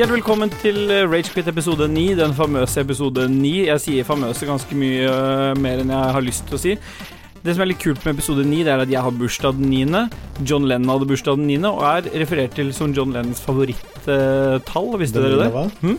[0.00, 3.50] Hjertelig velkommen til eh, Ragequit episode 9, den famøse episode 9.
[3.66, 6.72] Jeg sier famøse ganske mye øh, mer enn jeg har lyst til å si.
[7.44, 9.68] Det som er litt kult med episode 9, det er at jeg har bursdag den
[9.68, 10.00] 9.
[10.48, 11.58] John Lennon hadde bursdag den 9.
[11.68, 14.88] og er referert til som John Lennons favorittall.
[15.04, 15.52] Visste Den dere det?
[15.58, 15.94] hva?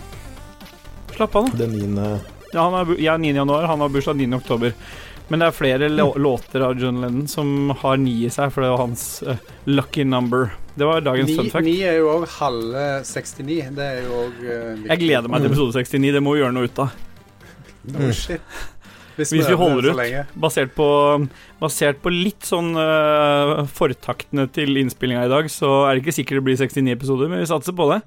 [1.20, 1.62] Slapp av, da.
[1.62, 2.10] Den 9.
[2.56, 3.36] Ja, han er, jeg er 9.
[3.38, 4.32] januar, han har bursdag 9.
[4.42, 4.74] oktober.
[5.32, 5.88] Men det er flere
[6.20, 9.38] låter av John Lennon som har 9 i seg, for det var hans uh,
[9.70, 10.50] lucky number.
[10.76, 11.68] Det var dagens fun fact.
[11.68, 13.72] ni er jo òg halve 69.
[13.78, 16.68] Det er jo òg Jeg gleder meg til episode 69, det må vi gjøre noe
[16.68, 17.00] ut av.
[17.98, 18.44] Oh, shit.
[19.18, 20.36] Hvis vi holder ut.
[20.40, 20.88] Basert på,
[21.62, 26.42] basert på litt sånn uh, fortaktene til innspillinga i dag, så er det ikke sikkert
[26.42, 28.02] det blir 69 episoder, men vi satser på det.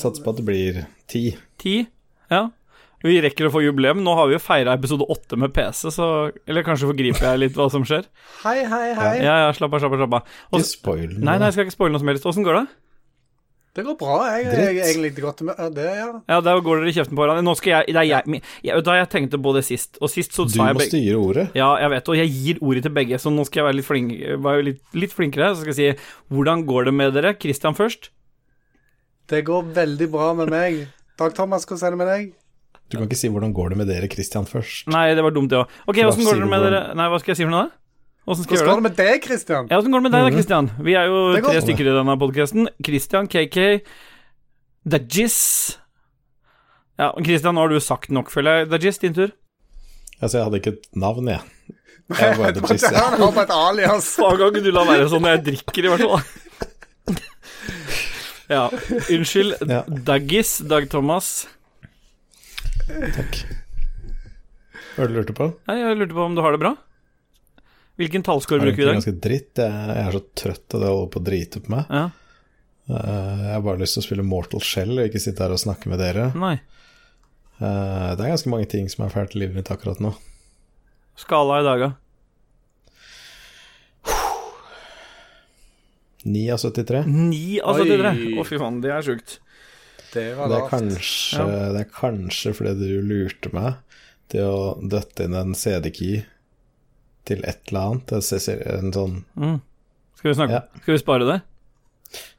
[0.00, 0.80] Satser på at det blir
[1.10, 1.34] 10.
[1.64, 1.90] 10,
[2.32, 2.44] ja.
[3.04, 4.00] Vi rekker å få jubileum.
[4.02, 6.08] Nå har vi jo feira episode 8 med PC, så
[6.50, 8.08] Eller kanskje forgriper jeg litt hva som skjer?
[8.44, 9.14] Hei, hei, hei.
[9.22, 10.02] Ja, ja, slapp av, slapp av.
[10.02, 10.36] slapp av.
[10.50, 11.22] Og Ikke spoil noe.
[11.28, 12.26] Nei, nei, jeg skal ikke spoile noe som helst.
[12.32, 12.66] Åssen går det?
[13.78, 14.14] Det går bra.
[14.32, 14.58] Jeg, Dritt.
[14.64, 16.06] jeg er egentlig ikke godt med Det, ja.
[16.32, 17.44] Ja, der går dere i kjeften på hverandre.
[17.46, 20.00] Nå skal jeg, det er jeg, jeg, vet du hva, jeg tenkte på det sist,
[20.02, 21.44] og sist så Du sa jeg må begge styre ordet.
[21.54, 23.86] Ja, jeg vet, og jeg gir ordet til begge, så nå skal jeg være litt,
[23.86, 24.10] flink,
[24.48, 25.52] være litt, litt flinkere.
[25.54, 27.36] Så skal jeg si hvordan går det med dere?
[27.38, 28.10] Christian først.
[29.30, 30.82] det går veldig bra med meg.
[31.20, 32.28] Dag Thomas, hvordan er det med deg?
[32.90, 34.86] Du kan ikke si 'hvordan går det med dere', Christian, først.
[34.88, 35.68] Nei, det var dumt, det òg.
[35.86, 37.70] Ok, åssen går det med dere Nei, hva skal jeg si for noe, da?
[38.26, 38.82] Hvordan skal Hvordan går det?
[38.82, 39.68] med deg, Christian?
[39.70, 40.32] Ja, Åssen går det med deg da, Mhm.
[40.36, 40.70] Christian?
[40.84, 42.68] Vi er jo tre stykker i denne podkasten.
[42.84, 43.80] Christian, KK,
[44.88, 45.76] Dajis
[46.98, 48.68] Ja, Christian, nå har du sagt nok, føler jeg.
[48.70, 49.30] Dajis, din tur.
[50.20, 51.40] Altså, jeg hadde ikke et navn, jeg.
[52.18, 52.94] Jeg var triste.
[52.96, 54.16] Han har på et alias.
[54.16, 56.22] Faen, gang du la være sånn når jeg drikker, i hvert fall.
[58.50, 58.68] Ja,
[59.12, 59.58] unnskyld.
[59.68, 59.82] Ja.
[59.88, 61.46] Daggis, Dag Thomas.
[62.88, 63.40] Takk.
[64.94, 65.48] Hva var det du lurte på?
[65.68, 66.72] Nei, jeg lurte på om du har det bra?
[67.98, 68.96] Hvilken tallscore Er bruker vi i dag?
[69.00, 69.52] ganske dritt?
[69.58, 71.92] Jeg, jeg er så trøtt av det å holde på å drite på meg.
[71.92, 72.08] Ja,
[72.88, 75.58] Eh, jeg har bare lyst til å spille Mortal Shell og ikke sitte her og
[75.60, 76.30] snakke med dere.
[76.40, 76.54] nei.
[77.60, 80.14] Eh, det er ganske mange ting som er fælt i livet mitt akkurat nå.
[81.20, 81.90] Skala i dag, da.
[86.24, 87.02] 9 av 73.
[87.06, 88.14] 9 av 73.
[88.40, 89.36] Å, fy faen, det er sjukt.
[90.12, 93.74] Det var Det er, kanskje, kanskje, det er kanskje fordi du lurte meg
[94.32, 96.22] til å døtte inn en CD-key
[97.28, 98.12] til et eller annet.
[98.12, 99.60] En En sånn Mm.
[100.16, 100.62] Skal vi snakke Ja.
[100.82, 101.40] Skal vi spare det?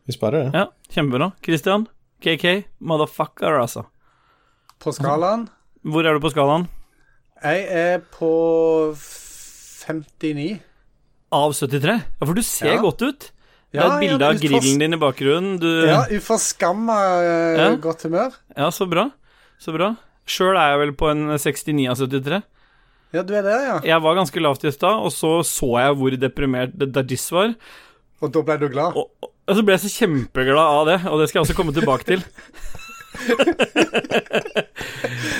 [0.07, 0.53] Vi sparer det.
[0.57, 1.31] Ja, kjempebra.
[1.45, 1.87] Christian,
[2.21, 3.85] KK, motherfucker, altså.
[4.79, 5.47] På skalaen.
[5.85, 6.67] Hvor er du på skalaen?
[7.43, 10.59] Jeg er på 59.
[11.31, 12.01] Av 73?
[12.19, 12.81] Ja, for du ser Ja.
[12.81, 13.31] godt ut.
[13.69, 15.59] Det er et bilde av grillen din i bakgrunnen.
[15.61, 17.67] Du Ja, uforskamma eh, Ja.
[17.75, 18.33] godt humør.
[18.57, 19.11] Ja, så bra.
[19.61, 19.91] Så bra.
[20.25, 22.41] Sjøl er jeg vel på en 69 av 73.
[23.13, 23.79] Ja, du er det, ja.
[23.83, 27.53] Jeg var ganske lavt i stad, og så så jeg hvor deprimert Dajis var.
[28.21, 28.93] Og da ble du glad?
[28.95, 31.55] Og, og og så ble jeg så kjempeglad av det, og det skal jeg også
[31.57, 32.21] komme tilbake til.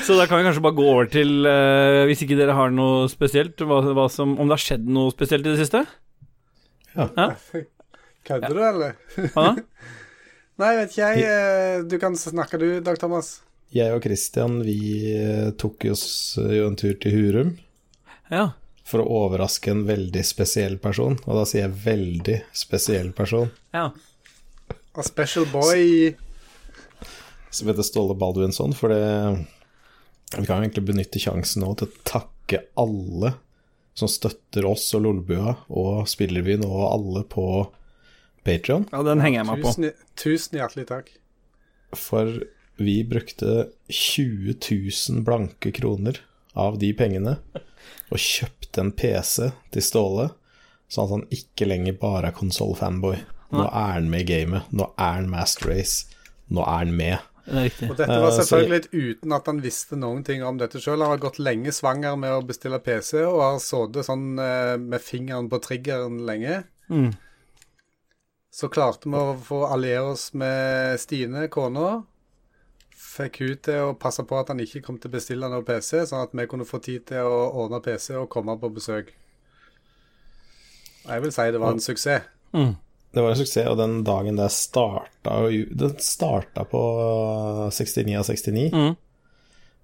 [0.08, 3.06] så da kan vi kanskje bare gå over til, uh, hvis ikke dere har noe
[3.12, 5.86] spesielt, hva, hva som, om det har skjedd noe spesielt i det siste?
[8.30, 8.96] Kødder du, eller?
[9.34, 9.64] Hva da?
[10.60, 11.24] Nei, vet ikke jeg.
[11.26, 13.40] eh, Du kan snakke du, Dag Thomas.
[13.74, 14.76] Jeg og Christian vi
[15.16, 16.06] eh, tok oss
[16.42, 17.52] eh, jo en tur til Hurum
[18.34, 18.48] Ja.
[18.90, 21.20] for å overraske en veldig spesiell person.
[21.28, 23.88] Og da sier jeg veldig spesiell person, ja.
[25.00, 26.16] A special boy.
[27.54, 28.74] som heter Ståle Baldvinsson.
[28.76, 29.46] For det
[30.36, 33.32] Vi kan jo egentlig benytte sjansen nå til å takke alle
[33.98, 37.46] som støtter oss og Lolbua og Spillerbyen og alle på
[38.44, 38.88] Patrion.
[38.92, 39.74] ja, den henger jeg meg på.
[39.74, 41.10] Tusen, tusen hjertelig takk.
[41.98, 42.32] For
[42.80, 46.20] vi brukte 20 000 blanke kroner
[46.56, 47.38] av de pengene
[48.10, 50.30] og kjøpte en PC til Ståle,
[50.90, 53.18] sånn at han ikke lenger bare er konsoll-fanboy.
[53.52, 54.70] Nå er han med i gamet.
[54.72, 56.06] Nå er han Master Race.
[56.54, 57.18] Nå er han med.
[57.50, 57.90] Det er.
[57.90, 61.00] Og dette Eh, var så- selvfølgelig uten at han visste noen ting om dette sjøl.
[61.02, 65.02] Han har gått lenge svanger med å bestille PC, og har sittet sånn eh, med
[65.02, 66.64] fingeren på triggeren lenge.
[66.90, 67.16] Mm.
[68.52, 72.00] Så klarte vi å få alliere oss med Stine, kona.
[73.00, 76.02] Fikk hun til å passe på at han ikke kom til å bestille noe PC,
[76.10, 79.12] sånn at vi kunne få tid til å ordne PC og komme på besøk.
[81.10, 82.26] Jeg vil si det var en suksess.
[82.54, 82.74] Mm.
[83.14, 86.82] Det var en suksess, og den dagen det starta Den starta på
[87.74, 88.96] 69 av 69, Mm.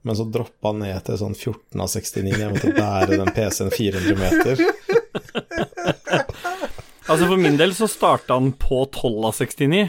[0.05, 2.37] men så droppa han ned til sånn 14 av 69.
[2.37, 4.55] Jeg måtte bære den PC-en 400 meter.
[7.05, 9.81] Altså For min del så starta han på 12 av 69,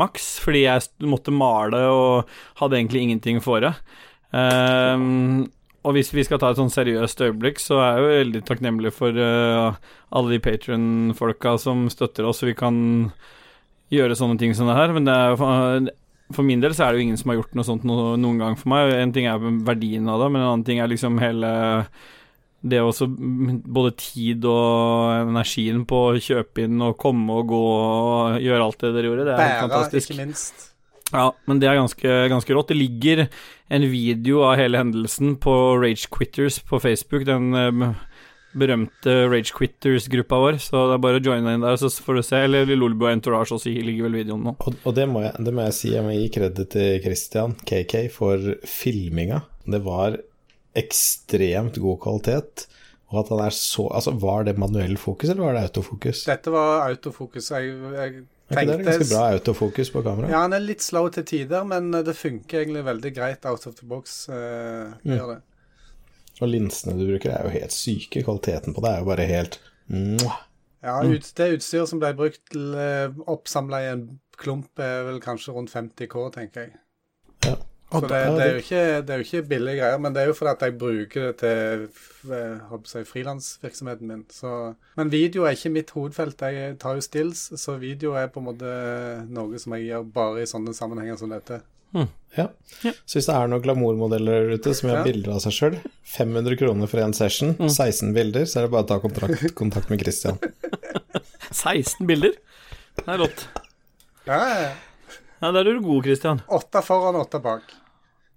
[0.00, 2.30] maks, fordi jeg måtte male og
[2.60, 3.74] hadde egentlig ingenting for det.
[4.32, 5.44] Ehm,
[5.84, 8.94] og hvis vi skal ta et sånn seriøst øyeblikk, så er jeg jo veldig takknemlig
[8.96, 9.76] for uh,
[10.16, 12.78] alle de patron-folka som støtter oss, så vi kan
[13.92, 14.96] gjøre sånne ting som det her.
[14.96, 15.92] Men det er jo
[16.32, 18.56] For min del så er det jo ingen som har gjort noe sånt noen gang
[18.56, 18.96] for meg.
[18.96, 21.52] En ting er verdien av det, men en annen ting er liksom hele
[22.64, 28.38] det også Både tid og energien på å kjøpe inn og komme og gå og
[28.40, 29.26] gjøre alt det dere gjorde.
[29.28, 30.14] Det er Bæra, fantastisk.
[30.14, 30.70] ikke minst.
[31.12, 32.72] Ja, men det er ganske, ganske rått.
[32.72, 33.26] Det ligger
[33.74, 35.52] en video av hele hendelsen på
[35.82, 37.94] Rage Quitters på Facebook, den eh,
[38.58, 42.24] berømte Rage Quitters-gruppa vår, så det er bare å joine inn der, så får du
[42.26, 42.42] se.
[42.48, 44.56] Eller Lolbua Entourage også ligger vel videoen nå.
[44.56, 47.56] Og, og det, må jeg, det må jeg si, jeg må gi kreditt til Christian
[47.68, 49.44] KK for filminga.
[49.68, 50.18] Det var
[50.76, 52.66] ekstremt god kvalitet.
[53.12, 56.24] Og at han er så Altså, var det manuell fokus, eller var det autofokus?
[56.26, 57.50] Dette var autofokus.
[57.50, 60.30] Jeg, jeg Er ikke det tenkte ganske bra autofokus på kamera?
[60.32, 63.74] Ja, han er litt slow til tider, men det funker egentlig veldig greit out of
[63.78, 64.28] the box.
[64.28, 64.34] Eh,
[65.04, 65.14] Mm.
[65.18, 65.42] gjør det.
[66.42, 68.24] Og linsene du bruker, er jo helt syke.
[68.24, 70.40] Kvaliteten på det er jo bare helt mwah.
[70.82, 71.12] Ja, Mm.
[71.14, 72.56] ut, Det utstyret som ble brukt
[73.26, 76.72] oppsamla i en klump, er vel kanskje rundt 50 K, tenker jeg.
[77.46, 77.54] Ja.
[77.94, 80.26] Så det, det, er jo ikke, det er jo ikke billige greier, men det er
[80.30, 81.84] jo fordi at jeg bruker det til
[82.34, 84.24] eh, si, frilansvirksomheten min.
[84.34, 86.40] Så, men video er ikke mitt hovedfelt.
[86.42, 88.72] Jeg tar jo stills, så video er på en måte
[89.30, 91.60] noe som jeg gjør bare i sånne sammenhenger som dette.
[92.34, 92.48] Ja.
[92.82, 92.90] Ja.
[93.06, 95.04] Så hvis det er noen glamourmodeller der ute som gjør Ja.
[95.06, 95.76] bilder av seg sjøl,
[96.16, 97.68] 500 kroner for én session, Mm.
[97.70, 100.40] 16 bilder, så er det bare å ta kontakt, kontakt med Christian.
[101.54, 102.34] 16 bilder.
[102.98, 103.46] Det er rått.
[104.26, 104.74] Ja, ja, ja.
[105.44, 106.40] Ja, der er du god, Christian.
[106.48, 107.62] Åtte foran, åtte bak.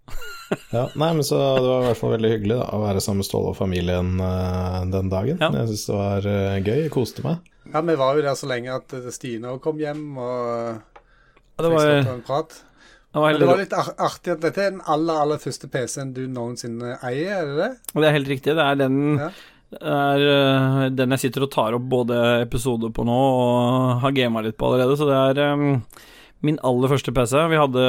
[0.71, 3.19] Ja, nei, men så Det var i hvert fall veldig hyggelig da, å være sammen
[3.23, 5.41] med Ståle og familien uh, den dagen.
[5.43, 5.49] Ja.
[5.51, 6.77] Jeg syns det var uh, gøy.
[6.85, 7.41] Jeg koste meg.
[7.73, 11.67] Ja, Vi var jo der så lenge at eh, Stine kom hjem og Ja, det
[11.67, 12.55] fikk var, stått og en prat.
[13.11, 16.23] det var det var litt artig at dette er den aller, aller første PC-en du
[16.31, 17.69] noensinne eier, er det det?
[17.91, 18.55] Og det er helt riktig.
[18.55, 19.29] Det er den Ja.
[19.81, 24.55] er den jeg sitter og tar opp både episoder på nå og har gama litt
[24.55, 25.81] på allerede, så det er um,
[26.47, 27.35] min aller første PC.
[27.51, 27.83] Vi hadde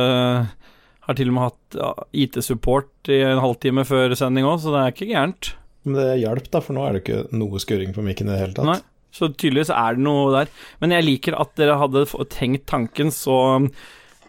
[1.09, 1.79] har til og med hatt
[2.25, 5.53] IT-support i en halvtime før sending òg, så det er ikke gærent.
[5.89, 8.43] Men det hjalp, da, for nå er det ikke noe skurring på mikken i det
[8.43, 8.69] hele tatt.
[8.69, 8.81] Nei.
[9.15, 10.51] Så tydeligvis er det noe der.
[10.83, 13.39] Men jeg liker at dere hadde tenkt tanken, så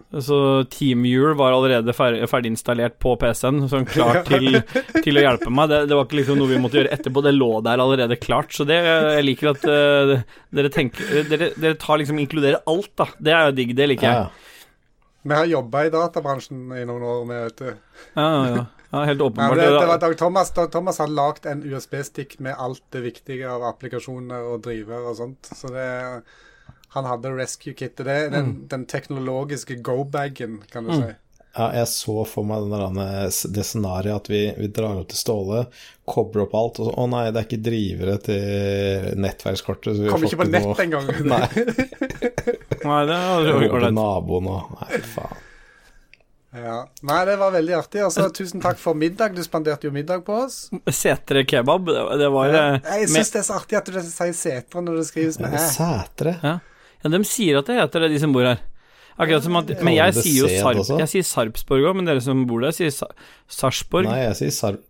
[0.09, 4.57] så TeamViewer var allerede ferdig ferdiginstallert på PC-en, sånn klar til,
[5.03, 5.69] til å hjelpe meg.
[5.69, 8.55] Det, det var ikke liksom noe vi måtte gjøre etterpå, det lå der allerede klart.
[8.55, 10.15] Så det, jeg liker at uh,
[10.57, 13.05] dere tenker dere, dere tar liksom inkluderer alt, da.
[13.21, 14.23] Det er jo digg, det liker jeg.
[14.23, 14.48] Ja,
[15.29, 17.69] Vi har jobba i databransjen i noen år, vi, vet du.
[18.15, 19.03] Ja, ja, ja.
[19.05, 19.57] helt åpenbart.
[19.59, 20.49] det, det var Dag Thomas.
[20.55, 25.17] Dag Thomas har lagd en USB-stikk med alt det viktige av applikasjoner og driver og
[25.21, 25.51] sånt.
[25.55, 25.89] Så det
[26.95, 28.01] Han hadde rescue-kittet.
[28.07, 31.03] Det er den, den teknologiske go-bagen, kan du Mm.
[31.03, 31.15] si.
[31.57, 33.05] Ja, jeg så for meg denne,
[33.55, 35.63] det scenarioet at vi, vi drar opp til Ståle,
[36.09, 39.97] kobler opp alt, og så Å nei, det er ikke drivere til nettverkskortet.
[39.97, 41.09] så vi Kom ikke på noe- nett engang.
[41.33, 41.47] Nei.
[42.85, 43.93] Nei, det er Jeg ålreit.
[43.97, 45.45] naboen og Nei, faen.
[46.49, 46.79] Ja.
[47.05, 47.99] Nei, det var veldig artig.
[48.01, 49.35] Altså, tusen takk for middag.
[49.37, 50.55] Du spanderte jo middag på oss.
[50.89, 51.85] Setre kebab,
[52.17, 54.97] det, var eh, Jeg med- syns det er så artig at du sier setre når
[54.97, 55.61] det skrives med æ.
[55.75, 56.33] Sætre.
[56.41, 56.55] Ja,
[57.13, 58.63] de sier at det heter det, de som bor her.
[59.19, 62.45] Akkurat som at, Men jeg sier jo Sarp, jeg sier Sarpsborg òg, men dere som
[62.47, 63.09] bor der, sier Sa-
[63.51, 64.07] Sarpsborg.
[64.07, 64.85] Nei, jeg sier Sarp...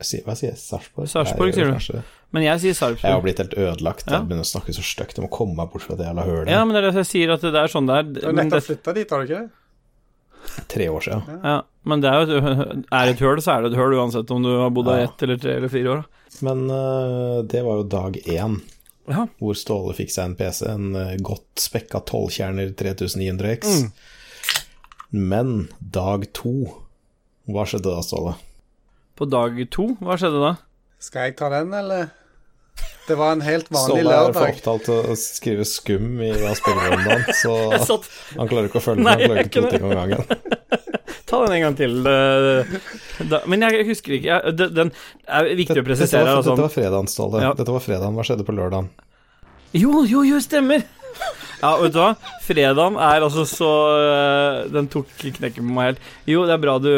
[0.00, 0.56] Hva sier jeg?
[0.58, 1.06] Sarpsborg?
[1.12, 1.74] Sarpsborg, sier du.
[1.76, 2.02] kanskje.
[2.32, 3.04] Men jeg sier Sarpsborg.
[3.10, 4.06] Jeg har blitt helt ødelagt.
[4.08, 5.18] Jeg begynner å snakke så stygt.
[5.18, 6.50] Jeg må komme meg bort fra det jævla hølet.
[6.54, 8.06] Ja, men det er det jeg sier, at det er sånn det er.
[8.16, 9.42] Du har nettopp det, flytta dit, har du ikke?
[10.72, 11.40] Tre år siden.
[11.44, 14.30] ja, men det er jo et, er et høl, så er det et høl, uansett
[14.32, 15.08] om du har bodd der Ja.
[15.10, 16.02] ett eller tre eller fire år.
[16.48, 18.56] Men uh, det var jo dag én,
[19.10, 19.26] Ja.
[19.42, 20.62] hvor Ståle fikk seg en PC.
[20.70, 23.66] En øh, godt spekka 12-kjerner 3900X.
[23.66, 23.90] Mm.
[25.10, 26.52] Men dag to
[27.50, 28.36] Hva skjedde da, Ståle?
[29.18, 30.52] På dag to, hva skjedde da?
[31.02, 32.12] Skal jeg ta den, eller?
[33.08, 34.54] Det var en helt vanlig Ståle er for lørdag.
[34.54, 37.54] opptatt til å skrive skum i hva spiller om så
[37.90, 39.10] satt han klarer ikke å følge med.
[39.18, 40.59] Han klarer ikke to ting om gangen.
[41.30, 42.00] Ta den en gang til.
[43.30, 44.88] Da, men jeg husker ikke jeg, den, den
[45.28, 46.56] er viktig å Dette var, sånn.
[46.56, 47.42] dette var fredagen, Ståle.
[47.44, 47.52] Ja.
[47.54, 48.16] Dette var fredagen.
[48.18, 48.90] Hva skjedde på lørdagen?
[49.76, 50.82] Jo, jo, jo, stemmer!
[51.60, 52.14] Ja, vet du hva?
[52.40, 56.06] Fredagen er altså så øh, Den tok knekken på meg helt.
[56.30, 56.88] Jo, det er bra du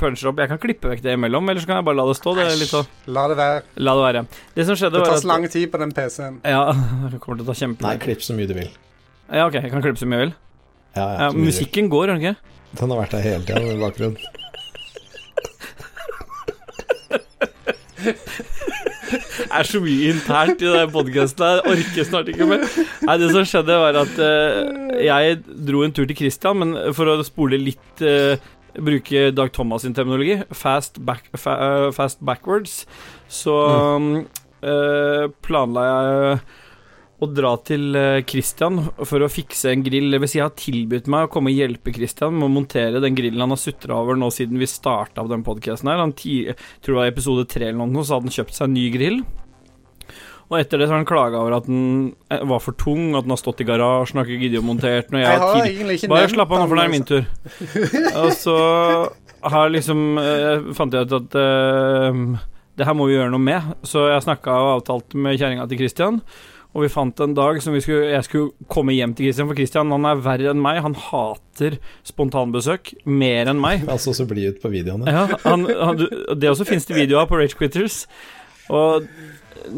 [0.00, 0.40] puncher opp.
[0.40, 2.34] Jeg kan klippe vekk det imellom, eller så kan jeg bare la det stå.
[2.38, 3.62] Det er litt sånn La det være.
[3.84, 4.24] La det være.
[4.56, 6.40] Det som skjedde, Det var tar at så lang tid på den PC-en.
[6.48, 6.64] Ja,
[7.12, 8.72] det kommer til å ta Nei, klipp så mye du vil.
[9.28, 10.36] Ja, ok, jeg kan klippe så mye jeg vil.
[10.96, 12.55] Ja, ja, Ja, musikken går, gjør den ikke?
[12.76, 14.18] Den har vært der hele tida i bakgrunnen.
[19.36, 21.60] Det er så mye internt i den podkasten her.
[21.62, 22.66] Jeg orker snart ikke mer.
[23.06, 27.08] Nei, det som skjedde, var at uh, jeg dro en tur til Christian, men for
[27.08, 28.36] å spole litt uh,
[28.76, 32.82] Bruke Dag Thomas sin terminologi, fast, back, fa, uh, fast backwards,
[33.32, 33.56] så
[34.62, 36.38] eh, planla jeg
[37.16, 40.10] å dra til eh, Christian for å fikse en grill.
[40.12, 43.00] Det vil si, jeg har tilbudt meg å komme og hjelpe Christian med å montere
[43.00, 46.02] den grillen han har sutra over nå siden vi starta den podkasten her.
[46.02, 46.56] Han tror
[46.90, 49.20] det var episode tre eller noe, så hadde han kjøpt seg en ny grill.
[50.46, 53.26] Og etter det så har han klaga over at den eh, var for tung, at
[53.26, 55.16] den har stått i garasjen, og ikke giddet å montere den.
[55.18, 57.24] Og jeg, Jeg har egentlig ikke Bare slapp av nå, for det er min tur.
[58.26, 58.58] Og så
[59.56, 62.20] har liksom eh, fant jeg ut at eh,
[62.76, 63.72] det her må vi gjøre noe med.
[63.88, 66.20] Så jeg snakka og avtalte med kjerringa til Christian.
[66.76, 69.56] Og vi fant en dag som vi skulle, jeg skulle komme hjem til Christian, for
[69.56, 70.82] Christian han er verre enn meg.
[70.84, 73.86] Han hater spontanbesøk mer enn meg.
[73.96, 75.08] Altså så blid ut på videoene.
[75.08, 76.04] Ja, han, han,
[76.36, 78.02] det også finnes det videoer av på Rage Quitters.
[78.68, 79.08] Og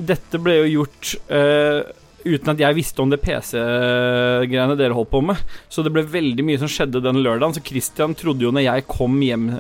[0.09, 1.87] dette ble jo gjort uh,
[2.27, 5.39] uten at jeg visste om det PC-greiene dere holdt på med.
[5.71, 7.55] Så det ble veldig mye som skjedde den lørdagen.
[7.55, 9.53] Så Christian trodde jo når jeg kom hjem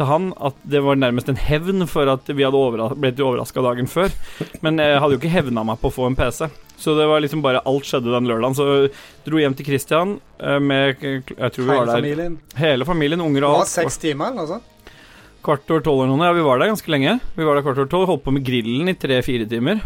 [0.00, 3.62] til han, at det var nærmest en hevn for at vi hadde overras blitt overraska
[3.68, 4.08] dagen før.
[4.64, 6.48] Men jeg hadde jo ikke hevna meg på å få en PC.
[6.80, 8.56] Så det var liksom bare alt skjedde den lørdagen.
[8.56, 8.66] Så
[9.28, 12.38] dro hjem til Christian eh, med Jeg tror vi var der familien.
[12.56, 13.74] hele familien, unger Det og var alt.
[13.76, 14.96] seks timer eller noe sånt.
[15.44, 16.26] Kvart over tolv eller noe.
[16.28, 17.18] Ja, vi var der ganske lenge.
[17.36, 19.84] Vi var der kvart over tolv, Holdt på med grillen i tre-fire timer.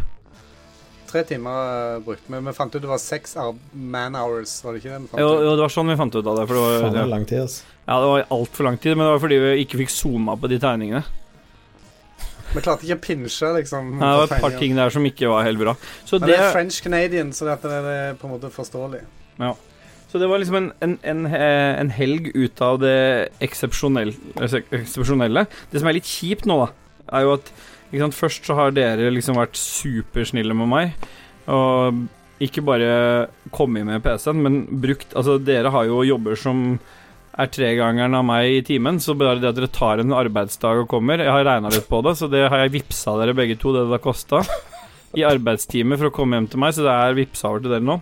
[1.14, 2.25] Tre timer brukt.
[2.26, 2.40] brukte vi.
[2.49, 3.37] Vi fant ut det var seks
[3.73, 5.02] man hours, var det ikke det?
[5.04, 5.42] vi fant Jo, ut?
[5.47, 6.47] jo, det var sånn vi fant ut av det.
[6.50, 7.04] For det Faen, var, det ja.
[7.04, 7.68] er lang tid, altså.
[7.85, 10.50] ja, det var altfor lang tid, men det var fordi vi ikke fikk zooma på
[10.50, 11.04] de tegningene.
[12.54, 13.92] Vi klarte ikke å pinche, liksom.
[13.99, 15.76] Ja, det var et par ting der som ikke var helt bra.
[16.06, 19.00] Så Men det det, er French Canadian, så dette er det på en måte forståelig.
[19.42, 19.52] Ja.
[20.11, 24.14] så det var liksom en, en, en, eh, en helg ut av det eksepsjonelle.
[24.38, 26.68] Det som er litt kjipt nå, da,
[27.18, 27.50] er jo at
[28.14, 31.08] først så har dere liksom vært supersnille med meg.
[31.46, 32.04] Og
[32.42, 36.78] ikke bare kommet med PC-en, men brukt Altså, dere har jo jobber som
[37.38, 40.88] er tregangeren av meg i timen, så bare det at dere tar en arbeidsdag og
[40.90, 43.72] kommer Jeg har regna litt på det, så det har jeg vippsa dere begge to,
[43.74, 44.42] det det har kosta.
[45.14, 47.86] I arbeidstime for å komme hjem til meg, så det er vippsa over til dere
[47.86, 47.98] nå.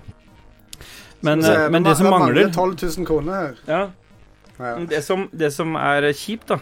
[1.23, 3.59] Men, se, eh, men det som mangler 12 000 kroner her.
[3.69, 3.83] ja,
[4.59, 4.77] Ja.
[4.89, 6.59] det, som, det som er kjipt, da,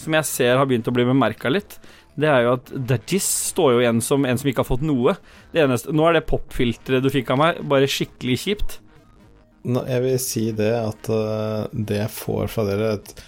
[0.00, 1.78] som jeg ser har begynt å bli bemerka litt,
[2.18, 5.16] det er jo at Dajis står jo igjen som en som ikke har fått noe.
[5.54, 8.78] Det eneste, nå er det popfilteret du fikk av meg, bare skikkelig kjipt.
[9.70, 13.26] Nå, jeg vil si det at uh, det jeg får fra dere, er et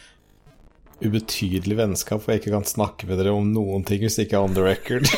[1.03, 4.39] ubetydelig vennskap, hvor jeg ikke kan snakke med dere om noen ting hvis det ikke
[4.39, 5.09] er on the record.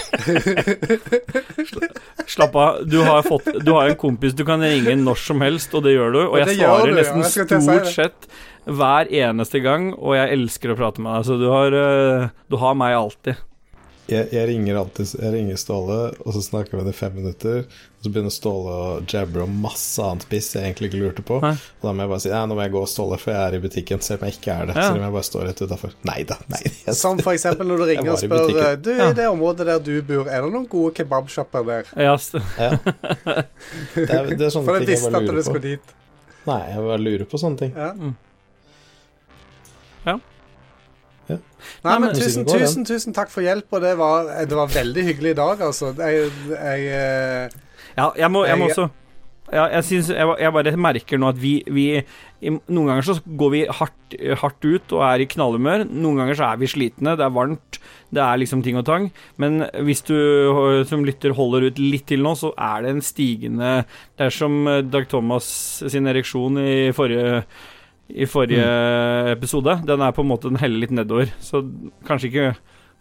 [2.35, 5.75] Slapp av, du har, fått, du har en kompis du kan ringe når som helst,
[5.77, 6.21] og det gjør du.
[6.25, 6.99] Og jeg svarer du, ja.
[7.03, 8.29] nesten Jeg stort sett
[8.65, 11.29] hver eneste gang, og jeg elsker å prate med deg.
[11.29, 13.45] Så du har, uh, du har meg alltid.
[14.05, 17.63] Jeg, jeg ringer alltid Jeg ringer Ståle, og så snakker vi i fem minutter.
[17.65, 21.39] Og så begynner Ståle å jabbe om masse annet piss jeg egentlig ikke lurte på.
[21.41, 21.55] Nei.
[21.81, 23.41] Og da må jeg bare si Nei, nå må jeg gå, og Ståle, for jeg
[23.41, 24.77] er i butikken, selv om jeg ikke er det.
[24.77, 24.85] Ja.
[24.91, 25.95] Selv om jeg bare står rett utafor.
[26.11, 26.37] Nei da.
[26.53, 26.61] Nei.
[26.69, 29.95] Jeg, Som for eksempel når du ringer og spør Du, i det området der du
[30.05, 31.91] bor, er det noen gode kebabshopper der?
[31.97, 32.71] Ja, ja.
[33.97, 35.97] det, er, det er sånne For jeg ting jeg visste at du skulle dit.
[36.45, 37.73] Nei, jeg bare lurer på sånne ting.
[37.73, 37.91] Ja.
[37.97, 38.15] Mm.
[40.05, 40.19] Ja.
[41.29, 41.39] Ja.
[41.85, 45.07] Nei, men tusen, går, tusen, tusen takk for hjelp, og det var, det var veldig
[45.07, 45.95] hyggelig i dag, altså.
[45.99, 47.57] Jeg, jeg eh,
[47.95, 48.91] Ja, jeg må, jeg må også
[49.53, 51.85] ja, jeg, synes, jeg, jeg bare merker nå at vi, vi
[52.45, 55.87] Noen ganger så går vi hardt, hardt ut og er i knallhumør.
[55.89, 57.79] Noen ganger så er vi slitne, det er varmt,
[58.13, 59.07] det er liksom ting og tang.
[59.41, 63.05] Men hvis du øh, som lytter holder ut litt til nå, så er det en
[63.05, 63.71] stigende
[64.13, 64.59] Det er som
[64.93, 65.49] Dag Thomas
[65.81, 67.45] sin ereksjon i forrige
[68.13, 68.65] i forrige
[69.33, 69.79] episode.
[69.89, 71.31] Den er på en måte Den heller litt nedover.
[71.41, 71.63] Så
[72.09, 72.49] kanskje ikke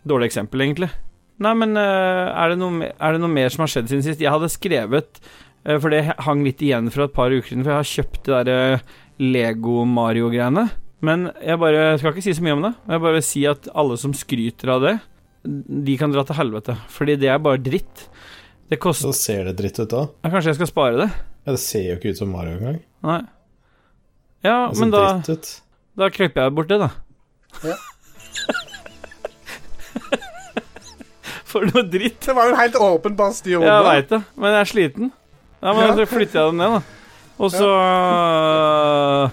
[0.07, 0.89] dårlig eksempel, egentlig.
[1.43, 4.22] Nei, men øh, er det, noe, er det noe mer som har skjedd siden sist?
[4.22, 5.17] Jeg hadde skrevet
[5.65, 8.29] øh, For det hang litt igjen fra et par uker siden, for jeg har kjøpt
[8.29, 8.86] det der
[9.24, 10.67] Lego Mario-greiene.
[11.03, 12.74] Men jeg bare jeg skal ikke si så mye om det.
[12.93, 14.93] Jeg bare vil si at alle som skryter av det,
[15.89, 16.77] de kan dra til helvete.
[16.95, 18.05] Fordi det er bare dritt.
[18.72, 20.05] Det koster Så ser det dritt ut da.
[20.24, 21.10] ja, Kanskje jeg skal spare det?
[21.43, 22.77] Ja, det ser jo ikke ut som Mario engang.
[23.03, 23.19] Nei.
[24.43, 25.50] Ja, men da, ut.
[25.95, 26.89] da klipper jeg bort det, da.
[27.63, 27.77] Ja.
[31.53, 32.19] For noe dritt.
[32.25, 35.13] Det var jo helt åpenbart styr Jeg veit det, men jeg er sliten.
[35.62, 35.95] Ja, men Ja.
[35.95, 36.81] Så flytter jeg den ned, da.
[37.43, 39.29] Og så ja.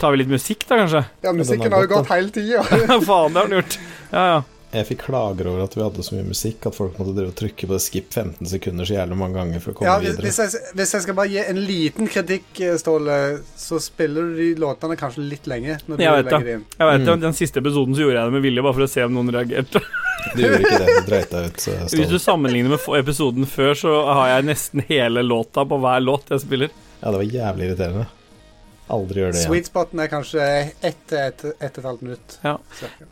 [0.00, 1.02] tar vi litt musikk, da, kanskje.
[1.24, 2.62] Ja, musikken har jo gått hele tida.
[3.08, 3.74] Faen, det har den gjort.
[4.12, 4.38] Ja, ja.
[4.68, 7.36] Jeg fikk klager over at vi hadde så mye musikk at folk måtte drive og
[7.38, 10.26] trykke på det skip 15 sekunder så jævlig mange ganger for å komme Ja, videre.
[10.26, 13.16] hvis jeg, hvis jeg skal bare gi en liten kritikk, eh, Ståle,
[13.56, 15.78] så spiller du de låtene kanskje litt lenge.
[15.88, 16.42] Når du Jeg vet det.
[16.44, 17.20] Jeg vet det, Mm.
[17.24, 19.32] Den siste episoden så gjorde jeg det med vilje, bare for å se om noen
[19.32, 19.80] reagerte.
[20.36, 21.56] Du gjorde ikke det, du dreit deg ut.
[21.64, 26.04] så Hvis du sammenligner med episoden før, så har jeg nesten hele låta på hver
[26.04, 26.68] låt jeg spiller.
[27.00, 28.06] Ja, det var jævlig irriterende.
[28.88, 29.50] Aldri gjør det igjen.
[29.50, 30.48] Sweet spoten er kanskje
[30.80, 32.38] ett til ett et og et halvt minutt.
[32.44, 32.56] Ja.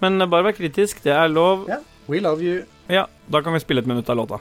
[0.01, 1.67] Men bare vær kritisk, det er lov.
[1.69, 1.85] Yeah.
[2.09, 2.65] We love you.
[2.89, 4.41] Ja, da kan vi spille et minutt av låta.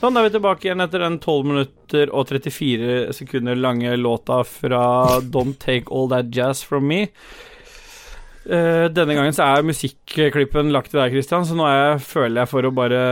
[0.00, 4.40] Sånn, da er vi tilbake igjen etter den 12 minutter og 34 sekunder lange låta
[4.46, 4.84] fra
[5.22, 7.04] Don't Take All That Jazz From Me.
[8.44, 12.42] Uh, denne gangen så er musikklippen lagt til deg, Christian, så nå er jeg, føler
[12.42, 13.02] jeg for å bare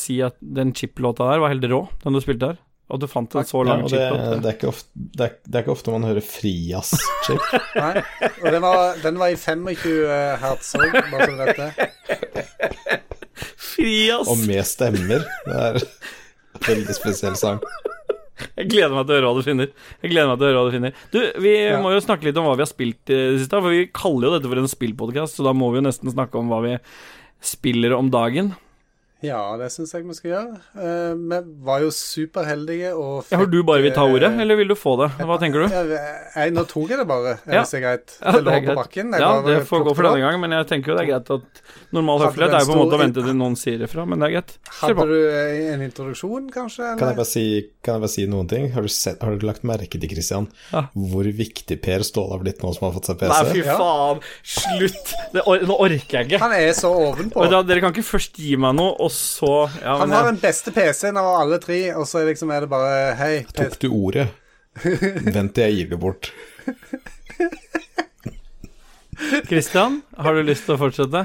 [0.00, 2.62] si at den chip-låta der var helt rå, den du spilte der.
[2.92, 4.24] Og du fant en så lang ja, chip-låt.
[4.24, 7.54] det, det, er, det er ikke ofte man hører frijazz-chip.
[7.84, 8.02] Nei.
[8.42, 13.00] Og den var, den var i 25 hertz òg, bare så du vet det.
[13.34, 14.10] Fri!
[14.14, 15.24] Og med stemmer.
[15.44, 17.60] Det er en veldig spesiell sang.
[18.58, 19.68] Jeg gleder meg til å høre hva du finner.
[20.02, 21.76] Jeg gleder meg til å høre hva du finner Du, Vi Ja.
[21.82, 23.60] må jo snakke litt om hva vi har spilt i det siste.
[23.62, 26.34] For vi kaller jo dette for en spillpodkast, så da må vi jo nesten snakke
[26.40, 26.74] om hva vi
[27.44, 28.54] spiller om dagen.
[29.24, 30.58] Ja, det syns jeg vi skal gjøre.
[30.76, 34.56] Eh, vi var jo superheldige og Ja, Har du bare vil ta ordet, eh, eller
[34.60, 35.08] vil du få det?
[35.24, 35.72] Hva tenker du?
[35.72, 36.00] Jeg,
[36.34, 37.62] jeg, nå tok jeg det bare, er Ja.
[37.64, 38.14] det så greit?
[38.20, 39.12] Ja, det er lå på bakken.
[39.14, 41.30] jeg Ja, det får gå for denne gang, men jeg tenker jo det er greit
[41.38, 41.62] at
[41.96, 44.28] normal høflighet er jo på en måte å vente til noen sier ifra, men det
[44.28, 44.54] er greit.
[44.82, 46.90] Hadde du eh, en introduksjon, kanskje?
[46.98, 47.44] Kan jeg, bare si,
[47.82, 48.68] kan jeg bare si noen ting?
[48.74, 50.86] Har du, sett, har du lagt merke til, Christian, Ja.
[50.94, 53.32] hvor viktig Per Ståle har blitt nå som har fått seg PC?
[53.32, 54.20] Nei, fy faen.
[54.44, 55.14] Slutt.
[55.32, 56.40] Det or nå orker jeg ikke.
[56.44, 57.46] Han er så ovenpå.
[57.64, 60.72] Dere kan ikke først gi meg noe, og så ja, Han men har den beste
[60.74, 64.28] PC-en av alle tre, og så liksom er det bare Hei, Tok du ordet?
[64.82, 66.32] Vent til jeg gir det bort.
[69.48, 71.22] Kristian, har du lyst til å fortsette?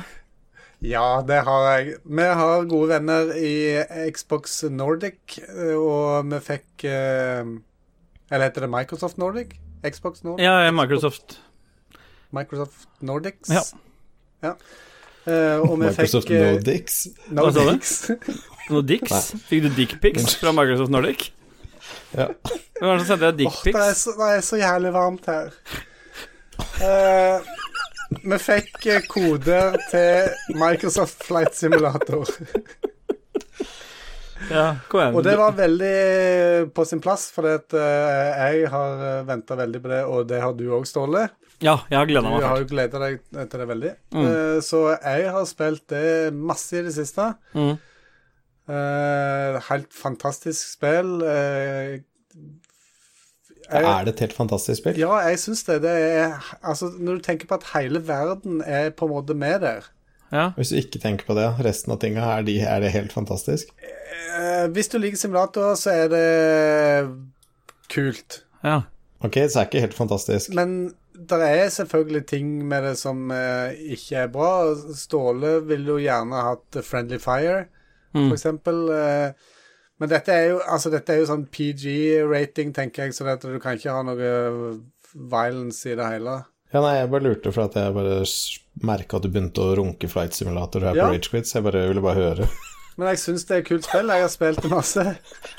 [0.85, 1.97] Ja, det har jeg.
[2.07, 3.81] Vi har gode venner i
[4.13, 7.43] Xbox Nordic, eh, og vi fikk eh,
[8.29, 9.57] Eller heter det Microsoft Nordic?
[9.83, 10.45] Xbox Nordic?
[10.45, 11.39] Ja, Microsoft.
[12.35, 13.49] Microsoft Nordics?
[13.51, 13.63] Ja.
[14.45, 14.53] Ja.
[15.29, 16.95] Eh, og vi Microsoft fikk Nordics.
[17.29, 17.75] Hva sa du?
[18.73, 19.11] Nordics.
[19.11, 19.29] Dicks?
[19.49, 21.29] Fikk du dickpics fra Microsoft Nordic?
[22.15, 22.29] Ja.
[22.79, 24.03] Hvem var det som sendte deg dickpics?
[24.03, 25.53] så, det er så jævlig varmt her.
[26.79, 27.49] Uh,
[28.25, 32.29] vi fikk eh, koder til Microsoft Flight Simulator.
[34.49, 35.15] Ja, kom igjen.
[35.19, 40.29] Og det var veldig på sin plass, for jeg har venta veldig på det, og
[40.31, 41.25] det har du òg, Ståle.
[41.61, 42.43] Ja, jeg har Du gleda meg.
[42.47, 43.19] har jo gleda deg
[43.51, 43.93] til det veldig.
[44.15, 44.25] Mm.
[44.25, 47.33] Eh, så jeg har spilt det masse i det siste.
[47.53, 47.73] Mm.
[48.69, 51.21] Eh, helt fantastisk spill.
[51.25, 51.99] Eh,
[53.69, 54.97] jeg, Er det et helt fantastisk spill?
[54.97, 55.81] ja, jeg syns det.
[55.83, 59.59] Det er Altså, når du tenker på at hele verden er på en måte med
[59.61, 59.83] der
[60.31, 60.51] Ja.
[60.55, 63.67] Hvis du ikke tenker på det, resten av tinga, er, de, er det helt fantastisk?
[64.37, 67.09] eh, Hvis du liker simulatorer, så er det
[67.89, 68.43] kult.
[68.63, 68.81] ja.
[69.21, 70.53] Ok, så er det ikke helt fantastisk.
[70.55, 70.93] Men
[71.27, 74.51] det er selvfølgelig ting med det som eh, ikke er bra.
[74.95, 77.65] Ståle ville jo gjerne hatt Friendly Fire,
[78.15, 78.29] Mm.
[78.29, 78.77] for eksempel.
[78.89, 79.33] eh,
[79.99, 83.59] men dette er jo, altså, dette er jo sånn PG-rating, tenker jeg, så dette, du
[83.59, 84.79] kan ikke ha noe
[85.13, 86.37] violence i det hele.
[86.73, 88.19] Ja, nei, jeg bare lurte for at jeg bare
[88.85, 91.05] merka at du begynte å runke Flight Simulator her Ja.
[91.09, 92.49] på Ragequit, så jeg bare ville bare høre.
[92.97, 94.07] Men jeg syns det er et kult spill.
[94.11, 95.05] Jeg har spilt det masse.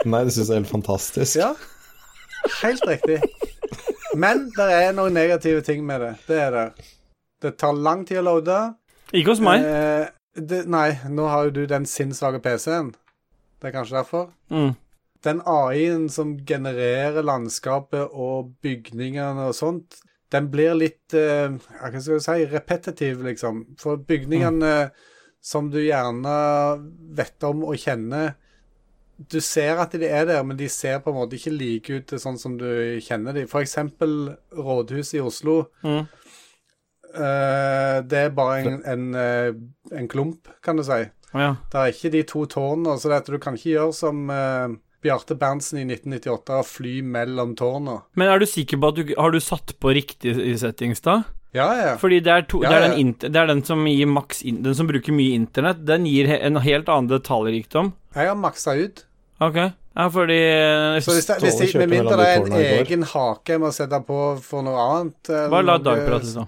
[0.05, 1.37] Nei, det syns jeg er helt fantastisk.
[1.41, 1.55] Ja,
[2.63, 3.21] helt riktig.
[4.19, 6.15] Men det er noen negative ting med det.
[6.27, 6.67] Det er det.
[7.41, 8.59] Det tar lang tid å loade.
[9.17, 9.65] Ikke hos meg.
[9.65, 12.93] Eh, det, nei, nå har jo du den sinnssvake PC-en.
[13.61, 14.31] Det er kanskje derfor.
[14.53, 14.75] Mm.
[15.25, 22.17] Den AI-en som genererer landskapet og bygningene og sånt, den blir litt eh, Hva skal
[22.17, 23.65] jeg si repetitiv, liksom.
[23.81, 24.91] For bygningene
[25.43, 26.37] som du gjerne
[27.17, 28.35] vet om og kjenner
[29.21, 32.15] Du ser at de er der, men de ser på en måte ikke like ut
[32.23, 32.67] sånn som du
[33.05, 33.49] kjenner dem.
[33.51, 35.63] For eksempel Rådhuset i Oslo.
[35.85, 36.07] Mm.
[37.11, 39.51] Uh, det er bare en, en, eh,
[39.99, 41.03] en klump, kan du si.
[41.35, 41.57] Ja.
[41.73, 44.71] Det er ikke de to tårnene, så dette, du kan ikke gjøre som uh,
[45.03, 47.99] Bjarte Berntsen i 1998 og fly mellom tårnene.
[48.15, 51.23] Men er du sikker på at du Har du satt på riktig settings, da?
[51.57, 51.95] Ja, ja.
[51.99, 54.75] Fordi det er, to, Ja, det, er den det er den som gir maks Den
[54.79, 57.95] som bruker mye internett, den gir en helt annen detaljrikdom.
[58.15, 59.07] Jeg har maksa ut.
[59.41, 59.57] Ok.
[59.97, 60.39] Ja, fordi
[61.03, 62.53] Så hvis, det, hvis jeg, Med mindre det er en
[62.87, 66.45] egen hake jeg må sette på for noe annet eller Bare la Dag prate, så.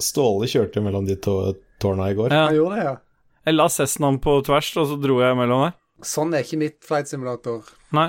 [0.00, 1.34] Ståle kjørte mellom de to
[1.82, 2.32] tårna i går.
[2.32, 2.46] Ja.
[2.48, 2.94] Han gjorde det, ja.
[3.44, 5.74] Jeg la Cessnaen på tvers, og så dro jeg mellom der.
[6.04, 7.60] Sånn er ikke mitt flight simulator.
[7.94, 8.08] Nei.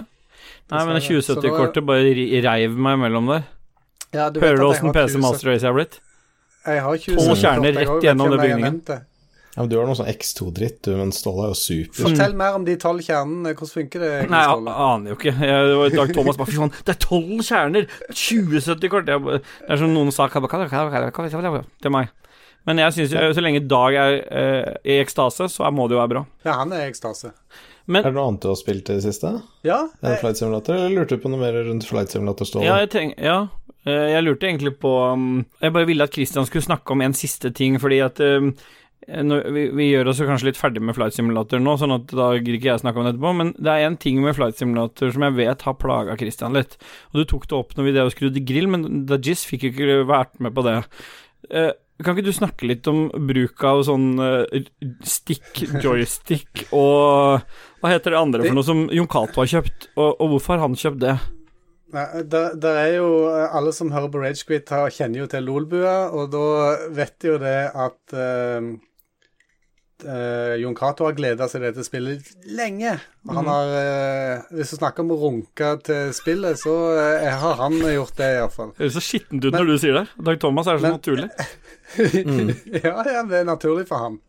[0.72, 3.44] Nei, men 2070-kortet bare reiv meg mellom der.
[4.16, 6.00] Ja, du vet Hører du jeg åssen har PC Master Race er blitt?
[6.66, 8.80] Jeg har 2070 Tolv kjerner jeg rett gjennom den bygningen.
[8.80, 9.12] jeg har bygningen.
[9.56, 12.10] Ja, men Du har noe sånn X2-dritt, du, men Ståle er jo super.
[12.10, 13.54] Fortell mer om de tolv kjernene.
[13.56, 14.12] Hvordan funker det?
[14.32, 15.32] Nei, jeg aner jo ikke.
[15.32, 17.88] Jeg, det var Dag Thomas bare Fy faen, det er tolv kjerner!
[18.12, 19.08] 2070-kort!
[19.08, 19.16] Det
[19.72, 22.14] er som noen sa til meg.
[22.66, 26.02] Men jeg syns jo så lenge Dag er eh, i ekstase, så må det jo
[26.02, 26.24] være bra.
[26.48, 27.32] Ja, han er i ekstase.
[27.86, 29.36] Men Er det noe annet du har spilt i det siste?
[29.66, 32.66] Ja, En jeg, flight simulator, eller lurte du på noe mer rundt flight simulator, Ståle?
[32.66, 33.36] ja, jeg, tenk, ja,
[33.86, 37.14] eh, jeg lurte egentlig på um, Jeg bare ville at Christian skulle snakke om en
[37.18, 38.56] siste ting, fordi at um,
[39.06, 42.32] vi, vi gjør oss jo kanskje litt ferdig med Flight Simulator nå, sånn at da
[42.36, 45.14] gidder ikke jeg snakke om det etterpå, men det er en ting med Flight Simulator
[45.14, 46.78] som jeg vet har plaga Christian litt.
[47.14, 49.74] Og du tok det opp når vi drev og skrudde grill, men Dajis fikk jo
[49.74, 50.80] ikke vært med på det.
[51.52, 51.72] Eh,
[52.04, 54.66] kan ikke du snakke litt om bruk av sånn eh,
[55.06, 57.46] stick, joystick og
[57.80, 60.66] Hva heter det andre for noe som Jon Cato har kjøpt, og, og hvorfor har
[60.66, 61.16] han kjøpt det?
[61.96, 66.34] Nei, der, der er jo Alle som hører på Ragequit, kjenner jo til Lolbua, og
[66.34, 66.44] da
[66.96, 68.68] vet de jo det at uh,
[70.04, 72.98] uh, Jon Cato har gleda seg til dette spillet lenge.
[73.32, 76.76] Han har uh, Hvis du snakker om å runke til spillet, så
[77.24, 78.76] har han gjort det, iallfall.
[78.76, 80.06] Det høres så skittent ut når du sier det.
[80.28, 81.32] Dag Thomas er så Men- naturlig.
[82.84, 84.20] ja, ja, det er naturlig for han.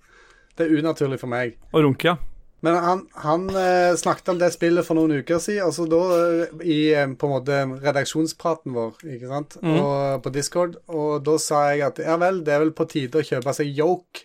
[0.56, 1.58] Det er unaturlig for meg.
[1.74, 2.16] Å runke, ja.
[2.64, 6.54] Men han, han eh, snakket om det spillet for noen uker siden, altså da eh,
[6.64, 9.74] i eh, på en måte redaksjonspraten vår, ikke sant, Mm.
[9.82, 13.20] og på Discord, og da sa jeg at ja vel, det er vel på tide
[13.20, 14.24] å kjøpe seg yoke,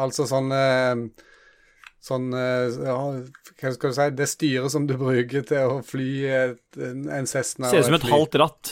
[0.00, 1.26] altså sånn eh,
[2.00, 2.94] Sånn ja,
[3.60, 7.68] Hva skal du si Det styret som du bruker til å fly et, en, Cessna
[7.68, 8.70] Ser ut som et, et halvt ratt.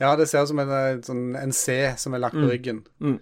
[0.00, 2.48] Ja, det ser ut som en, sånn, en C som er lagt på Mm.
[2.54, 2.78] ryggen.
[3.04, 3.18] Mm.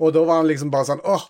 [0.00, 1.26] Og da var han liksom bare sånn åh,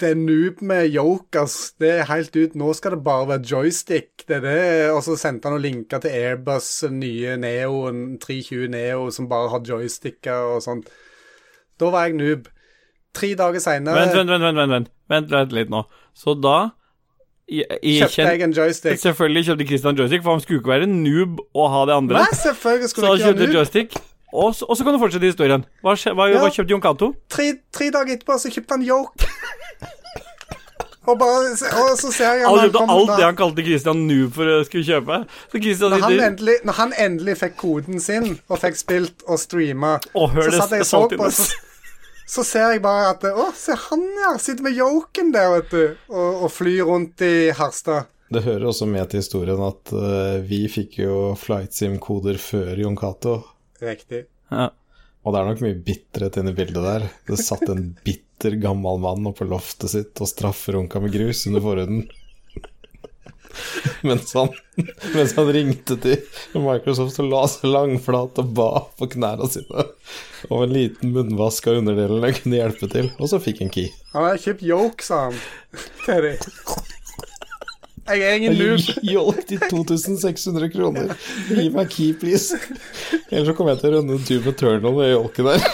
[0.00, 1.46] det er noob med yoke.
[1.80, 2.56] Det er helt ut.
[2.58, 4.24] Nå skal det bare være joystick.
[4.28, 4.90] Det er det.
[4.92, 9.64] Og så sendte han noen linker til Airbus, nye Neoen, 320 Neo, som bare har
[9.68, 10.90] joysticker og sånt.
[11.80, 12.50] Da var jeg noob.
[13.16, 15.86] Tre dager seinere Vent, vent, vent, vent, vent, vent, vent, litt nå.
[16.16, 16.56] Så da
[17.46, 19.00] i, i, kjøpte jeg en joystick.
[19.00, 22.24] Selvfølgelig kjøpte Christian joystick, for han skulle ikke være noob og ha det andre.
[22.26, 23.98] Nei, selvfølgelig Så han ikke kjøpte joystick.
[24.36, 25.64] Og så, og så kan du fortsette historien.
[25.84, 26.42] Hva, skje, hva, Ja.
[26.42, 27.12] hva kjøpte Jon Cato?
[27.32, 29.28] Tre, tre dager etterpå så kjøpte han yoke.
[31.06, 34.34] og, bare, og så ser jeg Han kjøpte alt da- det han kalte Christian noob
[34.34, 35.20] for å skulle kjøpe.
[35.54, 39.38] Så Når han, sitter endelig, når han endelig fikk koden sin og fikk spilt og
[39.40, 41.46] streama, så satt jeg så på, så,
[42.26, 45.96] så ser jeg bare at Å, se han ja, sitter med yoken der, vet du,
[46.10, 48.10] og, og flyr rundt i Harstad.
[48.28, 52.96] Det hører også med til historien at uh, vi fikk jo flight sim-koder før Jon
[52.98, 53.36] Cato.
[53.82, 54.26] Riktig.
[54.50, 54.70] Ja.
[55.26, 57.08] Og det er nok mye bitterhet inni bildet der.
[57.26, 61.64] Det satt en bitter gammel mann oppe på loftet sitt og strafferunka med grus under
[61.64, 62.06] forhuden.
[64.06, 64.48] Mens han,
[65.14, 66.20] mens han ringte til
[66.60, 68.68] Microsoft og la seg langflat og ba
[69.00, 69.86] på knærne sine
[70.50, 73.88] om en liten munnvask av underdelen jeg kunne hjelpe til, og så fikk han key.
[74.12, 75.40] Han har kjøpt yoke, sa han
[76.04, 76.28] til.
[78.06, 78.80] Jeg er ingen noob.
[79.02, 81.14] Jolk til 2600 kroner.
[81.50, 82.58] Gi meg key, please.
[83.30, 85.66] Ellers så kommer jeg til å rønne Doom Eternal med jolken der.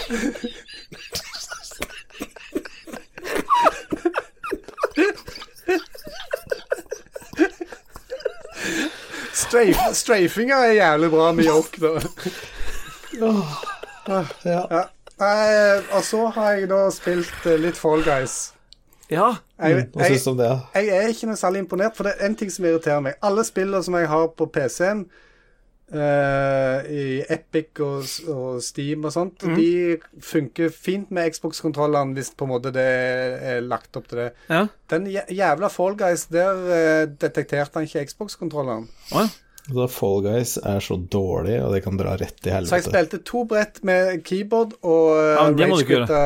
[9.33, 11.93] Strafe, strafinga er jævlig bra med jolk, da.
[13.13, 14.25] Ja.
[14.45, 14.83] Ja.
[15.21, 18.51] Nei, og så har jeg da spilt eh, litt Fall Guys.
[19.11, 19.33] Ja.
[19.59, 20.53] Jeg, jeg, jeg, det?
[20.75, 23.19] jeg er ikke noe særlig imponert, for det er en ting som irriterer meg.
[23.23, 25.05] Alle spillene som jeg har på PC-en,
[25.93, 29.55] uh, i Epic og, og Steam og sånt, mm.
[29.59, 32.87] de funker fint med Xbox-kontrollene hvis på en måte det
[33.53, 34.31] er lagt opp til det.
[34.49, 34.65] ja.
[34.93, 38.89] Den jævla Fall Guys, der uh, detekterte han ikke Xbox-kontrollene.
[39.13, 39.29] Oh, ja.
[39.63, 42.67] Da Fall Guys er så dårlig, og det kan dra rett i helvete.
[42.67, 46.17] Så jeg spilte to brett med keyboard og Ja, du ikke gjøre.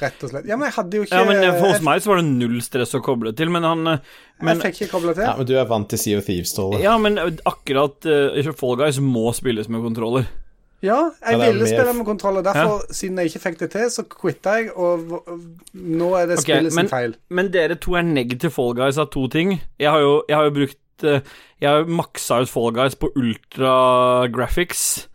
[0.00, 0.48] rett og slett.
[0.50, 2.26] Ja, men jeg hadde jo ikke ja, men eh, hos jeg, meg så var det
[2.32, 4.02] null stress å koble til, men han eh,
[4.42, 5.22] men, jeg fikk ikke kobla til.
[5.28, 6.82] Ja, men du er vant til Sea of Thieves, Ståle.
[6.82, 10.26] Ja, men akkurat uh, Fall Guys må spilles med kontroller.
[10.82, 12.42] Ja, jeg Ja, ville mer- spille med kontroller.
[12.42, 15.12] Derfor, siden jeg ikke fikk det til, så quitta jeg, og
[15.76, 17.14] nå er det okay, spillet sin men- feil.
[17.28, 19.60] Men dere to er negative Fall Guys av to ting.
[19.78, 22.98] Jeg har jo, jeg har jo brukt eh, Jeg har jo maksa ut Fall Guys
[22.98, 23.72] på ultra
[24.32, 25.06] graphics.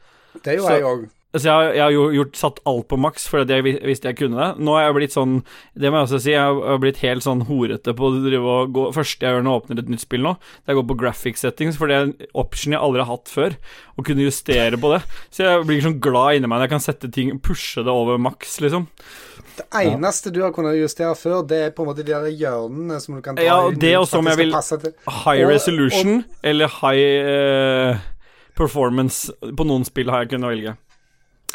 [0.43, 1.05] Det gjorde jeg òg.
[1.35, 4.39] Så jeg, jeg har jo gjort, satt alt på maks fordi jeg visste jeg kunne
[4.39, 4.63] det.
[4.63, 5.33] Nå har jeg blitt sånn
[5.75, 8.71] Det må jeg også si, jeg har blitt helt sånn horete på å drive og
[8.75, 10.85] gå Første jeg gjør når jeg åpner et nytt spill nå, det er å gå
[10.93, 13.57] på graphic settings, for det er en option jeg aldri har hatt før.
[13.95, 15.01] Å kunne justere på det.
[15.33, 18.21] Så jeg blir sånn glad inni meg når jeg kan sette ting Pushe det over
[18.21, 18.87] maks, liksom.
[19.55, 22.97] Det eneste du har kunnet justere før, det er på en måte de der hjørnene
[23.03, 24.55] som du kan ta Ja, inn det også om jeg vil-.
[24.55, 27.99] High Og- resolution eller high uh,
[28.57, 29.31] performance.
[29.55, 30.75] På noen spill har jeg kunnet velge.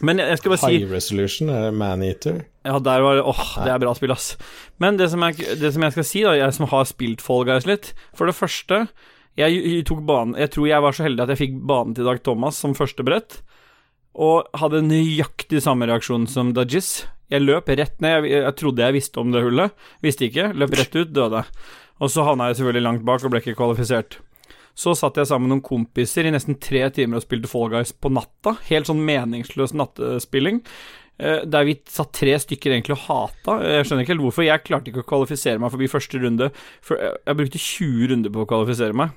[0.03, 2.39] Men jeg jeg skal bare si High Resolution er Maneater.
[2.65, 4.37] Ja, der var det Åh, det er bra spill, ass.
[4.81, 7.45] Men det som, jeg, det som jeg skal si, da, jeg som har spilt Fall
[7.49, 8.87] Guys litt For det første,
[9.37, 12.09] jeg, jeg tok banen Jeg tror jeg var så heldig at jeg fikk banen til
[12.09, 13.43] Dag Thomas som første brett,
[14.15, 17.07] og hadde nøyaktig samme reaksjon som Dajis.
[17.31, 18.25] Jeg løp rett ned.
[18.27, 19.77] Jeg, jeg trodde jeg visste om det hullet.
[20.03, 20.49] Visste ikke.
[20.59, 21.45] Løp rett ut, døde.
[22.01, 24.19] Og så havna jeg selvfølgelig langt bak og ble ikke kvalifisert.
[24.75, 27.93] Så satt jeg sammen med noen kompiser i nesten tre timer og spilte Fall Guys
[27.93, 28.57] på natta.
[28.71, 30.63] Helt sånn meningsløs nattespilling.
[31.21, 33.59] eh, Der vi satt tre stykker egentlig og hata.
[33.63, 34.47] Jeg skjønner ikke helt hvorfor.
[34.47, 36.51] Jeg klarte ikke å kvalifisere meg forbi første runde.
[36.83, 39.15] For jeg brukte 20 runder på å kvalifisere meg.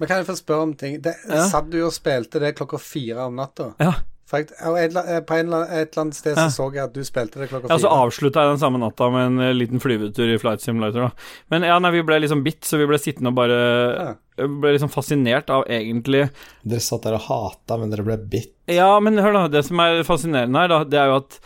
[0.00, 0.98] Men kan jeg få spørre om ting?
[1.00, 1.46] Det, Ja.
[1.48, 3.70] Satt du og spilte det klokka fire om natta?
[3.80, 3.94] Ja,
[4.32, 6.48] jeg, et, på en, eller annen- et eller annet sted Ja.
[6.50, 7.76] så så jeg at du spilte det klokka fire.
[7.76, 11.06] Ja, så avslutta jeg den samme natta med en eh, liten flyvetur i Flight Simulator,
[11.06, 11.10] da.
[11.54, 13.60] Men ja, nei, vi ble liksom bitt, så vi ble sittende og bare
[13.96, 14.14] Ja.
[14.36, 16.26] Ble liksom fascinert av egentlig
[16.62, 18.52] Dere satt der og hata, men dere ble bitt.
[18.68, 21.38] Ja, men hør da, det som er fascinerende her, da, det er jo at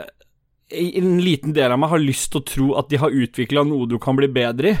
[0.00, 0.10] eh,
[0.98, 3.86] en liten del av meg har lyst til å tro at de har utvikla noe
[3.86, 4.76] du kan bli bedre i.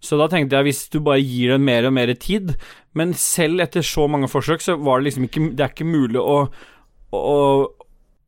[0.00, 2.54] Så da tenkte jeg, hvis du bare gir den mer og mer tid
[2.94, 6.20] Men selv etter så mange forsøk, så var det liksom ikke Det er ikke mulig
[6.20, 6.48] å,
[7.14, 7.38] å,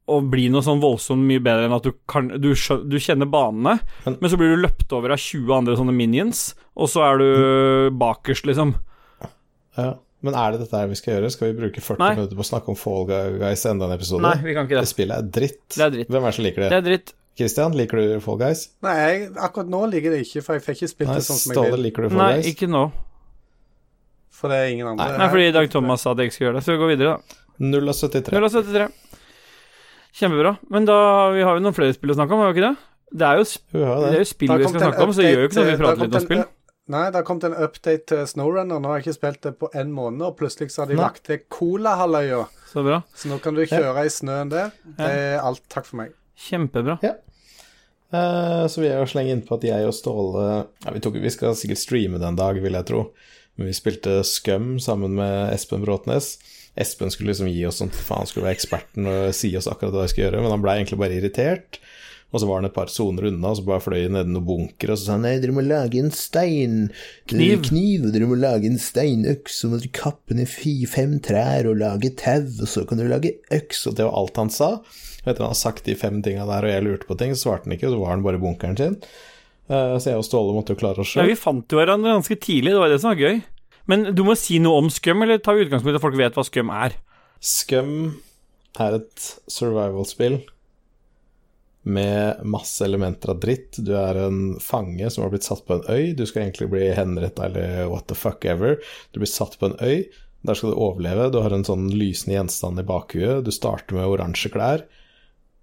[0.07, 3.79] å bli noe sånn voldsomt mye bedre enn at du kan Du, du kjenner banene,
[4.07, 7.19] Men- men så blir du løpt over av 20 andre sånne minions, og så er
[7.19, 8.75] du bakerst, liksom.
[9.77, 9.95] Ja.
[10.25, 11.31] Men er det dette her vi skal gjøre?
[11.31, 12.15] Skal vi bruke 40 Nei.
[12.17, 14.23] minutter på å snakke om Fall Guys enda en episode?
[14.25, 14.91] Nei, vi kan ikke Det det.
[14.95, 15.69] spillet er dritt.
[15.77, 16.09] Det er dritt.
[16.09, 16.71] Hvem er det som liker det?
[16.73, 17.13] Det er dritt.
[17.37, 18.63] Christian, liker du Fall Guys?
[18.87, 21.41] Nei, jeg, akkurat nå liker det ikke, for jeg fikk ikke spilt Nei, det sånn
[21.43, 21.83] som jeg vil.
[21.89, 22.49] liker du Fall Nei, Guys?
[22.55, 22.85] ikke nå.
[24.37, 25.11] For det er ingen andre.
[25.21, 26.65] Nei, fordi Dag Thomas sa at jeg ikke skulle gjøre det.
[26.67, 27.43] Så vi går videre, da.
[27.77, 28.41] 0 av 73.
[28.49, 28.89] 073.
[30.17, 30.57] Kjempebra.
[30.73, 30.97] Men da
[31.37, 32.77] vi har vi noen flere spill å snakke om, har vi ikke det?
[33.17, 34.13] Det er jo, sp- ja, det det.
[34.17, 36.03] er jo spill vi skal snakke om, så det gjør jo ikke noe vi prater
[36.05, 36.45] litt om spill.
[36.97, 38.79] Nei, det har kommet en update til Snowrunner.
[38.83, 41.03] Nå har jeg ikke spilt det på en måned, og plutselig så har de Nei.
[41.03, 42.45] lagt til Colahalvøya.
[42.71, 43.01] Så bra.
[43.17, 44.71] Så nå kan du kjøre i snøen der.
[45.01, 45.65] Det er alt.
[45.73, 46.13] Takk for meg.
[46.37, 46.99] Kjempebra.
[48.15, 51.33] Eh, så vil jeg jo slenge innpå at jeg og Ståle ja, vi, tok, vi
[51.33, 53.09] skal sikkert streame den dag, vil jeg tro.
[53.57, 56.37] Men vi spilte Scum sammen med Espen Bråtnes.
[56.77, 60.05] Espen skulle liksom gi oss sånn faen, skulle være eksperten og si oss akkurat hva
[60.05, 61.81] vi skulle gjøre, men han blei egentlig bare irritert.
[62.35, 64.91] Og så var han et par soner unna, og så bare fløy nedi noen bunker,
[64.93, 66.91] og så sa han nei, dere må lage en stein
[67.31, 67.63] Kniv.
[67.71, 71.79] kniv, og dere må lage en steinøks, så må dere kappe ned fi-fem trær og
[71.81, 74.71] lage tau, og så kan dere lage øks, og det var alt han sa.
[75.27, 77.67] Etter han har sagt de fem tinga der, og jeg lurte på ting, så svarte
[77.69, 78.97] han ikke, og så var han bare i bunkeren sin.
[79.69, 81.33] Eh, så jeg og Ståle måtte jo klare oss Ja, sjøl.
[81.33, 83.41] vi fant jo hverandre ganske tidlig, det var det som var gøy.
[83.91, 86.39] Men du må si noe om Scum, eller tar vi utgangspunkt i at folk vet
[86.39, 86.95] hva Scum er?
[87.43, 87.93] Scum
[88.83, 90.41] er et survival-spill
[91.87, 93.79] med masse elementer av dritt.
[93.79, 96.15] Du er en fange som har blitt satt på en øy.
[96.19, 98.81] Du skal egentlig bli henretta eller what the fuck ever.
[99.15, 100.03] Du blir satt på en øy.
[100.47, 101.29] Der skal du overleve.
[101.35, 103.45] Du har en sånn lysende gjenstand i bakhuet.
[103.47, 104.83] Du starter med oransje klær.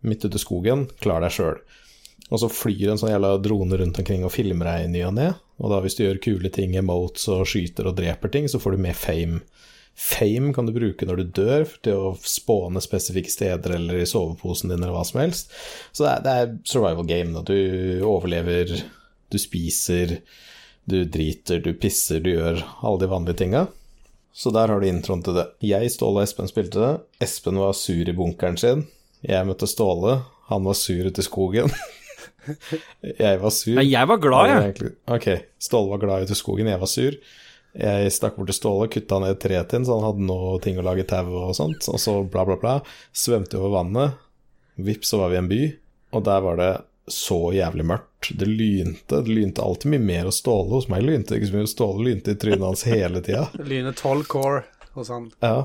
[0.04, 0.88] Midt ute i skogen.
[1.04, 1.62] Klar deg sjøl.
[2.34, 5.16] Og så flyr en sånn jævla drone rundt omkring og filmer deg i ny og
[5.18, 5.30] ne.
[5.62, 8.76] Og da hvis du gjør kule ting, emotes og skyter og dreper ting, så får
[8.76, 9.44] du mer fame.
[9.94, 14.72] Fame kan du bruke når du dør, til å spåne spesifikke steder eller i soveposen
[14.72, 15.54] din eller hva som helst.
[15.94, 17.36] Så det er, det er survival game.
[17.36, 17.46] Da.
[17.46, 18.74] Du overlever,
[19.30, 20.18] du spiser,
[20.90, 23.68] du driter, du pisser, du gjør alle de vanlige tinga.
[24.34, 25.46] Så der har du introen til det.
[25.62, 26.94] Jeg, Ståle og Espen spilte det.
[27.22, 28.88] Espen var sur i bunkeren sin.
[29.24, 30.18] Jeg møtte Ståle.
[30.50, 31.72] Han var sur ute i skogen.
[33.20, 33.76] jeg var sur.
[33.78, 34.74] Nei, jeg var glad, Ja, jeg.
[34.74, 35.28] egentlig- Ok,
[35.64, 37.16] Ståle var glad ute i skogen, jeg var sur.
[37.74, 40.60] Jeg stakk bort til Ståle, kutta ned et tre til ham, så han hadde noe
[40.62, 41.88] ting å lage tau og sånt.
[41.90, 42.76] Og så bla, bla, bla.
[43.16, 44.14] Svømte over vannet.
[44.78, 45.62] Vips, så var vi i en by.
[46.14, 46.72] Og der var det
[47.10, 48.30] så jævlig mørkt.
[48.38, 49.24] Det lynte.
[49.26, 50.70] Det lynte alltid mye mer hos Ståle.
[50.76, 51.72] Hos meg lynte det ikke så mye.
[51.72, 53.48] Ståle lynte i trynet hans hele tida.
[53.72, 55.32] Lyne 12 core og han.
[55.42, 55.56] Ja.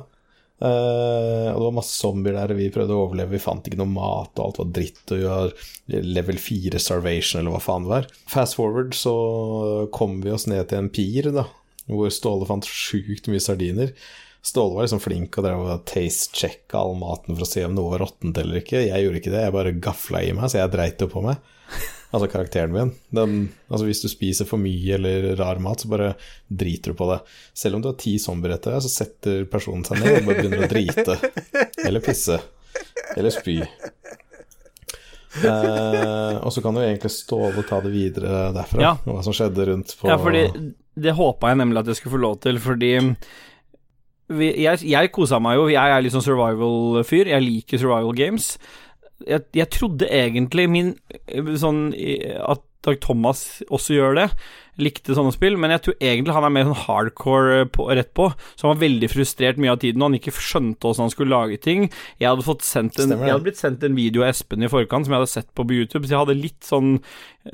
[0.58, 3.36] Eh, og det var masse zombier der, og vi prøvde å overleve.
[3.36, 5.52] Vi fant ikke noe mat, og alt var dritt, og vi var
[6.18, 8.08] level 4 starvation, eller hva faen det var.
[8.30, 9.14] Fast forward så
[9.94, 11.46] kom vi oss ned til en pir, da,
[11.88, 13.94] hvor Ståle fant sjukt mye sardiner.
[14.48, 17.92] Ståle var liksom flink og drev og taste-checka all maten for å se om noe
[17.94, 18.86] var råttent eller ikke.
[18.86, 21.42] Jeg gjorde ikke det, jeg bare gafla i meg, så jeg dreit det på meg.
[22.08, 22.90] Altså karakteren min.
[23.12, 23.32] Den,
[23.68, 26.14] altså Hvis du spiser for mye eller rar mat, så bare
[26.48, 27.18] driter du på det.
[27.52, 30.38] Selv om du har ti zombier etter deg, så setter personen seg ned og bare
[30.40, 31.18] begynner å drite.
[31.84, 32.38] Eller pisse.
[33.16, 33.58] Eller spy.
[35.44, 38.94] Eh, og så kan du egentlig Ståle ta det videre derfra, Ja.
[39.04, 40.46] hva som skjedde rundt på Ja, fordi
[40.98, 42.92] det håpa jeg nemlig at jeg skulle få lov til, fordi
[44.28, 45.68] vi, jeg, jeg kosa meg jo.
[45.72, 47.30] Jeg er litt sånn survival-fyr.
[47.32, 48.58] Jeg liker survival games.
[49.26, 50.92] Jeg, jeg trodde egentlig min
[51.58, 54.26] sånn at Dag Thomas også gjør det.
[54.78, 58.28] Likte sånne spill, men jeg tror egentlig han er mer sånn hardcore på, rett på.
[58.54, 61.34] Så han var veldig frustrert mye av tiden, og han ikke skjønte åssen han skulle
[61.34, 61.88] lage ting.
[62.22, 65.22] Jeg hadde, en, jeg hadde blitt sendt en video av Espen i forkant som jeg
[65.22, 66.96] hadde sett på på YouTube, så jeg hadde litt sånn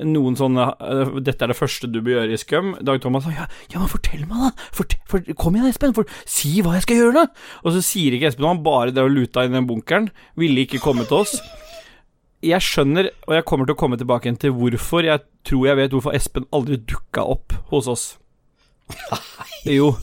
[0.03, 2.73] noen sånne øh, 'Dette er det første du bør gjøre i Scum'.
[2.83, 4.69] Dag Thomas sa ja, ja men fortell meg, da.
[4.75, 5.95] Fort, for, kom igjen, Espen.
[5.97, 7.45] For, si hva jeg skal gjøre, da.
[7.63, 10.11] Og så sier ikke Espen noe, han bare drev og luta inn i den bunkeren.
[10.39, 11.39] Ville ikke komme til oss.
[12.45, 15.05] Jeg skjønner, og jeg kommer til å komme tilbake til hvorfor.
[15.07, 18.09] Jeg tror jeg vet hvorfor Espen aldri dukka opp hos oss.
[18.91, 19.77] Nei.
[19.77, 19.95] Jo.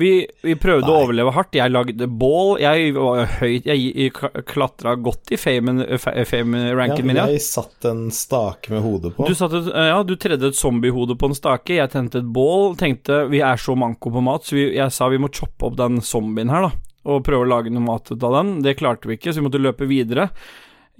[0.00, 0.10] Vi,
[0.46, 1.56] vi prøvde å overleve hardt.
[1.58, 2.54] Jeg lagde bål.
[2.62, 4.12] Jeg var høyt Jeg
[4.48, 7.26] klatra godt i fame-ranken fame min, ja.
[7.28, 9.28] jeg satt en stake med hodet på.
[9.28, 12.78] Du, satt et, ja, du tredde et zombiehode på en stake, jeg tente et bål.
[12.80, 15.76] Tenkte vi er så manko på mat, så vi, jeg sa vi må choppe opp
[15.80, 16.72] den zombien her, da.
[17.10, 18.58] Og prøve å lage noe mat ut av den.
[18.64, 20.30] Det klarte vi ikke, så vi måtte løpe videre.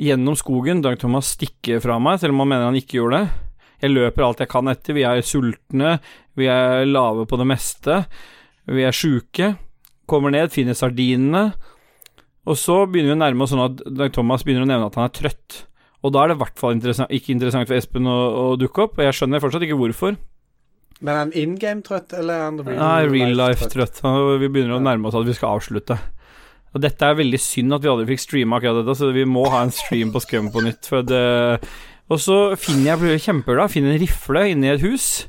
[0.01, 0.81] Gjennom skogen.
[0.85, 3.49] Dag Thomas stikker fra meg, selv om han mener han ikke gjorde det.
[3.81, 4.97] Jeg løper alt jeg kan etter.
[4.97, 5.95] Vi er sultne,
[6.37, 8.03] vi er lave på det meste.
[8.69, 9.55] Vi er sjuke.
[10.09, 11.51] Kommer ned, finner sardinene.
[12.49, 14.97] Og så begynner vi å nærme oss sånn at Dag Thomas begynner å nevne at
[14.99, 15.63] han er trøtt.
[16.01, 18.87] Og da er det i hvert fall interessant, ikke interessant for Espen å, å dukke
[18.87, 20.17] opp, og jeg skjønner fortsatt ikke hvorfor.
[21.01, 24.01] Men er han in game-trøtt, eller er han real, Nei, real life-trøtt?
[24.01, 24.41] life-trøtt.
[24.41, 25.97] Vi begynner å nærme oss at vi skal avslutte.
[26.75, 29.43] Og dette er veldig synd at vi aldri fikk streama akkurat dette, så vi må
[29.51, 30.87] ha en stream på Scum på nytt.
[30.87, 31.25] For det
[32.11, 35.27] Og så finner jeg blir kjempeglad, finner en rifle inni et hus.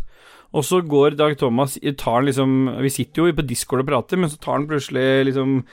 [0.52, 2.52] Og så går Dag Thomas tar han liksom
[2.84, 5.64] Vi sitter jo på Discord og prater, men så tar han plutselig liksom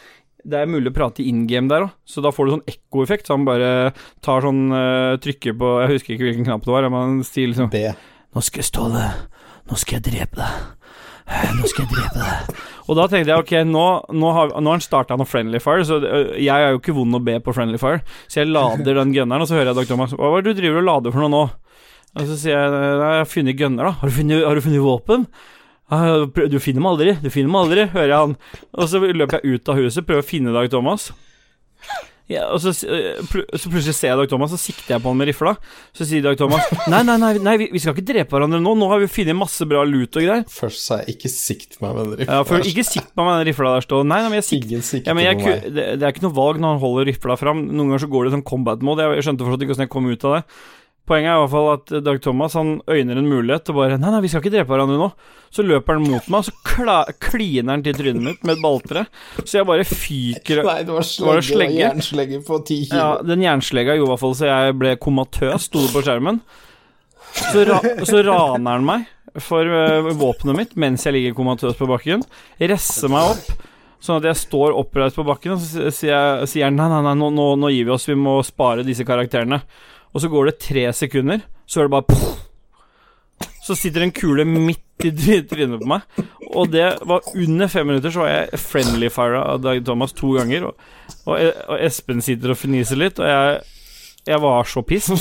[0.49, 3.27] det er mulig å prate in game der òg, så da får du sånn ekkoeffekt.
[3.27, 3.91] Så han bare
[4.25, 7.51] tar sånn eh, Trykker på Jeg husker ikke hvilken knapp det var, men han sier
[7.51, 7.83] liksom B.
[8.37, 9.05] nå skal jeg Ståle,
[9.69, 10.95] nå skal jeg drepe deg.
[11.59, 12.63] Nå skal jeg drepe deg.
[12.89, 13.85] Og da tenkte jeg ok, nå,
[14.17, 17.19] nå, har, nå har han starta noe Friendly Fire, så jeg er jo ikke vond
[17.19, 18.01] å be på Friendly Fire.
[18.27, 20.63] Så jeg lader den gunneren, og så hører jeg Dag Thomas Hva er det du
[20.63, 21.43] driver og lader for noe nå?
[22.17, 23.97] Og så sier jeg nei, jeg har funnet gunner, da.
[24.01, 25.29] Har du funnet, har du funnet våpen?
[25.89, 28.37] Du finner meg aldri, du finner meg aldri, hører jeg han.
[28.77, 31.11] Og så løper jeg ut av huset, prøver å finne Dag Thomas.
[32.29, 33.17] Ja, og så, eh,
[33.57, 35.55] så plutselig ser jeg Dag Thomas, så sikter jeg på han med rifla.
[35.97, 38.75] Så sier Dag Thomas Nei, nei, nei, nei vi, vi skal ikke drepe hverandre nå.
[38.77, 40.45] Nå har vi funnet masse bra lut og greier.
[40.53, 42.37] Først sa jeg 'ikke sikt meg med den rifla'.
[42.37, 44.03] Ja, for Ikke sikt meg med den rifla der, stå.
[44.05, 45.71] Nei, nei, men jeg sikter ja, men jeg, på meg.
[45.73, 47.65] det, det er ikke noe valg når han holder rifla fram.
[47.73, 49.07] Noen ganger så går det sånn combat mode.
[49.07, 50.45] Jeg, jeg skjønte fortsatt ikke hvordan jeg kom ut av det.
[51.09, 54.11] Poenget er i hvert fall at Dag Thomas han øyner en mulighet til bare Nei,
[54.13, 55.09] nei, vi skal ikke drepe hverandre nå.
[55.55, 59.07] Så løper han mot meg, og så kliner han til trynet mitt med et balltre.
[59.41, 61.79] Så jeg bare fyker Nei, det var slegge, slegge?
[61.81, 63.01] jernslegge på ti kilo.
[63.01, 66.43] Ja, den jernslegga gjorde i hvert fall så jeg ble komatøs, sto det på skjermen.
[67.39, 69.09] Så, ra så raner han meg
[69.45, 72.25] for uh, våpenet mitt mens jeg ligger komatøs på bakken.
[72.61, 73.69] Resser meg opp,
[74.05, 77.33] sånn at jeg står oppreist på bakken, og så sier han nei, nei, nei, nå,
[77.33, 79.63] nå, nå gir vi oss, vi må spare disse karakterene.
[80.15, 82.35] Og så går det tre sekunder, så er det bare poff.
[83.63, 86.01] Så sitter en kule midt i try- trynet på meg.
[86.57, 90.33] Og det var under fem minutter, så var jeg friendly fire av Dag Thomas to
[90.39, 90.71] ganger.
[90.71, 90.75] Og,
[91.29, 91.37] og,
[91.69, 93.61] og Espen sitter og fniser litt, og jeg,
[94.33, 95.21] jeg var så pissed.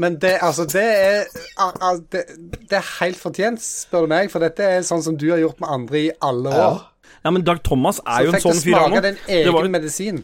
[0.00, 1.24] Men det, altså, det er
[1.62, 2.24] al- al- det,
[2.70, 5.62] det er helt fortjent, spør du meg, for dette er sånn som du har gjort
[5.62, 6.82] med andre i alle år.
[7.24, 8.70] Ja, men Dag Thomas er jo Så en sånn fyr.
[8.70, 10.20] du fikk du smake din egen var- medisin.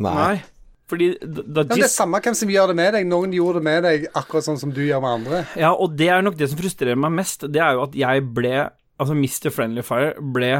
[0.00, 0.14] Nei.
[0.20, 0.40] Nei.
[0.90, 3.08] Fordi da, Ja, det er samme hvem som gjør det med deg.
[3.08, 5.42] Noen gjorde det med deg akkurat sånn som du gjør med andre.
[5.58, 7.46] Ja, og det er nok det som frustrerer meg mest.
[7.46, 8.54] Det er jo at jeg ble
[9.00, 9.48] Altså, Mr.
[9.48, 10.50] Friendly Fire ble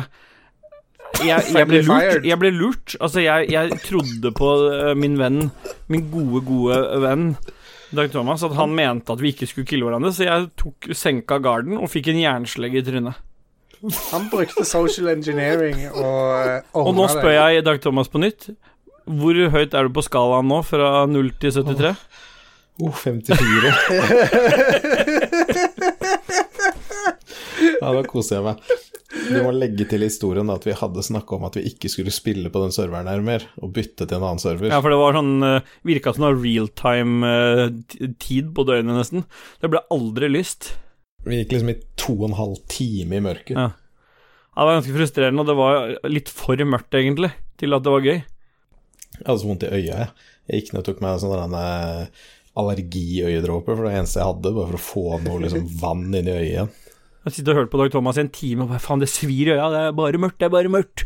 [1.20, 2.94] jeg, jeg, ble lurt, jeg ble lurt.
[3.02, 5.50] Altså, jeg, jeg trodde på eh, min venn,
[5.92, 7.34] min gode, gode venn
[7.90, 11.40] Dag Thomas, at han mente at vi ikke skulle kille hverandre, så jeg tok senka
[11.42, 13.18] garden og fikk en jernslegge i trynet.
[14.12, 18.50] Han brukte social engineering og eh, Og nå spør jeg Dag Thomas på nytt.
[19.10, 21.94] Hvor høyt er du på skalaen nå, fra 0 til 73?
[22.80, 23.72] Oh, 54.
[27.80, 28.56] ja, da koser jeg meg.
[29.10, 32.12] Du må legge til historien da, at vi hadde snakka om at vi ikke skulle
[32.14, 34.70] spille på den serveren her mer, og bytte til en annen server.
[34.70, 37.68] Ja, for det var sånn uh, Virka som det var realtime uh,
[38.22, 39.26] tid på døgnet, nesten.
[39.60, 40.60] Det ble aldri lyst.
[41.26, 43.56] Vi gikk liksom i to og en halv time i mørket.
[43.58, 43.68] Ja.
[44.50, 45.74] Ja, det var ganske frustrerende, og det var
[46.10, 47.30] litt for mørkt, egentlig,
[47.60, 48.18] til at det var gøy.
[49.20, 50.28] Jeg hadde så vondt i øya, jeg.
[50.50, 52.28] Jeg gikk ned og tok meg sånn eh,
[52.60, 56.36] allergiøyedråper, for det eneste jeg hadde, bare for å få noe liksom, vann inn i
[56.36, 56.70] øyet igjen.
[57.26, 59.50] Jeg sitter og hørte på Dag Thomas i en time og bare faen, det svir
[59.50, 61.04] i øya, det er bare mørkt, det er bare mørkt.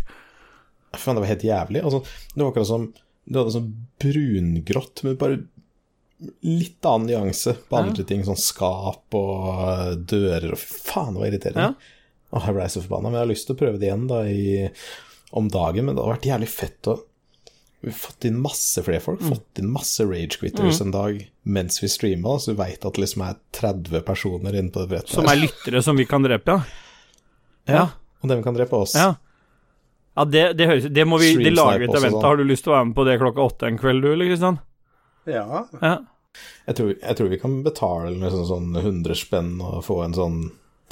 [0.94, 1.82] Faen, det var helt jævlig.
[1.82, 2.86] Altså, det var akkurat som
[3.24, 3.68] Du hadde sånn
[4.04, 5.40] brungrått, men bare
[6.44, 11.30] litt annen nyanse på andre ting, sånn skap og eh, dører og faen, det var
[11.30, 11.66] irriterende.
[11.72, 12.04] Ja.
[12.34, 13.08] Åh, jeg blei så forbanna.
[13.10, 14.68] Men jeg har lyst til å prøve det igjen da i,
[15.38, 16.96] om dagen, men det hadde vært jævlig fett å
[17.84, 19.30] vi har fått inn masse flere folk, Mm.
[19.34, 23.02] fått inn masse rage quitters en dag mens vi streama, så du veit at det
[23.04, 25.10] liksom er 30 personer inne på det brettet.
[25.14, 26.62] Som er lyttere som vi kan drepe, ja.
[27.66, 27.84] Ja.
[28.22, 28.94] Og dem kan drepe oss.
[28.96, 29.14] Ja,
[30.16, 32.12] ja det, det høres Det må vi de lage et event.
[32.12, 32.22] sånn.
[32.22, 34.26] Har du lyst til å være med på det klokka åtte en kveld, du, eller
[34.30, 34.58] Kristian?
[35.26, 35.66] Ja.
[35.80, 35.98] Ja.
[36.66, 40.38] Jeg tror, jeg tror vi kan betale liksom sånn 100 spenn og få en sånn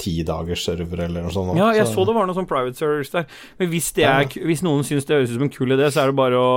[0.01, 1.53] tidagers server eller noe sånt.
[1.59, 3.27] ja, jeg så det var noe sånn private servers der.
[3.61, 6.03] Men hvis, det er, hvis noen syns det høres ut som en kul idé, så
[6.03, 6.53] er det bare å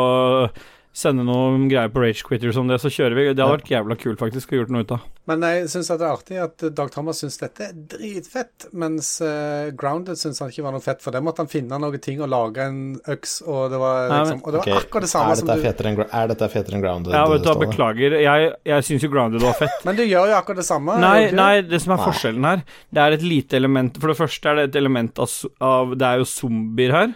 [0.96, 3.24] sende noen greier på Rage Quitters om det, så kjører vi.
[3.34, 5.04] Det hadde vært jævla kult faktisk å gjort noe ut av.
[5.26, 9.72] Men jeg syns det er artig at Dag Thomas syns dette er dritfett, mens uh,
[9.76, 12.30] Grounded syns han ikke var noe fett, for det måtte han finne noen ting og
[12.32, 12.78] lage en
[13.12, 14.86] øks, og det var, Nei, men- liksom, og det var okay.
[14.86, 17.16] akkurat det samme som du enn, er dette fetere enn grounded?
[17.16, 18.16] Ja, vet du hva, beklager.
[18.22, 19.76] Jeg, jeg syns jo Grounded var fett.
[19.88, 20.96] Men du gjør jo akkurat det samme.
[21.02, 21.74] Nei, nei, det?
[21.74, 22.06] det som er Nei.
[22.08, 22.64] forskjellen her,
[22.96, 25.32] det er et lite element For det første er det et element av,
[25.64, 27.14] av Det er jo zombier her,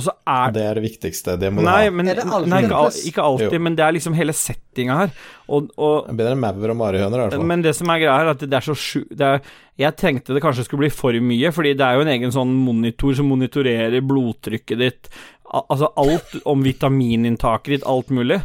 [0.00, 1.36] og så er Det er det viktigste.
[1.40, 1.94] Det må du Nei, ha.
[1.94, 3.64] men, Er det alltid nei ikke, ikke alltid, Jo.
[3.66, 5.16] men det er liksom hele settinga her.
[5.48, 7.50] Og, og Bedre enn maur og marihøner, i hvert fall.
[7.52, 9.04] Men det som er greia her, er at det er så sju...
[9.10, 12.14] Det er, jeg tenkte det kanskje skulle bli for mye, fordi det er jo en
[12.14, 15.12] egen sånn monitor som monitorerer blodtrykket ditt,
[15.50, 18.38] al altså alt om vitamininntaket ditt, alt mulig.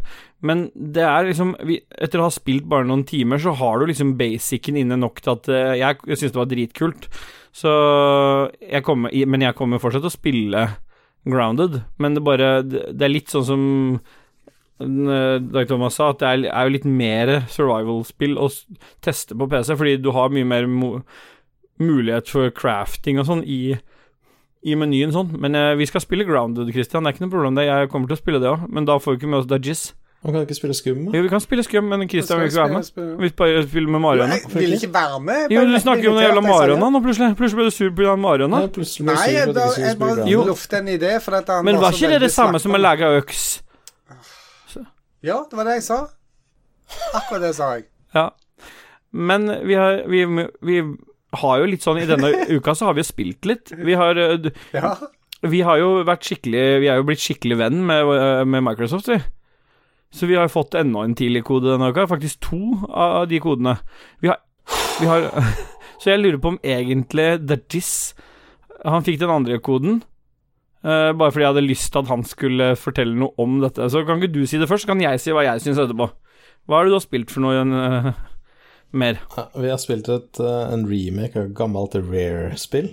[0.45, 3.87] Men det er liksom vi, Etter å ha spilt bare noen timer, så har du
[3.89, 7.07] liksom basicen inne nok til at eh, Jeg, jeg syns det var dritkult.
[7.55, 7.71] Så
[8.59, 10.65] jeg kommer Men jeg kommer fortsatt til å spille
[11.25, 13.63] Grounded, men det bare Det, er litt sånn som
[14.81, 18.49] eh, Dag Thomas sa, at det er, jo litt mer survival-spill å
[19.05, 20.69] teste på PC, fordi du har mye mer
[21.81, 23.75] mulighet for crafting og sånn i,
[24.63, 25.33] i menyen sånn.
[25.41, 27.03] Men eh, vi skal spille Grounded, Christian.
[27.03, 27.67] Det er ikke noe problem det.
[27.67, 29.89] Jeg kommer til å spille det òg, men da får vi ikke med oss Dajis.
[30.25, 31.01] Man kan ikke spille skum?
[31.13, 32.85] Jo, vi kan spille Skum, men Christian vil ikke være med.
[32.87, 34.33] Spille- Vi bare spiller med Mariana.
[34.41, 35.51] Jeg vil ikke være med.
[35.53, 36.49] Jo, du snakker jo om den jævla jeg.
[36.49, 37.35] Mariana nå, plutselig.
[37.37, 38.15] Plutselig ble du sur pga.
[38.15, 41.11] Nei, plutselig ble Nei, jeg bare, jeg bare luftet en idé.
[41.21, 43.43] For at han Men var ikke det det samme som å lage øks?
[45.25, 45.99] Ja, det var det jeg sa.
[47.13, 47.85] Akkurat det sa jeg.
[48.15, 48.29] Ja.
[49.11, 50.25] Men vi har, vi,
[50.61, 50.79] vi
[51.33, 53.71] har jo litt sånn I denne uka så har vi jo spilt litt.
[53.77, 54.95] Vi har, eh, Ja.
[55.41, 59.07] vi har jo vært skikkelig Vi er jo blitt skikkelig venn med, eh, med Microsoft,
[59.07, 59.21] vi.
[60.13, 62.07] Så vi har fått enda en tidlig-kode denne uka.
[62.07, 63.77] Faktisk to av de kodene.
[64.23, 64.41] Vi har,
[65.01, 65.29] vi har
[66.01, 67.93] Så jeg lurer på om egentlig The Dajis
[68.85, 70.03] Han fikk den andre koden.
[70.85, 73.87] Uh, bare fordi jeg hadde lyst til at han skulle fortelle noe om dette.
[73.89, 76.11] Så kan ikke du si det først, så kan jeg si hva jeg syns etterpå.
[76.69, 78.11] Hva er det du har spilt for noe uh,
[78.93, 79.17] mer?
[79.33, 82.91] Ja, vi har spilt et, uh, en remake av et gammelt Rare-spill.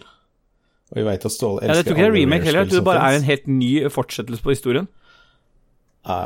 [0.92, 2.64] Og vi veit at Ståle Ja, jeg elsker tror ikke det er remake heller.
[2.64, 4.88] Jeg tror det bare er en helt ny fortsettelse på historien.
[6.08, 6.22] Ja.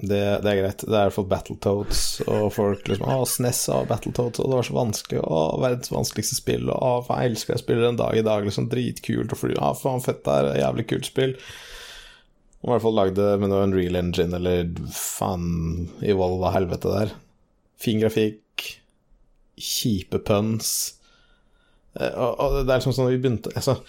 [0.00, 0.82] Det, det er greit.
[0.86, 4.56] Det er i hvert fall Battletoads, og folk liksom Å, SNES av Battletoads, og det
[4.56, 7.98] var så vanskelig, å, verdens vanskeligste spill, og å, faen, jeg elsker det spiller en
[8.00, 11.34] dag i dag, liksom dritkult, og fly, å, faen, fett det er, jævlig kult spill.
[12.60, 15.46] Og i hvert fall lagd det med noe Unreal Engine, eller faen,
[16.04, 17.14] i vold helvete der.
[17.80, 18.66] Fin grafikk,
[19.60, 20.74] kjipe puns.
[21.96, 23.80] Eh, Og, og det er liksom sånn vi begynte altså,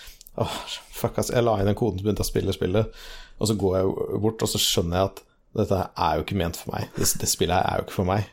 [0.41, 0.55] åh,
[1.01, 1.31] Fuck, ass.
[1.33, 3.03] Jeg la inn den koden som begynte å spille spillet,
[3.41, 5.21] og så går jeg bort, og så skjønner jeg at
[5.57, 6.87] dette er jo ikke ment for meg.
[6.95, 8.29] Det, det spillet her er jo ikke for meg.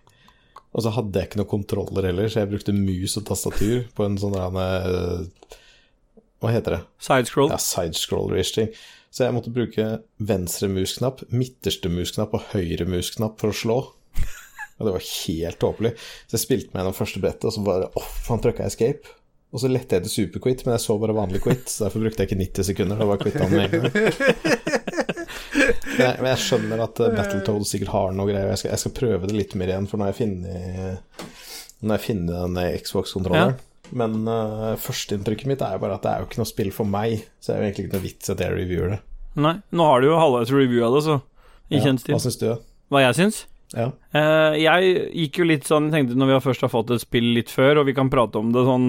[0.77, 4.05] Og så hadde jeg ikke noen kontroller heller, så jeg brukte mus og tastatur på
[4.05, 5.55] en sånn eh,
[6.39, 6.81] Hva heter det?
[7.03, 7.51] Sidescroll.
[7.51, 8.71] Ja, sidescroller-ish ting.
[9.11, 9.87] Så jeg måtte bruke
[10.21, 13.79] venstre musknapp, midterste musknapp og høyre musknapp for å slå.
[14.79, 15.95] Og det var helt tåpelig.
[16.29, 19.17] Så jeg spilte meg gjennom første brettet, og så bare Åh, faen, trykka jeg escape.
[19.49, 22.23] Og så lette jeg til superquit, men jeg så bare vanlig quit, så derfor brukte
[22.23, 23.01] jeg ikke 90 sekunder.
[23.01, 23.95] Da var quitta med en gang.
[25.99, 28.53] Jeg, men jeg skjønner at eh, Battletoads sikkert har noe greier.
[28.53, 31.01] Jeg skal, jeg skal prøve det litt mer igjen, for når jeg finner,
[31.79, 33.59] Nå har jeg funnet den Xbox-kontrolleren.
[33.97, 36.91] Men uh, førsteinntrykket mitt er jo bare at det er jo ikke noe spill for
[36.91, 38.99] meg, så det er jo egentlig ikke noe vits at jeg reviewer det.
[39.39, 41.21] Nei, nå har du jo halvveis review av det, så
[41.69, 42.17] i Ja, kjent stil.
[42.17, 42.49] Hva syns du?
[42.93, 43.39] Hva jeg syns?
[43.77, 43.91] Ja.
[44.17, 47.51] Uh, jeg gikk jo litt sånn Tenkte når vi først har fått et spill litt
[47.53, 48.87] før, og vi kan prate om det sånn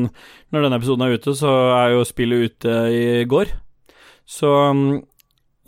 [0.55, 3.51] Når denne episoden er ute, så er jo spillet ute i går.
[4.29, 4.93] Så mm,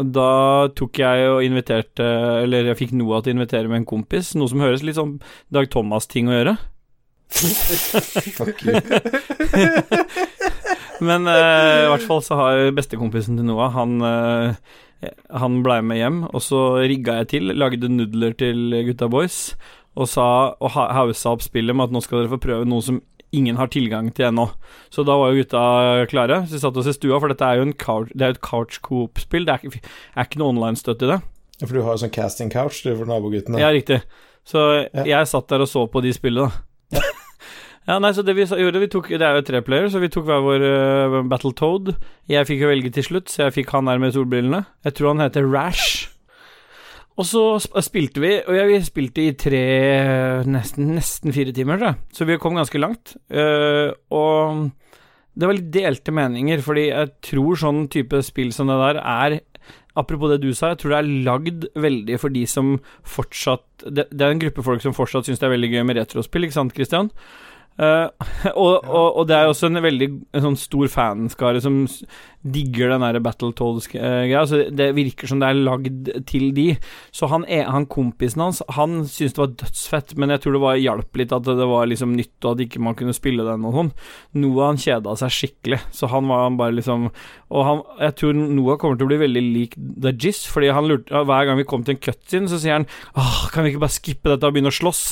[0.04, 2.06] da tok jeg og inviterte
[2.44, 5.18] Eller jeg fikk Noah til å invitere med en kompis, noe som høres litt sånn
[5.54, 6.56] Dag Thomas-ting å gjøre.
[8.36, 8.76] Fuck you.
[11.02, 15.98] Men eh, i hvert fall så har bestekompisen til Noah Han, eh, han blei med
[16.02, 19.40] hjem, og så rigga jeg til, lagde nudler til gutta boys,
[19.98, 20.28] og sa
[20.62, 23.00] og ha- haussa opp spillet med at nå skal dere få prøve noe som
[23.36, 24.48] ingen har tilgang til ennå.
[24.92, 25.62] Så da var jo gutta
[26.12, 26.42] klare.
[26.48, 28.42] Så vi satt oss i stua, for dette er jo en couch, det er et
[28.44, 29.46] couch coop-spill.
[29.48, 31.22] Det er er ikke noe online-støtte i det.
[31.62, 33.60] Ja, For du har jo sånn casting couch du, for naboguttene.
[33.62, 34.02] Ja, riktig.
[34.44, 35.04] Så Ja.
[35.06, 37.00] jeg satt der og så på de spillene, da.
[37.88, 40.10] ja, nei, så det vi gjorde, vi tok Det er jo tre player, så vi
[40.10, 41.96] tok hver vår uh, Battletoad.
[42.28, 44.66] Jeg fikk jo velge til slutt, så jeg fikk han her med solbrillene.
[44.84, 46.01] Jeg tror han heter Rash.
[47.20, 47.44] Og så
[47.84, 49.64] spilte vi, og vi spilte i tre
[50.48, 52.00] nesten, nesten fire timer, tror jeg.
[52.16, 53.16] Så vi kom ganske langt.
[53.28, 54.70] Uh, og
[55.36, 59.40] det var litt delte meninger, fordi jeg tror sånn type spill som det der er
[59.92, 64.06] Apropos det du sa, jeg tror det er lagd veldig for de som fortsatt Det,
[64.08, 66.56] det er en gruppe folk som fortsatt syns det er veldig gøy med retrospill, ikke
[66.56, 67.10] sant, Christian?
[67.80, 68.08] Eh,
[68.52, 71.80] og, og, og det er jo også en veldig en sånn stor fanskare som
[72.42, 74.40] digger den der Battletoads-greia.
[74.42, 76.66] Altså, det virker som det er lagd til de.
[77.16, 80.64] Så han, er- han kompisen hans Han syntes det var dødsfett, men jeg tror det
[80.66, 83.66] var hjalp litt at det var liksom nytt, og at ikke man kunne spille den
[83.70, 83.92] og sånn.
[84.42, 87.08] Noah han kjeda seg skikkelig, så han var han bare liksom
[87.52, 90.90] Og han, jeg tror Noah kommer til å bli veldig lik The Jizz, fordi han
[90.90, 93.86] lurte hver gang vi kom til en cutscene, så sier han Åh, kan vi ikke
[93.86, 95.04] bare skippe dette og begynne å slåss?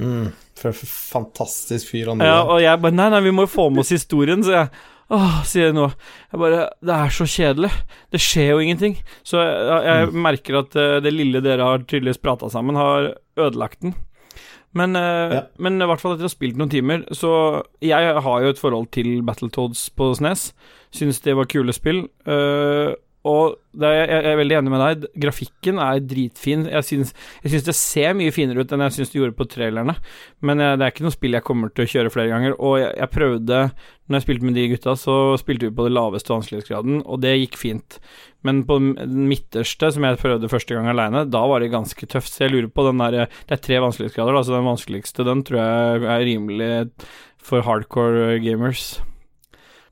[0.00, 0.28] Mm,
[0.60, 2.48] fantastisk fyr han Ja, er.
[2.54, 4.68] og jeg bare Nei, nei, vi må jo få med oss historien, så jeg
[5.10, 5.88] Åh, sier jeg nå.
[6.30, 7.70] Jeg bare Det er så kjedelig.
[8.14, 8.92] Det skjer jo ingenting.
[9.26, 13.80] Så jeg, jeg merker at eh, det lille dere har tydeligvis prata sammen, har ødelagt
[13.82, 13.96] den.
[14.72, 15.40] Men, eh, Ja.
[15.58, 18.58] men i hvert fall etter å ha spilt noen timer, så Jeg har jo et
[18.62, 20.52] forhold til Battletoads på SNES.
[20.94, 22.04] Syns det var kule spill.
[22.24, 22.94] eh,
[23.28, 25.02] og er, jeg er veldig enig med deg.
[25.20, 26.62] Grafikken er dritfin.
[26.72, 27.10] Jeg syns,
[27.44, 29.94] jeg syns det ser mye finere ut enn jeg syns det gjorde på trailerne.
[30.46, 32.56] Men jeg, det er ikke noe spill jeg kommer til å kjøre flere ganger.
[32.56, 33.58] Og jeg, jeg prøvde
[34.08, 37.36] Når jeg spilte med de gutta, så spilte vi på det laveste vanskelighetsgraden, og det
[37.36, 38.00] gikk fint.
[38.42, 42.32] Men på den midterste, som jeg prøvde første gang aleine, da var det ganske tøft.
[42.32, 45.44] Så jeg lurer på den der Det er tre vanskelighetsgrader, da, så den vanskeligste, den
[45.46, 46.72] tror jeg er rimelig
[47.38, 48.96] for hardcore gamers.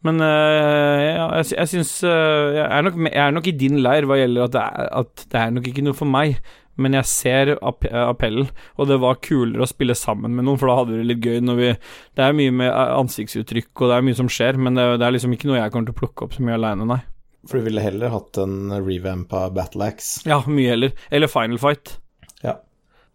[0.06, 4.20] Men øh, ja, jeg, jeg syns øh, jeg, jeg er nok i din leir hva
[4.20, 6.38] gjelder at det, er, at det er nok ikke noe for meg.
[6.78, 8.46] Men jeg ser app appellen,
[8.78, 11.24] og det var kulere å spille sammen med noen, for da hadde vi det litt
[11.26, 11.70] gøy når vi
[12.14, 15.08] Det er mye med eh, ansiktsuttrykk, og det er mye som skjer, men det, det
[15.08, 17.00] er liksom ikke noe jeg kommer til å plukke opp så mye aleine, nei.
[17.48, 20.22] For du ville heller hatt en revamp av Battleaxe.
[20.28, 20.94] Ja, mye heller.
[21.10, 21.96] Eller Final Fight.
[22.44, 22.60] Ja.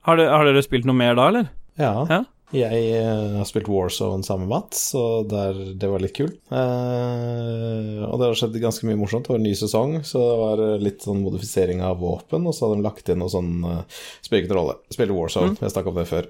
[0.08, 1.50] Har, det, har dere spilt noe mer da, eller?
[1.80, 1.94] Ja.
[2.12, 2.22] Ja.
[2.54, 6.36] Jeg eh, har spilt Warzone sammen med Mats, og det var litt kult.
[6.54, 9.26] Eh, og det har skjedd ganske mye morsomt.
[9.26, 12.54] Det var en ny sesong, så det var eh, litt sånn modifisering av våpen, og
[12.54, 14.78] så hadde de lagt inn noe sånn uh, Spiller ingen rolle.
[14.94, 16.30] Spiller Warzone, jeg snakka om det før.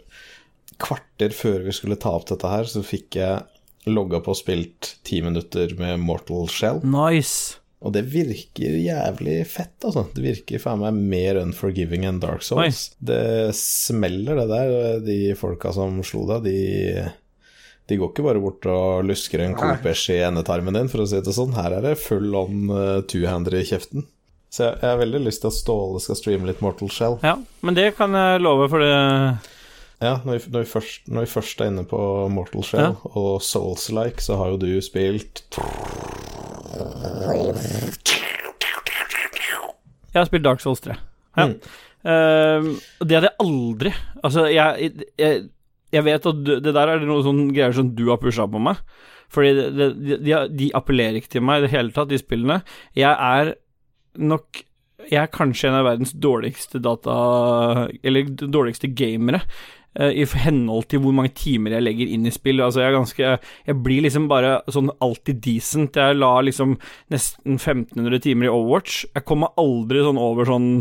[0.83, 4.93] Kvarter før vi skulle ta opp dette her, så fikk jeg logga på og spilt
[5.03, 6.79] ti minutter med Mortal Shell.
[6.87, 7.62] Nice.
[7.83, 10.05] Og det virker jævlig fett, altså.
[10.15, 12.93] Det virker faen meg mer unforgiving enn Dark Souls.
[13.03, 15.03] Det smeller, det der.
[15.03, 17.09] De folka som slo deg, de
[17.91, 21.19] de går ikke bare bort og lusker en Kopesh i endetarmen din, for å si
[21.19, 21.55] det sånn.
[21.57, 24.05] Her er det full on uh, two-hander i kjeften.
[24.53, 27.17] Så jeg, jeg har veldig lyst til at Ståle skal streame litt Mortal Shell.
[27.25, 28.93] Ja, men det kan jeg love, for det
[30.03, 31.99] Ja, når vi, når vi, først, når vi først er inne på
[32.31, 35.43] Mortal Shell og Souls-like, så har jo du spilt
[40.13, 40.95] Jeg har spilt Dark Souls 3.
[41.37, 41.47] Ja.
[41.49, 41.57] Mm.
[42.03, 45.45] Uh, det hadde jeg aldri Altså, jeg, jeg,
[45.95, 48.81] jeg vet at det der er noe sånn greier som du har pusha på meg.
[49.33, 52.19] Fordi det, det, de, de, de appellerer ikke til meg i det hele tatt, de
[52.21, 52.61] spillene.
[52.97, 53.55] Jeg er
[54.21, 54.63] nok
[55.09, 57.13] Jeg er kanskje en av verdens dårligste data...
[58.05, 59.41] Eller dårligste gamere.
[59.95, 62.61] Eh, I henhold til hvor mange timer jeg legger inn i spill.
[62.61, 63.33] Altså, jeg er ganske
[63.67, 65.95] Jeg blir liksom bare sånn alltid decent.
[65.99, 66.77] Jeg la liksom
[67.13, 69.05] nesten 1500 timer i Overwatch.
[69.13, 70.71] Jeg kommer aldri sånn over sånn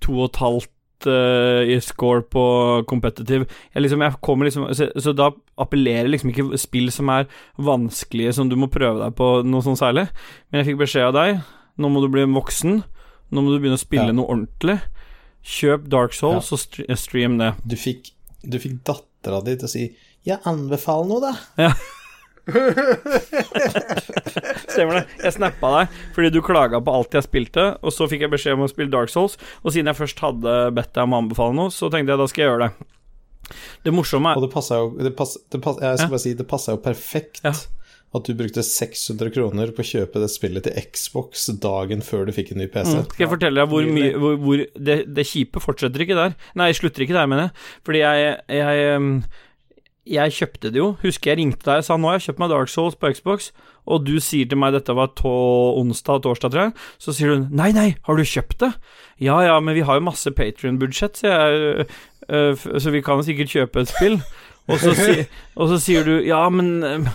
[0.00, 2.46] to og et halvt eh, i score på
[2.88, 3.46] competitive.
[3.74, 5.30] Jeg liksom, jeg liksom så, så da
[5.60, 7.28] appellerer liksom ikke spill som er
[7.58, 10.06] vanskelige, som du må prøve deg på noe sånn særlig.
[10.50, 11.40] Men jeg fikk beskjed av deg.
[11.76, 12.82] Nå må du bli voksen.
[13.32, 14.16] Nå må du begynne å spille Ja.
[14.16, 14.78] noe ordentlig.
[15.46, 16.58] Kjøp Dark Souls og
[16.98, 17.52] stream det.
[17.66, 18.12] Du fikk,
[18.44, 19.84] du fikk dattera di til å si
[20.26, 21.34] 'Jeg anbefaler noe', da.
[21.56, 21.72] Ja.
[24.70, 25.04] Stemmer det.
[25.24, 28.54] Jeg snappa deg fordi du klaga på alt jeg spilte, og så fikk jeg beskjed
[28.58, 29.34] om å spille Dark Souls,
[29.64, 32.26] og siden jeg først hadde bedt deg om å anbefale noe, så tenkte jeg da
[32.30, 32.72] skal jeg gjøre det.
[33.86, 36.10] Det morsomme Og er det passa jo det pass, det pass, Jeg skal Ja.
[36.10, 37.52] bare si, det passa jo perfekt Ja.
[38.18, 42.34] At du brukte 600 kroner på å kjøpe det spillet til Xbox dagen før du
[42.36, 42.94] fikk en ny PC.
[42.96, 46.36] Mm, Skal jeg fortelle deg hvor mye hvor, hvor det, det kjipe fortsetter ikke der.
[46.58, 47.66] Nei, slutter ikke der, mener jeg.
[47.88, 49.22] Fordi jeg, jeg
[50.06, 50.92] Jeg kjøpte det jo.
[51.02, 53.48] Husker jeg ringte deg og sa nå har jeg kjøpt meg Dark Souls på Xbox,
[53.90, 55.32] og du sier til meg dette var tå,
[55.80, 56.74] onsdag, torsdag, tror jeg.
[57.02, 58.70] Så sier du nei, nei, har du kjøpt det?
[59.22, 61.32] Ja ja, men vi har jo masse Patrion-budsjett, så,
[62.30, 64.20] øh, så vi kan sikkert kjøpe et spill.
[64.66, 65.22] Og så, si,
[65.60, 67.10] og så sier du ja, men øh,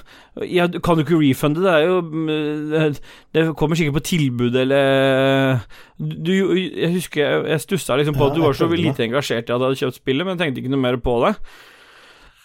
[0.47, 1.63] ja, kan du ikke refunde?
[1.63, 1.97] Det er jo
[2.31, 2.95] øh,
[3.35, 5.59] Det kommer sikkert på tilbud, eller
[5.99, 9.53] du, Jeg husker jeg, jeg stussa liksom på at du var så lite engasjert i
[9.53, 11.35] at du hadde kjøpt spillet, men jeg tenkte ikke noe mer på det.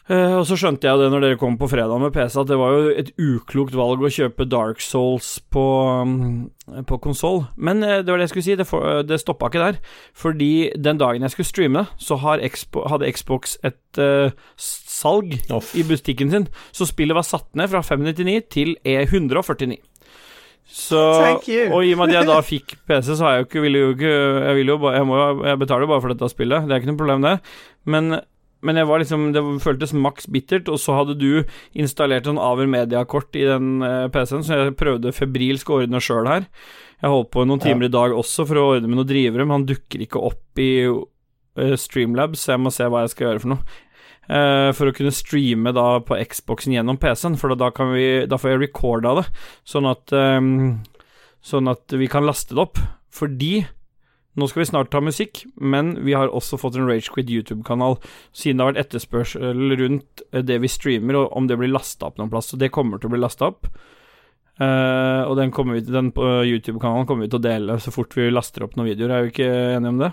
[0.07, 2.59] Eh, og så skjønte jeg det når dere kom på fredag med PC, at det
[2.61, 5.65] var jo et uklokt valg å kjøpe Dark Souls på,
[6.07, 6.47] um,
[6.87, 7.43] på konsoll.
[7.59, 9.81] Men uh, det var det jeg skulle si, det, for, det stoppa ikke der.
[10.15, 13.83] Fordi den dagen jeg skulle streame så har Expo, hadde Xbox et
[14.61, 15.75] salg Off.
[15.75, 19.81] i butikken sin, så spillet var satt ned fra 599 til E149.
[20.67, 23.61] Så, og i og med at jeg da fikk PC, så har jeg jo ikke,
[23.63, 26.67] ville jo ikke Jeg, vil jo jeg, må, jeg betaler jo bare for dette spillet,
[26.67, 27.37] det er ikke noe problem, det.
[27.87, 28.19] Men
[28.65, 31.45] men jeg var liksom, det føltes maks bittert, og så hadde du
[31.77, 36.29] installert sånn Aver Media-kort i den eh, PC-en, så jeg prøvde febrilsk å ordne sjøl
[36.31, 36.47] her.
[37.03, 39.61] Jeg holdt på noen timer i dag også for å ordne med noen drivere, men
[39.61, 43.45] han dukker ikke opp i eh, Streamlabs, så jeg må se hva jeg skal gjøre
[43.45, 43.79] for noe.
[44.27, 48.41] Eh, for å kunne streame da på Xboxen gjennom PC-en, for da, kan vi, da
[48.41, 49.29] får jeg recorda det,
[49.69, 50.17] sånn at,
[51.45, 52.81] sånn at vi kan laste det opp.
[53.17, 53.67] Fordi
[54.37, 57.99] nå skal vi snart ta musikk, men vi har også fått en Ragequid YouTube-kanal,
[58.37, 62.11] siden det har vært etterspørsel rundt eh, det vi streamer, og om det blir lasta
[62.11, 62.53] opp noen plass.
[62.53, 63.71] Så det kommer til å bli lasta opp.
[64.57, 68.15] Uh, og den, vi til, den på YouTube-kanalen kommer vi til å dele så fort
[68.17, 69.13] vi laster opp noen videoer.
[69.13, 70.13] Er vi ikke enige om det?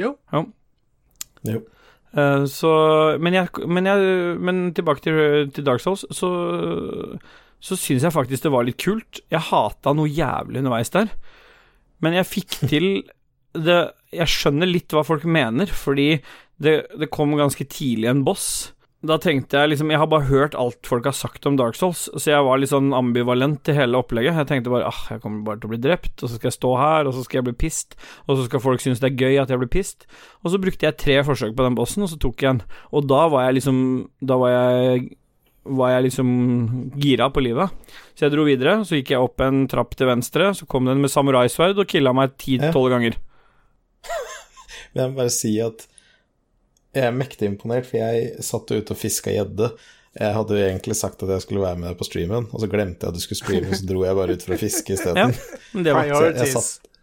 [0.00, 0.10] Jo.
[0.32, 0.42] Ja.
[1.48, 1.62] Jo.
[2.10, 2.72] Uh, så
[3.22, 6.32] Men, jeg, men, jeg, men tilbake til, til Dark Souls, så
[7.60, 9.20] så syns jeg faktisk det var litt kult.
[9.28, 11.12] Jeg hata noe jævlig underveis der.
[12.04, 12.90] Men jeg fikk til
[13.50, 13.80] det
[14.14, 16.20] Jeg skjønner litt hva folk mener, fordi
[16.60, 18.72] det, det kom ganske tidlig en boss.
[19.06, 22.04] Da tenkte jeg liksom Jeg har bare hørt alt folk har sagt om Dark Souls,
[22.12, 24.36] så jeg var litt sånn ambivalent til hele opplegget.
[24.42, 26.58] Jeg tenkte bare ah, jeg kommer bare til å bli drept, og så skal jeg
[26.58, 27.96] stå her, og så skal jeg bli pissed,
[28.26, 30.04] og så skal folk synes det er gøy at jeg blir pissed.
[30.44, 32.62] Og så brukte jeg tre forsøk på den bossen, og så tok jeg en.
[32.92, 33.80] Og da var jeg liksom
[34.20, 35.16] Da var jeg
[35.64, 36.28] var jeg liksom
[36.96, 37.70] gira på livet.
[38.16, 41.00] Så jeg dro videre, så gikk jeg opp en trapp til venstre, så kom den
[41.02, 42.96] med samuraisverd og killa meg ti-tolv Ja.
[42.96, 43.16] ganger.
[44.94, 45.86] Men jeg må bare si at
[46.94, 49.68] jeg er mektig imponert, for jeg satt ute og fiska gjedde.
[50.18, 53.06] Jeg hadde jo egentlig sagt at jeg skulle være med på streamen, og så glemte
[53.06, 55.36] jeg at du skulle streame, så dro jeg bare ut for å fiske Ja, isteden.
[55.86, 56.96] ja, var Så jeg, satt,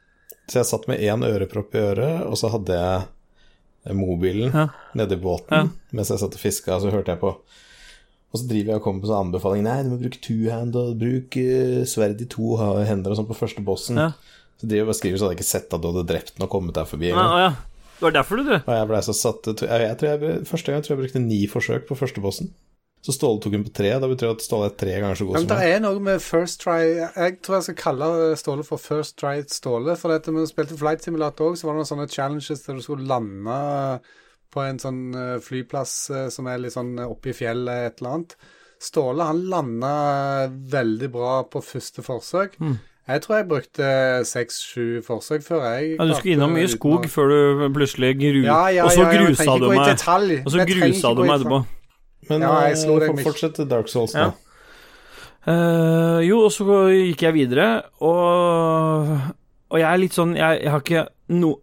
[0.52, 4.66] så jeg satt med én ørepropp i øret, og så hadde jeg mobilen Ja.
[5.00, 5.64] nedi båten Ja.
[5.96, 7.32] mens jeg satt og fiska, og så hørte jeg på.
[8.34, 10.98] Og så driver jeg og kommer på sånn anbefaling Nei, du må bruke two-hand og
[11.00, 14.02] bruk eh, sverd i to hender og sånn på første bossen.
[14.02, 14.12] Ja.
[14.58, 16.48] Så driver jeg og skriver, så hadde jeg ikke sett at du hadde drept den
[16.48, 17.52] og kommet deg forbi Å ja.
[17.98, 18.56] Det var derfor du, du.
[18.60, 21.22] Og jeg ble så satt jeg, jeg tror jeg, Første gang tror jeg jeg brukte
[21.24, 22.52] ni forsøk på første bossen.
[23.06, 23.94] Så Ståle tok den på tre.
[24.02, 25.82] Da betyr det at Ståle er tre ganger så god Ja, men som det er
[25.84, 28.10] noe med first try Jeg tror jeg skal kalle
[28.42, 29.96] Ståle for first try Ståle.
[30.00, 32.84] For dette vi spilte Flight Simulator òg, så var det noen sånne challenges der du
[32.84, 33.60] skulle lande
[34.54, 38.14] på en sånn eh, flyplass eh, som er litt sånn oppe i fjellet, et eller
[38.18, 38.36] annet.
[38.80, 39.92] Ståle han landa
[40.72, 42.60] veldig bra på første forsøk.
[42.62, 42.76] Mm.
[43.08, 43.88] Jeg tror jeg brukte
[44.28, 48.42] seks-sju forsøk før jeg Ja, du skulle innom mye skog å- før du plutselig gru...
[48.44, 49.86] Ja, ja, og så ja, ja, jeg grusa ikke du meg.
[49.94, 50.34] detalj.
[50.44, 51.60] Og så grusa du meg etterpå.
[52.30, 54.28] Men Ja, jeg slo eh, deg fortsett til Dark Souls Ja.
[54.28, 54.34] nå.
[55.48, 57.68] Eh, jo, og så gikk jeg videre,
[58.04, 59.14] og,
[59.72, 61.58] og jeg er litt sånn Jeg, jeg har ikke no,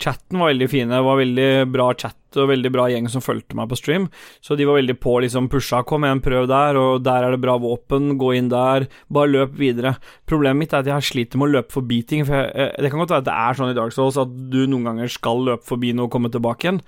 [0.00, 3.56] Chatten var veldig fine, det var veldig bra chat og veldig bra gjeng som fulgte
[3.58, 4.06] meg på stream,
[4.40, 7.40] så de var veldig på, liksom pusha 'kom igjen, prøv der', og 'der er det
[7.42, 9.96] bra våpen, gå inn der', bare løp videre.
[10.26, 12.90] Problemet mitt er at jeg sliter med å løpe forbi ting, for jeg, eh, det
[12.90, 15.44] kan godt være at det er sånn i Dark Souls at du noen ganger skal
[15.44, 16.80] løpe forbi noe og komme tilbake igjen,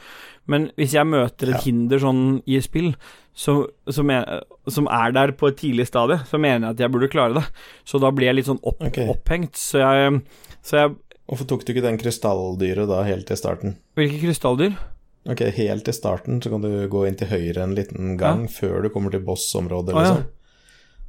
[0.47, 1.63] men hvis jeg møter et Ja.
[1.67, 2.95] hinder sånn i spill,
[3.35, 6.93] som, som, jeg, som er der på et tidlig stadie, så mener jeg at jeg
[6.93, 7.45] burde klare det.
[7.85, 9.09] Så da blir jeg litt sånn opp, okay.
[9.09, 9.57] opphengt.
[9.57, 10.21] Så jeg,
[10.63, 10.97] så jeg
[11.33, 13.79] Hvorfor tok du ikke den krystalldyret da helt til starten?
[13.97, 14.75] Hvilke krystalldyr?
[15.33, 18.85] Ok, helt til starten så kan du gå inn til høyre en liten gang før
[18.85, 20.11] du kommer til boss-området, Å, ja.
[20.19, 20.27] liksom.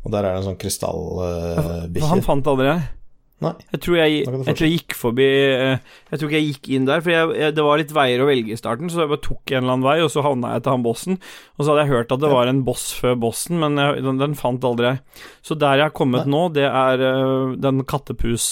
[0.03, 2.05] Og der er det en sånn krystallbikkje.
[2.05, 2.85] Uh, han fant aldri jeg.
[3.41, 3.51] Nei.
[3.73, 5.79] Jeg tror jeg, jeg tror jeg gikk forbi eh,
[6.11, 8.53] Jeg tror ikke jeg gikk inn der, for jeg, det var litt veier å velge
[8.55, 10.75] i starten, så jeg bare tok en eller annen vei, og så havna jeg til
[10.75, 11.17] han bossen.
[11.57, 14.37] Og så hadde jeg hørt at det var en boss før bossen, men den, den
[14.39, 15.01] fant aldri jeg.
[15.43, 18.45] Så der jeg har kommet nå, det er eh, den kattepus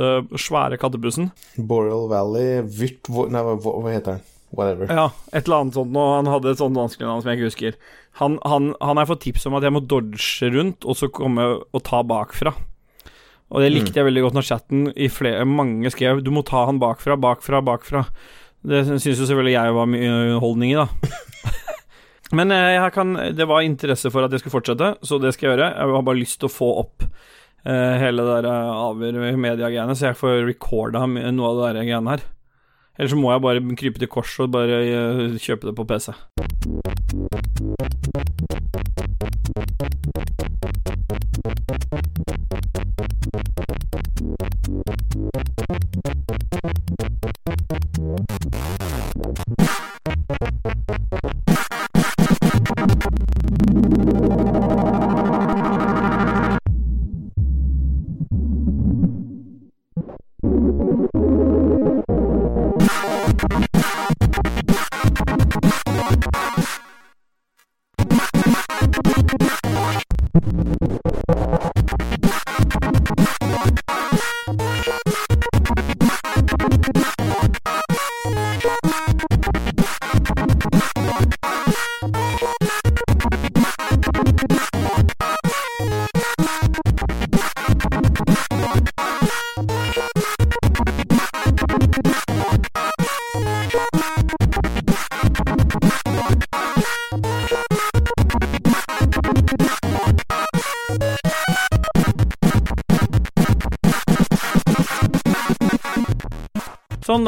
[0.00, 1.30] eh, Svære kattepusen.
[1.58, 4.26] Boreal Valley Vyrt Nei, hva, hva heter den?
[4.56, 4.88] Whatever.
[4.88, 6.14] Ja, et eller annet sånt noe.
[6.16, 7.74] Han hadde et sånt vanskelig navn som jeg ikke husker.
[8.22, 11.44] Han, han, han har fått tips om at jeg må dodge rundt, og så komme
[11.60, 12.54] og ta bakfra.
[13.48, 13.98] Og det likte mm.
[13.98, 17.62] jeg veldig godt når chatten i flere, mange skrev Du må ta han bakfra, bakfra,
[17.64, 18.04] bakfra.
[18.68, 20.88] Det syns jo selvfølgelig jeg var mye underholdning i, da.
[22.36, 25.56] Men eh, kan, det var interesse for at jeg skulle fortsette, så det skal jeg
[25.56, 25.70] gjøre.
[25.72, 29.96] Jeg har bare lyst til å få opp uh, hele det der eh, Aver media-greiene,
[29.96, 32.26] så jeg får recorda noe av det der greiene her.
[32.98, 36.12] Eller så må jeg bare krype til korset og bare uh, kjøpe det på PC.
[44.40, 44.52] Thank
[47.72, 47.87] you.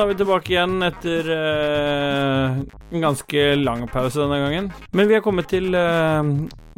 [0.01, 2.55] Da er vi tilbake igjen etter uh,
[2.88, 4.70] en ganske lang pause denne gangen.
[4.96, 6.24] Men vi er kommet til uh,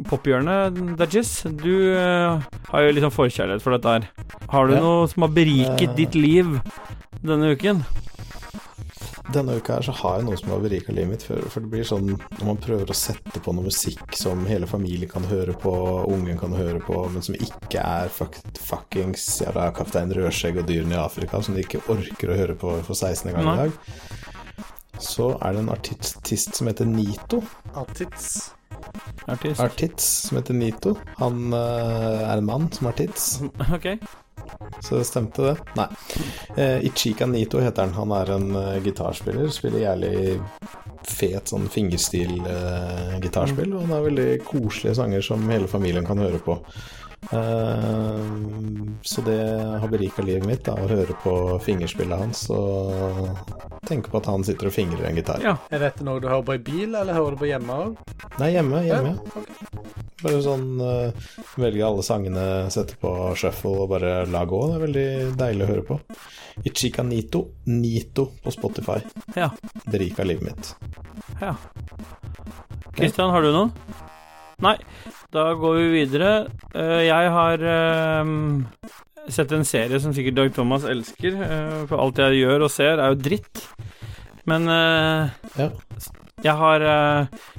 [0.09, 1.31] pophjørnet, Dajis.
[1.61, 2.43] Du uh,
[2.73, 4.09] har jo litt sånn forkjærlighet for dette her.
[4.51, 4.81] Har du Ja.
[4.83, 6.51] noe som har beriket ditt liv
[7.23, 7.79] denne uken?
[9.33, 11.25] Denne uka her så har jeg noe som har berika livet mitt.
[11.25, 14.69] For, for det blir sånn når man prøver å sette på noe musikk som hele
[14.69, 15.73] familien kan høre på,
[16.13, 20.97] ungen kan høre på, men som ikke er fuck, fuckings jævla Kaptein Rødskjegg og dyrene
[20.97, 23.33] i Afrika, som de ikke orker å høre på for 16.
[23.33, 23.77] gang i dag,
[25.01, 27.41] så er det en artist som heter Nito.
[27.73, 28.53] Artits.
[29.25, 29.59] Artist.
[29.59, 30.95] Artits som heter Nito.
[31.17, 33.39] Han eh, er en mann som har tits.
[33.73, 33.87] Ok.
[34.83, 35.55] Så det stemte, det.
[35.77, 35.85] Nei.
[36.59, 37.93] Eh, Ichika Nito heter han.
[37.95, 39.47] Han er en eh, gitarspiller.
[39.53, 40.39] Spiller jævlig
[41.07, 43.73] fet sånn fingerstil-gitarspill.
[43.73, 46.53] og han har veldig koselige sanger som hele familien kan høre på.
[47.31, 48.19] Eh,
[49.01, 49.39] så det
[49.81, 53.33] har berika livet mitt, da, å høre på fingerspillet hans og
[53.87, 55.43] tenke på at han sitter og fingrer en gitar.
[55.43, 55.57] Ja.
[55.73, 58.13] Er dette noe du hører på i bil, eller hører du på hjemme òg?
[58.39, 58.83] Nei, hjemme.
[58.87, 59.15] hjemme.
[59.33, 59.49] ok.
[60.23, 61.25] Bare sånn uh,
[61.59, 64.61] velge alle sangene, sette på shuffle og bare la gå.
[64.69, 65.07] Det er veldig
[65.41, 65.99] deilig å høre på.
[66.63, 69.01] Ichika Nito, Nito på Spotify.
[69.35, 69.51] Ja.
[69.83, 70.73] Berika livet mitt.
[71.41, 71.57] ja.
[72.93, 73.71] Kristian, har du noe?
[74.63, 74.77] Nei.
[75.33, 76.31] Da går vi videre.
[76.73, 78.31] Eh, jeg har eh,
[79.33, 82.99] sett en serie som sikkert Dag Thomas elsker, eh, for alt jeg gjør og ser,
[83.01, 83.65] er jo dritt.
[84.45, 85.69] Men Ja.
[86.43, 86.79] jeg har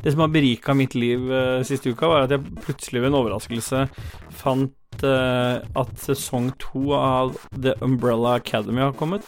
[0.03, 1.21] Det som har berika mitt liv
[1.65, 3.89] siste uka, var at jeg plutselig ved en overraskelse
[4.37, 9.25] fant at sesong to av The Umbrella Academy har kommet.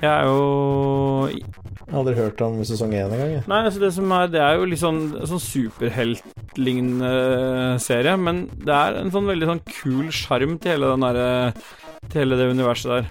[0.00, 1.44] Jeg er jo Jeg
[1.92, 3.30] har aldri hørt om sesong én engang.
[3.36, 3.44] jeg.
[3.46, 5.40] Nei, altså det som er Det er jo litt sånn, sånn
[6.56, 11.52] superheltlignende serie, men det er en sånn veldig sånn kul sjarm til derre
[12.06, 13.06] Til hele det universet der.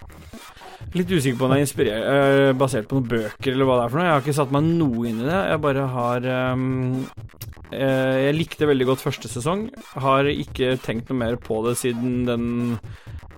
[0.95, 3.89] Litt usikker på om det er eh, basert på noen bøker eller hva det er
[3.89, 4.05] for noe.
[4.05, 5.39] Jeg har ikke satt meg noe inn i det.
[5.49, 7.01] Jeg bare har um,
[7.73, 9.65] eh, Jeg likte veldig godt første sesong.
[10.05, 12.47] Har ikke tenkt noe mer på det siden den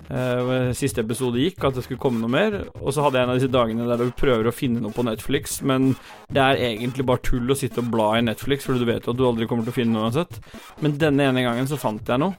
[0.09, 2.57] eh, siste episode gikk, at det skulle komme noe mer.
[2.81, 5.05] Og så hadde jeg en av disse dagene der du prøver å finne noe på
[5.07, 5.93] Netflix, men
[6.33, 9.15] det er egentlig bare tull å sitte og bla i Netflix, for du vet jo
[9.15, 10.41] at du aldri kommer til å finne noe uansett.
[10.83, 12.35] Men denne ene gangen så fant jeg noe.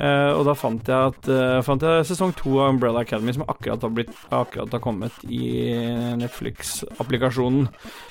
[0.00, 3.44] Uh, og da fant jeg, at, uh, fant jeg sesong to av Umbrella Academy, som
[3.44, 5.74] akkurat har, blitt, akkurat har kommet i
[6.16, 7.66] Netflix-applikasjonen.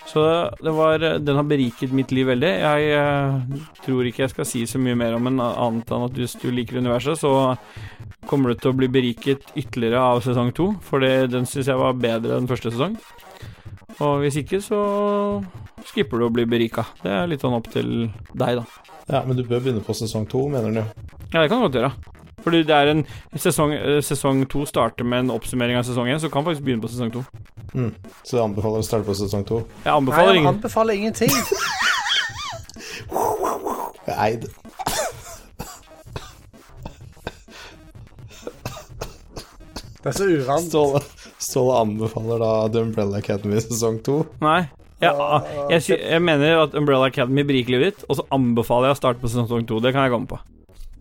[0.10, 0.22] Så
[0.62, 2.52] det var, den har beriket mitt liv veldig.
[2.62, 6.20] Jeg uh, tror ikke jeg skal si så mye mer om den, annet enn at
[6.20, 7.56] hvis du liker universet, så
[8.30, 11.98] kommer du til å bli beriket ytterligere av sesong to, for den syns jeg var
[12.00, 12.98] bedre enn første sesong.
[14.00, 14.80] Og hvis ikke, så
[15.90, 16.86] skipper du å bli berika.
[17.04, 18.96] Det er litt sånn opp til deg, da.
[19.10, 20.82] Ja, Men du bør begynne på sesong to, mener du?
[21.34, 21.92] Ja, det kan du godt gjøre.
[22.40, 23.02] Fordi det er en
[23.36, 26.84] sesong eh, Sesong to starter med en oppsummering av sesong én, så kan faktisk begynne
[26.86, 27.26] på sesong to.
[27.74, 27.92] Mm.
[28.24, 29.60] Så jeg anbefaler å starte på sesong to.
[29.84, 31.32] Jeg anbefaler Nei, jeg ingen anbefaler ingenting.
[34.16, 34.48] Eid.
[40.00, 40.68] Det er så uvant.
[40.70, 41.02] Ståle,
[41.44, 44.22] Ståle anbefaler da The Umbrella Academy sesong to.
[44.44, 44.62] Nei.
[45.00, 45.12] Ja,
[45.72, 49.00] jeg, sy- jeg mener at Umbrella Academy briker livet ditt, og så anbefaler jeg å
[49.00, 49.80] starte på sesong to.
[49.84, 50.40] Det kan jeg komme på.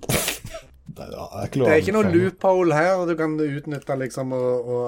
[0.99, 4.86] Det er Det er ikke noe loophole her du kan utnytte, liksom, og, og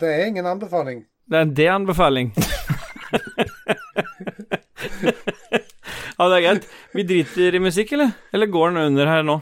[0.00, 1.02] Det er ingen anbefaling.
[1.28, 2.32] Det er en D-anbefaling.
[6.18, 6.64] ja, det er greit.
[6.96, 8.10] Vi driter i musikk, eller?
[8.32, 9.36] Eller går den under her nå?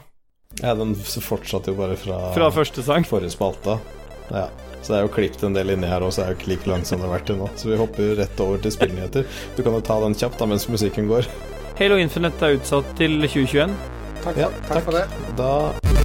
[0.59, 3.05] Ja, den fortsatte jo bare fra, Fra første sang?
[3.07, 3.79] forrige spalta.
[4.31, 4.49] Ja.
[4.81, 6.67] Så det er jo klippet en del inni her òg, så er jo ikke like
[6.69, 7.49] langt som det har vært til nå.
[7.55, 9.25] Så vi hopper rett over til spillnyheter.
[9.55, 11.29] Du kan jo ta den kjapt da mens musikken går.
[11.79, 13.75] Halo Infinite er utsatt til 2021.
[14.21, 14.67] Takk, Ja, takk.
[14.73, 15.05] takk for det.
[15.37, 16.00] Da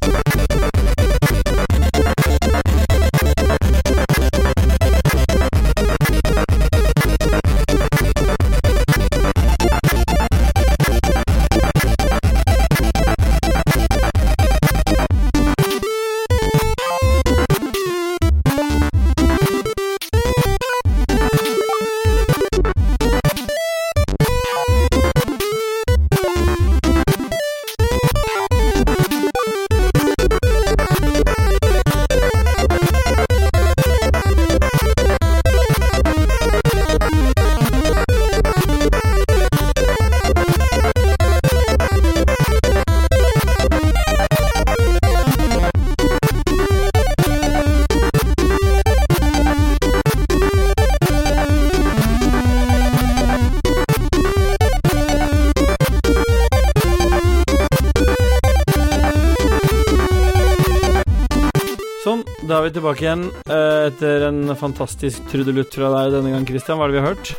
[62.76, 66.78] tilbake igjen eh, etter en fantastisk trudelutt fra deg denne gang, Christian.
[66.80, 67.32] Hva er det vi har hørt?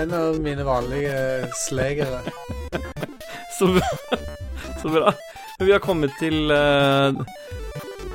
[0.00, 1.16] En av mine vanlige
[1.64, 2.20] slegere.
[3.58, 4.18] Så, bra-
[4.80, 5.10] så bra.
[5.60, 7.18] Vi har kommet til eh,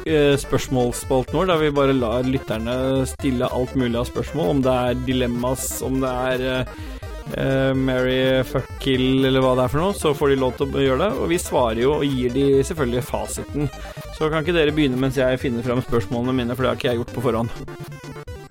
[0.10, 2.78] eh, spørsmålsspalten vår, der vi bare lar lytterne
[3.12, 4.50] stille alt mulig av spørsmål.
[4.56, 8.18] Om det er dilemmas, om det er eh, Mary
[8.50, 11.04] fuck kill eller hva det er for noe, så får de lov til å gjøre
[11.04, 11.12] det.
[11.22, 13.70] Og vi svarer jo og gir de selvfølgelig fasiten.
[14.16, 16.92] Så kan ikke dere begynne mens jeg finner fram spørsmålene mine, for det har ikke
[16.94, 17.50] jeg gjort på forhånd.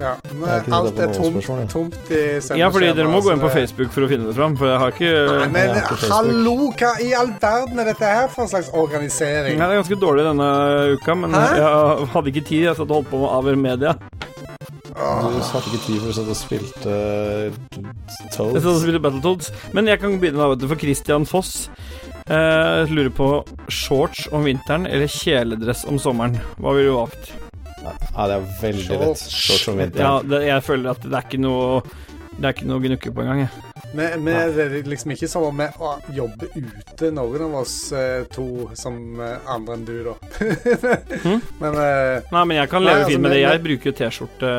[0.02, 1.38] Ja, men alt er tomt,
[1.70, 2.58] tomt i sendeskjemaet.
[2.58, 4.80] Ja, fordi dere må gå inn på Facebook for å finne det fram, for jeg
[4.82, 8.44] har ikke Nei, Nei, men Jeg hallo, hva i all verden er dette her for
[8.44, 9.56] en slags organisering?
[9.60, 10.50] det er ganske dårlig denne
[10.98, 11.44] uka, men Hæ?
[11.62, 12.66] jeg hadde ikke tid.
[12.66, 13.94] Jeg satt og holdt på med Aver Media.
[14.94, 18.60] Du satte ikke tid for å sitte og spilte uh, Jeg Toads.
[18.60, 19.48] satt og spilte Battletoads.
[19.74, 21.68] Men jeg kan begynne da, vet du, for Christian Foss
[22.28, 23.28] eh, lurer på
[23.68, 26.38] shorts om vinteren eller kjeledress om sommeren.
[26.58, 27.32] Hva ville du valgt?
[27.84, 29.04] Ja, det er veldig lett.
[29.04, 29.28] Shorts.
[29.28, 30.28] Shorts om Ja, vinteren.
[30.32, 31.82] det, jeg føler at det er ikke noe
[32.34, 33.74] Det er ikke noe gnukke på engang, jeg.
[33.94, 37.74] Men, men det er liksom ikke som om vi å, jobber ute, noen av oss
[37.94, 40.14] eh, to, som eh, andre enn du, da.
[41.22, 41.38] Hm?
[41.60, 43.38] Men eh, Nei, men jeg kan Nei, leve altså, fint med det.
[43.44, 44.50] Jeg men- bruker jo T-skjorte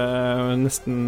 [0.62, 1.02] nesten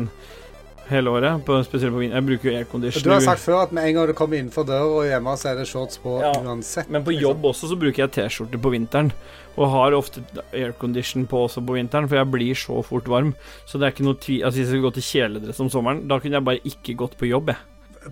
[0.89, 2.21] hele året, på, spesielt på vinteren.
[2.21, 3.03] Jeg bruker jo aircondition.
[3.03, 5.49] du har sagt før at med en gang du kommer innenfor døra og hjemme, så
[5.51, 6.31] er det shorts på Ja.
[6.41, 6.89] uansett.
[6.89, 9.11] Men på jobb også så bruker jeg T-skjorte på vinteren.
[9.57, 10.21] Og har ofte
[10.53, 13.33] aircondition på også på vinteren, for jeg blir så fort varm.
[13.65, 16.07] Så det er ikke noe tvil Altså Hvis jeg skulle gå til kjeledress om sommeren,
[16.07, 17.57] da kunne jeg bare ikke gått på jobb, jeg.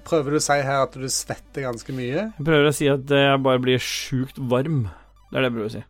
[0.04, 2.34] Prøver du å si her at du svetter ganske mye?
[2.36, 4.90] Jeg prøver å si at eh, jeg bare blir sjukt varm.
[5.32, 5.84] Det er det jeg prøver å si.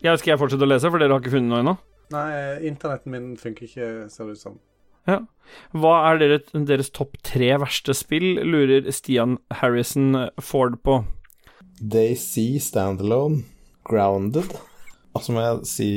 [0.00, 1.74] Jeg skal jeg fortsette å lese, for dere har ikke funnet noe ennå?
[2.10, 2.30] Nei,
[2.70, 4.56] internetten min funker ikke, ser det ut som.
[5.06, 11.00] Hva er deres, deres topp tre verste spill, lurer Stian Harrison Ford på.
[11.80, 13.42] DC Standalone,
[13.88, 14.52] Grounded.
[15.10, 15.88] Og så må jeg si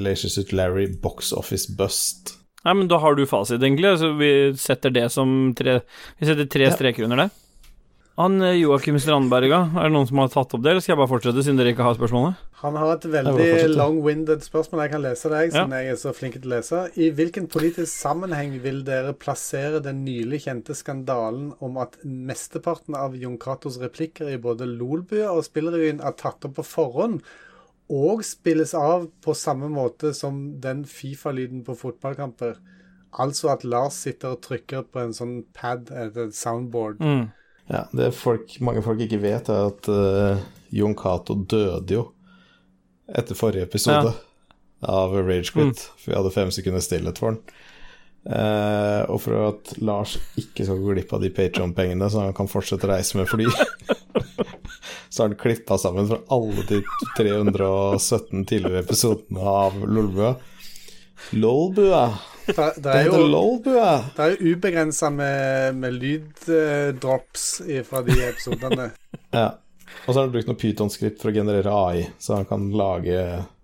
[0.00, 2.34] Leisure Suit Larry Box Office Bust.
[2.66, 3.94] Nei, men da har du fasit, egentlig.
[4.02, 4.30] Så vi
[4.60, 5.78] setter det som tre
[6.18, 6.74] Vi setter tre Ja.
[6.74, 7.30] streker under det.
[8.18, 11.00] Han eh, Joakim Strandberga, er det noen som har tatt opp det, eller skal jeg
[11.00, 12.40] bare fortsette, siden dere ikke har spørsmålet?
[12.60, 14.82] Han har et veldig long-winded spørsmål.
[14.84, 15.62] Jeg kan lese det, jeg, Ja.
[15.62, 16.80] siden jeg er så flink til å lese.
[17.00, 23.16] I hvilken politisk sammenheng vil dere plassere den nylig kjente skandalen om at mesteparten av
[23.16, 27.22] Jon Catos replikker i både Lolbua og Spillrevyen er tatt opp på forhånd,
[27.90, 32.58] og spilles av på samme måte som den Fifa-lyden på fotballkamper?
[33.18, 37.00] Altså at Lars sitter og trykker på en sånn pad, et soundboard.
[37.00, 37.30] Mm.
[37.68, 40.40] Ja, det folk, mange folk ikke vet, er at uh,
[40.74, 42.06] Jon Cato døde jo
[43.10, 44.12] etter forrige episode
[44.86, 45.82] av Rage Quit.
[45.98, 47.42] For vi hadde fem sekunder stillhet for han.
[48.20, 52.50] Uh, og for at Lars ikke skal gå glipp av de Patreon-pengene, så han kan
[52.52, 53.46] fortsette å reise med fly,
[55.10, 56.82] så har han klippa sammen fra alle de
[57.16, 60.34] 317 tidligere episodene av Lolbua.
[61.32, 62.04] Lolbua!
[62.56, 63.90] Det, det Det er heter Lolbua!
[64.16, 67.48] Det er jo ubegrensa med, med lyddrops
[67.88, 68.90] fra de episodene.
[69.30, 69.48] Ja.
[70.06, 73.14] Og så har han brukt noe Python-skript for å generere AI, så han kan lage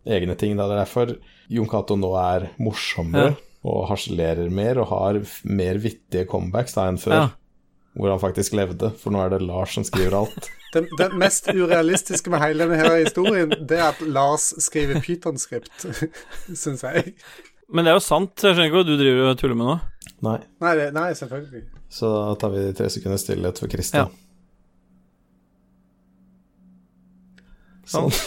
[0.07, 0.53] egne ting.
[0.59, 0.67] Da.
[0.69, 1.13] Det er derfor
[1.51, 3.41] Jon Cato nå er morsommere Ja.
[3.67, 5.19] og harselerer mer og har
[5.51, 7.17] mer vittige comebacks da enn før.
[7.19, 7.27] Ja.
[7.97, 10.51] Hvor han faktisk levde, for nå er det Lars som skriver alt.
[10.77, 15.87] Det, det mest urealistiske med hele denne historien, det er at Lars skriver Python-skript,
[16.63, 17.15] syns jeg.
[17.73, 18.33] Men det er jo sant.
[18.39, 19.77] Jeg skjønner ikke hva du driver og tuller med nå.
[20.27, 21.65] Nei, Nei, nei selvfølgelig.
[21.93, 24.13] så da tar vi tre sekunder stillhet for Christian.
[27.87, 28.11] Sånn.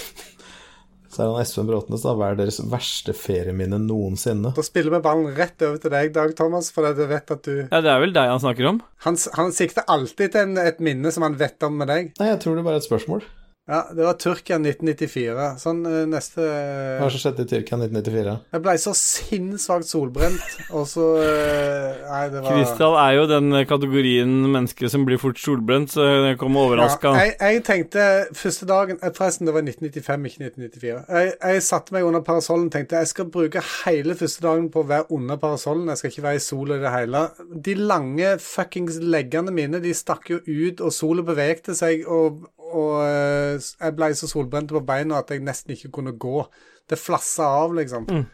[1.10, 2.12] Så er han Espen Bråtnes, da.
[2.16, 4.52] Hva er deres verste ferieminne noensinne?
[4.56, 7.56] Da spiller vi ballen rett over til deg, Dag Thomas, for jeg vet at du
[7.66, 8.78] Ja, det er vel deg han snakker om?
[9.08, 12.12] Han, han sikter alltid til en, et minne som han vet om med deg.
[12.22, 13.26] Nei, jeg tror det bare er et spørsmål.
[13.70, 15.48] Ja, Det var Tyrkia 1994.
[15.62, 18.34] Sånn eh, neste Hva har skjedd i Tyrkia 1994?
[18.56, 23.60] Jeg ble så sinnssvakt solbrent, og så eh, Nei, det var Christian er jo den
[23.70, 27.14] kategorien mennesker som blir fort solbrent, så jeg kom overraska.
[27.14, 28.08] Ja, jeg, jeg tenkte
[28.40, 31.06] første dagen eh, Forresten, det var 1995, ikke 1994.
[31.20, 34.82] Jeg, jeg satte meg under parasollen og tenkte jeg skal bruke hele første dagen på
[34.82, 35.92] å være under parasollen.
[35.94, 37.26] Jeg skal ikke være i sola i det hele.
[37.70, 42.98] De lange fuckings leggene mine de stakk jo ut, og sola bevegte seg, og, og
[43.06, 46.44] eh, jeg ble så solbrent på beina at jeg nesten ikke kunne gå.
[46.90, 48.08] Det flassa av, liksom.
[48.10, 48.28] Mm.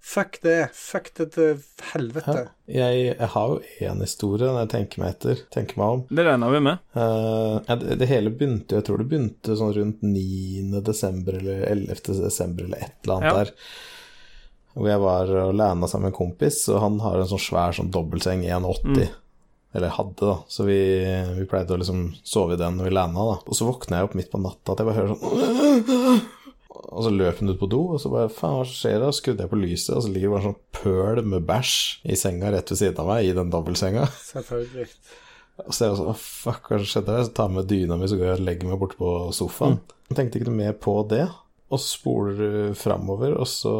[0.00, 0.70] Fuck det.
[0.72, 1.58] Fuck det til
[1.92, 2.46] helvete.
[2.70, 6.02] Jeg, jeg har jo én historie når jeg tenker meg etter, tenker meg om.
[6.08, 6.80] Det regna vi med.
[6.96, 10.80] Uh, det, det hele begynte Jeg tror det begynte sånn rundt 9.
[10.86, 12.00] desember eller 11.
[12.24, 13.42] desember eller et eller annet Ja.
[13.44, 13.52] der.
[14.70, 17.76] Hvor jeg var og landa sammen med en kompis, og han har en sånn svær
[17.76, 18.86] sånn dobbeltseng 1,80.
[18.86, 19.16] Mm.
[19.76, 20.36] Eller hadde, da.
[20.50, 20.80] Så vi,
[21.36, 23.38] vi pleide å liksom sove i den når vi landa, da.
[23.46, 26.28] Og så våkna jeg opp midt på natta at jeg bare hører sånn
[26.90, 29.10] Og så løp hun ut på do, og så bare faen, hva skjer da?
[29.12, 31.74] Så skrudde jeg på lyset, og så ligger det bare sånn pøl med bæsj
[32.10, 34.06] i senga rett ved siden av meg, i den dobbeltsenga.
[34.32, 34.86] Selvfølgelig.
[35.60, 37.26] Og så er jeg sånn, fuck, hva skjedde der?
[37.28, 39.76] Så tar jeg med dyna mi, så går jeg og legger meg borte på sofaen.
[40.08, 41.26] Jeg tenkte ikke noe mer på det.
[41.70, 43.74] Og så spoler du framover, og så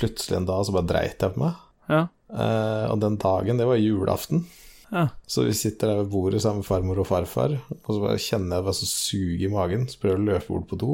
[0.00, 1.60] plutselig en dag så bare dreit jeg på meg.
[1.90, 2.06] Ja.
[2.30, 4.46] Eh, og den dagen, det var julaften.
[4.90, 5.04] Ja.
[5.30, 8.56] Så vi sitter der ved bordet sammen med farmor og farfar, og så bare kjenner
[8.58, 9.86] jeg bare så suge i magen.
[9.90, 10.90] Så prøver jeg å løpe bort på do,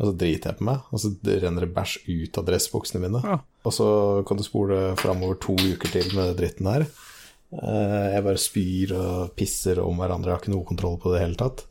[0.00, 1.12] og så driter jeg på meg, og så
[1.44, 3.22] renner det bæsj ut av dressbuksene mine.
[3.22, 3.38] Ja.
[3.68, 3.86] Og så
[4.26, 6.86] kan du spole framover to uker til med dritten her.
[7.50, 11.18] Eh, Jeg bare spyr og pisser om hverandre, jeg har ikke noe kontroll på det
[11.18, 11.66] i det hele tatt.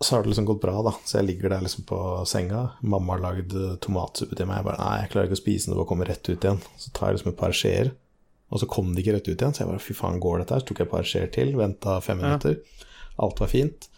[0.00, 0.90] Så har det liksom gått bra, da.
[1.06, 1.98] Så jeg ligger der liksom på
[2.28, 2.64] senga.
[2.82, 4.58] Mamma har lagd tomatsuppe til meg.
[4.60, 6.60] Jeg bare Nei, jeg klarer ikke å spise den, det bare kommer rett ut igjen.
[6.82, 7.92] Så tar jeg liksom et par skjeer,
[8.50, 9.54] og så kom de ikke rett ut igjen.
[9.54, 10.60] Så jeg bare fy faen, går dette her?
[10.64, 12.26] Så tok jeg et par skjeer til, venta fem Ja.
[12.26, 12.58] minutter.
[13.18, 13.88] Alt var fint.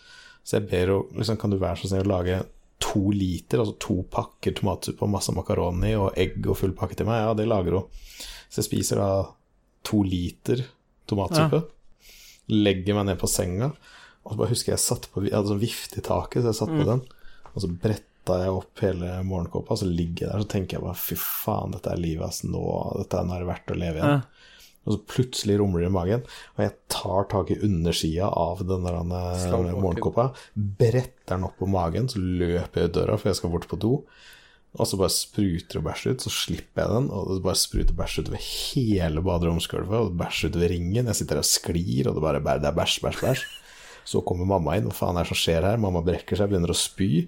[0.44, 2.44] Så jeg ber henne liksom, kan du være så snill å lage
[2.78, 7.07] to liter, altså to pakker tomatsuppe og masse makaroni og egg og full pakke til
[7.09, 7.22] meg?
[7.24, 7.88] Ja, det lager hun.
[8.49, 9.09] Så jeg spiser da
[9.82, 10.62] to liter
[11.09, 11.64] tomatsuppe.
[12.53, 13.72] Legger meg ned på senga,
[14.24, 16.61] og så bare husker jeg satt på Jeg hadde sånn vifte i taket, så jeg
[16.61, 17.01] satt på den.
[17.55, 20.99] Og så bretta jeg opp hele morgenkåpa, så ligger jeg der, så tenker jeg bare
[21.01, 22.44] fy faen, dette er livet, ass.
[22.47, 22.62] Nå,
[23.01, 24.14] dette er nå er det verdt å leve igjen.
[24.20, 24.36] Ja.
[24.87, 26.22] Og så plutselig rumler det i magen,
[26.55, 31.66] og jeg tar tak i undersida av den der eh, morgenkåpa, bretter den opp på
[31.70, 33.97] magen, så løper jeg ut døra, for jeg skal bort på do.
[34.76, 37.97] Og så bare spruter det bæsj ut, så slipper jeg den, og det bare spruter
[37.97, 41.11] bæsj utover hele baderomsgulvet, og bæsj utover ringen.
[41.11, 43.47] Jeg sitter og sklir, og det bare det er bæsj, bæsj, bæsj.
[44.07, 45.80] Så kommer mamma inn, hva faen er det som skjer her?
[45.82, 47.24] Mamma brekker seg, begynner å spy.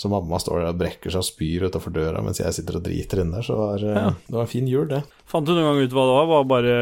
[0.00, 2.84] Så mamma står der og brekker seg og spyr utafor døra mens jeg sitter og
[2.86, 4.10] driter inne så var, eh, Ja.
[4.30, 5.02] det var en fin jul, det.
[5.28, 6.26] Fant du noen gang ut hva det var?
[6.30, 6.76] Var bare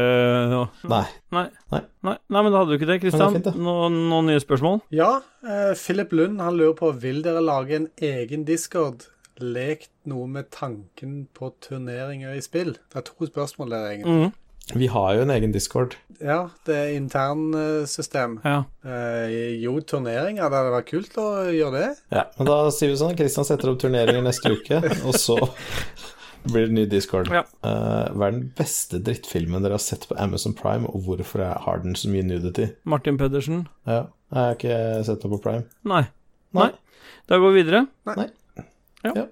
[0.53, 0.61] ja.
[0.87, 1.03] Nei.
[1.35, 1.43] Nei.
[1.73, 1.81] Nei.
[2.07, 2.15] Nei.
[2.29, 3.41] Nei, men da hadde du ikke det, Kristian.
[3.59, 4.79] Nå- Noen nye spørsmål?
[4.95, 9.07] Ja, eh, Philip Lund han lurer på vil dere lage en egen discord.
[9.39, 12.73] Lekt noe med tanken på turneringer i spill.
[12.91, 14.15] Det er to spørsmål der, egentlig.
[14.29, 14.33] Mhm.
[14.75, 15.95] Vi har jo en egen discord.
[16.21, 18.35] Ja, det er internsystem.
[18.43, 18.63] Ja.
[18.85, 20.49] Eh, jo, turneringer.
[20.51, 21.87] Det hadde vært kult å gjøre det.
[22.13, 25.37] Ja, men da sier vi sånn, Kristian setter opp turneringer neste uke, og så
[26.49, 27.31] blir det ny discord.
[27.33, 27.41] Ja.
[27.65, 31.63] Eh, hva er den beste drittfilmen dere har sett på Amazon Prime, og hvorfor er-
[31.65, 32.69] har den så mye nudity?
[32.85, 33.63] Martin Pedersen?
[33.89, 34.03] Ja,
[34.33, 35.65] jeg har ikke sett noe på Prime.
[35.87, 36.03] Nei.
[36.53, 36.67] Nei.
[36.67, 36.71] Nei.
[37.31, 37.85] Da går vi videre.
[38.11, 38.29] Nei.
[39.07, 39.11] Ja.
[39.15, 39.25] Ja.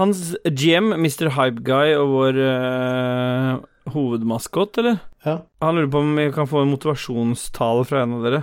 [0.00, 1.30] Hans GM, Mr.
[1.36, 3.54] Hypeguy og vår eh,
[3.94, 4.98] hovedmaskot, eller?
[5.24, 5.38] Ja.
[5.62, 8.42] Han lurer på om vi kan få en motivasjonstale fra en av dere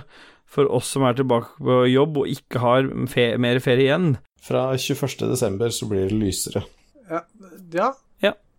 [0.54, 4.12] for oss som er tilbake på jobb og ikke har fe mer ferie igjen.
[4.44, 5.24] Fra 21.
[5.32, 6.62] desember så blir det lysere.
[7.10, 7.22] Ja.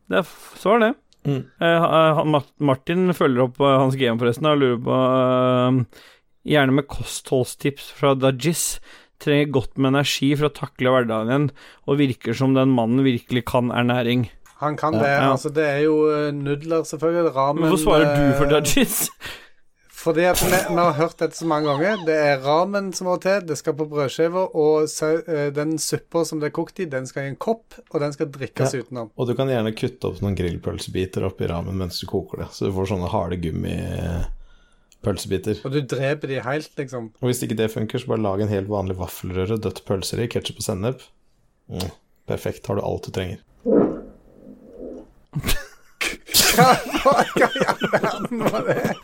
[0.06, 0.92] Det er f- så er det.
[1.26, 1.40] Mm.
[1.62, 1.86] Eh,
[2.20, 6.02] han- Martin følger opp eh, hans GM forresten og lurer på eh,
[6.46, 8.80] Gjerne med kostholdstips fra Dajis.
[9.18, 11.48] Trenger godt med energi for å takle hverdagen igjen,
[11.88, 14.28] og virker som den mannen virkelig kan ernæring.
[14.62, 15.00] Han kan Ja.
[15.04, 15.10] det.
[15.12, 15.32] Ja.
[15.34, 17.36] Altså, det er jo eh, nudler, selvfølgelig.
[17.36, 19.10] Ramen Men Hvorfor svarer du for dudgies?
[20.06, 21.98] Fordi at vi, vi har hørt dette så mange ganger.
[22.06, 26.22] Det er ramen som må til, det skal på brødskiver, og sau- eh, den suppa
[26.30, 28.80] som det er kokt i, den skal i en kopp, og den skal drikkes Ja.
[28.86, 29.10] utenom.
[29.18, 32.66] Og du kan gjerne kutte opp noen grillpølsebiter oppi ramen mens du koker det, så
[32.70, 35.56] du får sånne harde gummipølsebiter.
[35.66, 37.10] Og du dreper de helt, liksom.
[37.22, 40.28] Og hvis ikke det funker, så bare lag en helt vanlig vaffelrøre, dødt pølser i,
[40.32, 41.02] ketsjup og sennep.
[41.72, 41.90] Mm,
[42.30, 43.38] perfekt, har du alt du trenger.
[46.56, 48.96] Hva hva i all verden var det?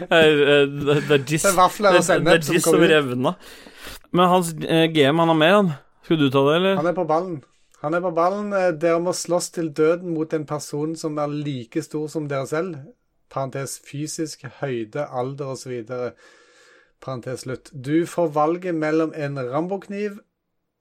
[0.00, 3.34] Det er sennep som revna.
[4.10, 5.72] Men hans eh, GM, han har mer, han.
[6.04, 6.76] Skal du ta det, eller?
[6.80, 7.36] Han er på ballen.
[7.84, 8.48] Han er på ballen.
[8.56, 12.48] Eh, Dere må slåss til døden mot en person som er like stor som dere
[12.50, 12.80] selv.
[13.30, 15.84] Parentes fysisk, høyde, alder osv.
[17.00, 17.70] Parentes slutt.
[17.72, 20.18] Du får valget mellom en rambokniv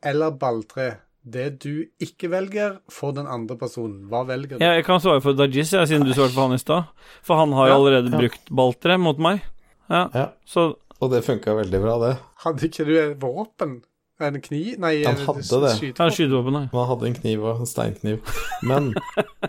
[0.04, 0.96] eller balltre.
[1.24, 4.06] Det du ikke velger, får den andre personen.
[4.10, 4.64] Hva velger du?
[4.64, 6.88] Ja, jeg kan svare for Dajis, ja, siden du svarte for han i stad.
[7.28, 8.22] For han har jo Ja, allerede ja.
[8.24, 9.42] brukt baltre mot meg.
[9.90, 12.18] Ja, Ja, så og det funka veldig bra, det.
[12.44, 13.78] Hadde ikke du et våpen?
[14.20, 14.74] En kniv?
[14.84, 15.76] Nei, Han hadde det.
[15.80, 16.52] skytevåpen.
[16.52, 16.70] Han, nei.
[16.74, 18.20] Man hadde en kniv og en steinkniv.
[18.68, 18.90] Men,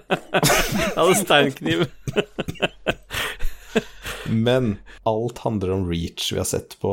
[0.33, 1.83] Jeg hadde steinkniv.
[4.47, 6.31] men alt handler om reach.
[6.33, 6.93] Vi har sett på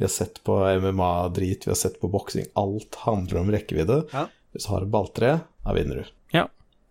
[0.00, 2.46] vi har sett på MMA-drit, vi har sett på boksing.
[2.56, 3.98] Alt handler om rekkevidde.
[4.14, 4.22] Ja.
[4.52, 6.12] Hvis du har et balltre, da vinner du.
[6.32, 6.46] Ja.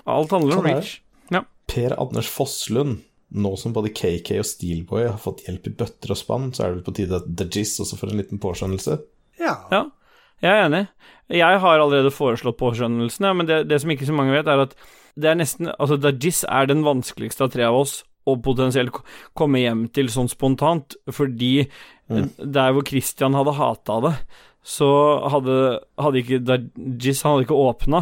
[0.05, 0.91] Alt handler om Sånn reach.
[1.70, 2.99] Per Anders Fosslund,
[3.34, 6.70] nå som både KK og Steelboy har fått hjelp i bøtter og spann, så er
[6.70, 8.99] det vel på tide at The Jizz også får en liten påskjønnelse.
[9.41, 9.55] Ja.
[9.74, 9.84] Ja,
[10.45, 10.84] jeg er enig.
[11.34, 14.68] Jeg har allerede foreslått påskjønnelsen, ja, men det, det som ikke så mange vet, er
[14.68, 14.78] at
[15.20, 18.95] det er nesten Altså, Dajis er den vanskeligste av tre av oss å potensielt
[19.38, 21.67] komme hjem til sånn spontant, fordi
[22.09, 22.30] Mm.
[22.41, 24.15] der hvor Christian hadde hata det,
[24.65, 24.88] så
[25.30, 28.01] hadde, hadde ikke Dajis Han hadde ikke åpna.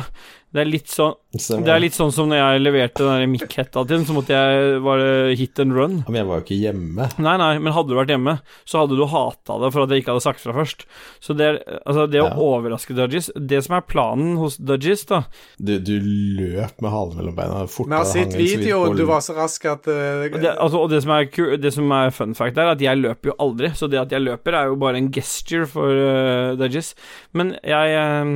[0.57, 3.83] Det er litt sånn Det er litt sånn som når jeg leverte den der Mic-hetta
[3.85, 5.97] til den, så måtte jeg Var det hit and run?
[6.07, 7.07] Men jeg var jo ikke hjemme.
[7.21, 8.33] Nei, nei, men hadde du vært hjemme,
[8.65, 10.85] så hadde du hata det for at jeg ikke hadde sagt fra først.
[11.21, 12.35] Så det, er, altså, det å Ja.
[12.47, 15.21] overraske Dudgies Det som er planen hos Dudgies, da
[15.61, 17.61] Du, du løp med halen mellom beina.
[17.69, 20.25] Fort, Vi har sett videoen, på- du var så rask at uh...
[20.33, 21.29] Det, altså, og det som, er,
[21.61, 23.69] det som er fun fact, er at jeg løper jo aldri.
[23.77, 26.95] Så det at jeg løper, er jo bare en gesture for uh, Dudgies.
[27.37, 28.31] Men jeg eh,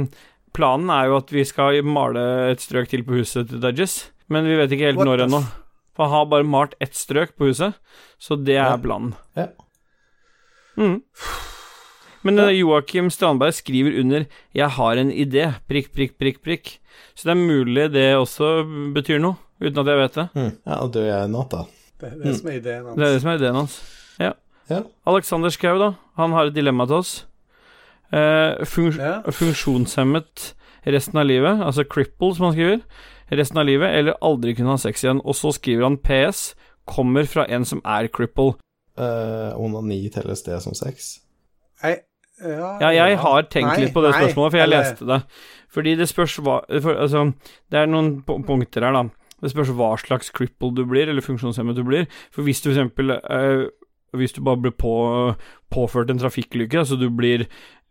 [0.53, 4.45] Planen er jo at vi skal male et strøk til på huset til Dudges, Men
[4.47, 5.41] vi vet ikke helt What når ennå.
[5.95, 7.73] For han har bare malt ett strøk på huset,
[8.19, 8.77] så det er Ja.
[8.77, 9.13] planen.
[9.35, 9.47] Ja.
[10.77, 11.01] Mm.
[12.23, 14.25] Men eh, Joakim Strandberg skriver under
[14.55, 16.79] 'Jeg har en idé', prikk, prikk, prikk, prikk.
[17.15, 20.29] Så det er mulig det også betyr noe, uten at jeg vet det.
[20.35, 20.51] Mm.
[20.67, 21.65] Ja, og dør jeg i natt, da.
[21.99, 22.95] Det er det som er ideen hans.
[22.97, 23.81] Det er det som er ideen hans.
[24.19, 24.31] Ja.
[24.69, 24.83] Ja.
[25.05, 25.93] Alexander Schou, da.
[26.17, 27.25] Han har et dilemma til oss.
[28.11, 29.21] Eh, funks Ja.
[29.31, 30.53] Funksjonshemmet
[30.85, 32.81] resten av livet, altså cripple, som han skriver.
[33.31, 35.21] Resten av livet, eller aldri kunne ha sex igjen.
[35.23, 36.55] Og så skriver han PS.
[36.85, 38.55] Kommer fra en som er cripple.
[38.99, 41.19] Uh, onani telles det som sex?
[41.83, 41.95] Nei,
[42.43, 45.05] ja, Ja, jeg har tenkt Nei, litt på det nei, spørsmålet, for jeg eller- leste
[45.07, 45.21] det.
[45.71, 47.33] Fordi det spørs hva for, Altså,
[47.71, 49.03] det er noen punkter her, da.
[49.41, 52.07] Det spørs hva slags cripple du blir, eller funksjonshemmet du blir.
[52.31, 53.69] For hvis du for eksempel eh,
[54.13, 55.35] Hvis du bare blir på,
[55.71, 57.47] påført en trafikkulykke, så du blir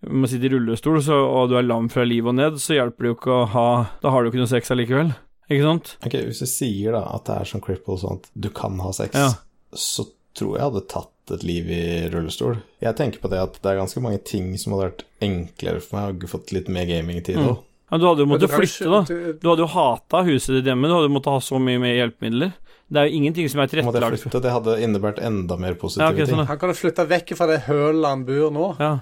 [0.09, 3.05] må sitte i rullestol, så, og du er lam fra livet og ned, så hjelper
[3.05, 3.67] det jo ikke å ha
[4.01, 5.15] Da har du ikke noe sex allikevel.
[5.51, 5.97] Ikke sant?
[6.07, 8.93] Ok, Hvis du sier da at det er som cripple, sånn at du kan ha
[8.93, 9.33] sex, Ja.
[9.75, 12.63] så tror jeg hadde tatt et liv i rullestol.
[12.81, 15.97] Jeg tenker på det at det er ganske mange ting som hadde vært enklere for
[15.97, 17.49] meg, hadde fått litt mer gamingtid Mm.
[17.51, 17.59] òg.
[17.91, 19.03] Ja, du hadde jo måttet flytte, da.
[19.03, 21.95] du- Du hadde jo hata huset ditt hjemme, du hadde måttet ha så mye mer
[21.99, 22.53] hjelpemidler.
[22.91, 26.25] Det er jo ingenting som er tilrettelagt det hadde innebært enda mer positive Ja, okay,
[26.27, 26.47] sånn, ting.
[26.47, 28.79] Han kan jo flytte vekk fra det hølet han bor nå.
[28.81, 28.99] Ja.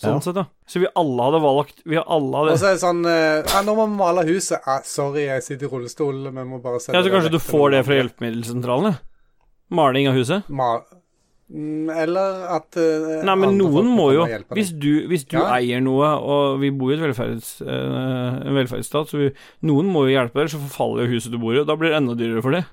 [0.00, 0.20] Sånn Ja.
[0.24, 0.46] sett, da.
[0.66, 3.74] Så vi alle hadde valgt Vi alle hadde Og så er det sånn eh, 'Nå
[3.76, 6.24] må vi male huset.' Ah, 'Sorry, jeg sitter i rullestol.
[6.32, 8.98] Vi må bare sette Ja, så kanskje du får det fra andre.» hjelpemiddelsentralen, ja.
[9.70, 10.48] Maling av huset.
[10.48, 10.80] Ma
[11.50, 14.22] Mm, Eller at uh, Nei, men noen må jo.
[14.54, 15.48] Hvis du, hvis du Ja.
[15.56, 19.32] eier noe, og vi bor i et velferds, uh, en velferdsstat, så vi,
[19.66, 21.90] noen må jo hjelpe deg, så forfaller jo huset du bor i, og da blir
[21.90, 22.64] det enda dyrere for det.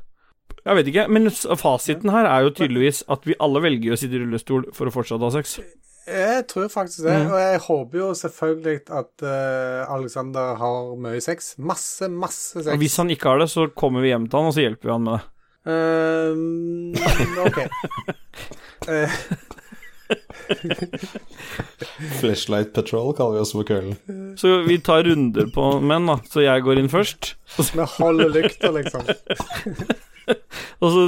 [0.64, 1.26] Jeg vet ikke, men
[1.58, 4.94] fasiten her er jo tydeligvis at vi alle velger å sitte i rullestol for å
[4.94, 5.58] fortsatt ha sex.
[6.08, 7.32] Jeg tror faktisk det, Mm.
[7.34, 11.58] og jeg håper jo selvfølgelig at uh, Alexander har mye sex.
[11.60, 12.72] Masse, masse sex.
[12.72, 14.88] Og hvis han ikke har det, så kommer vi hjem til han, og så hjelper
[14.88, 15.24] vi han med det.
[15.68, 16.96] Ehm,
[17.44, 17.60] OK.
[18.88, 19.12] Eh,
[22.22, 23.98] Flashlight Patrol kaller vi oss på kvelden.
[24.40, 26.16] Så vi tar runder på menn, da.
[26.32, 27.34] Så jeg går inn først.
[27.76, 29.04] Med holder lykta, liksom.
[30.84, 31.04] Og så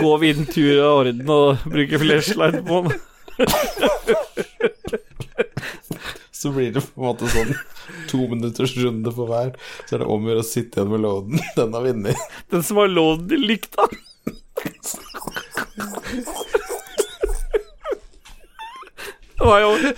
[0.00, 2.98] går vi inn tur og orden og bruker flashlight på den.
[6.44, 7.54] Så blir det på en måte sånn
[8.10, 9.54] to minutters runde på hver.
[9.88, 11.40] Så er det om å gjøre å sitte igjen med loaden.
[11.56, 12.26] Den har vunnet.
[12.52, 13.88] Den som har låden i lykta.
[19.44, 19.94] Nå er jeg,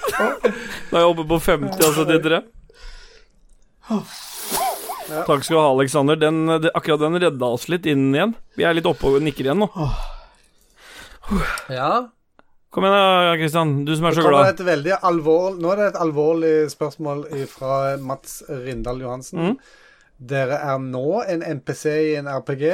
[0.91, 2.39] nå er jeg oppe på 50, altså, Didre.
[3.87, 3.99] Ja.
[5.29, 6.19] Takk skal du ha, Aleksander.
[6.19, 6.41] Den,
[6.73, 8.33] akkurat den redda oss litt inn igjen.
[8.59, 9.69] Vi er litt oppe og nikker igjen nå.
[11.71, 11.91] Ja.
[12.71, 13.73] Kom igjen da, Kristian.
[13.87, 14.57] Du som er Så glad.
[14.59, 15.55] det et alvor...
[15.57, 19.39] Nå er det et alvorlig spørsmål fra Mats Rindal Johansen.
[19.39, 19.57] Mm.
[20.19, 22.67] Dere er nå en NPC i en RPG.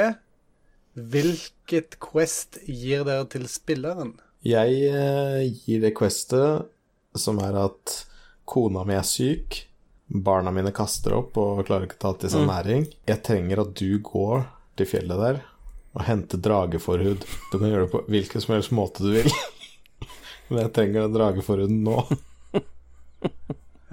[0.93, 4.15] Hvilket Quest gir dere til spilleren?
[4.45, 6.67] Jeg eh, gir det questet
[7.15, 7.93] som er at
[8.49, 9.61] kona mi er syk,
[10.13, 12.51] barna mine kaster opp og klarer ikke å ta til seg Mm.
[12.51, 12.83] næring.
[13.07, 14.43] Jeg trenger at du går
[14.77, 15.41] til fjellet der
[15.95, 17.23] og henter drageforhud.
[17.51, 19.29] Du kan gjøre det på hvilken som helst måte du vil.
[20.49, 22.03] Men jeg trenger den drageforhuden nå.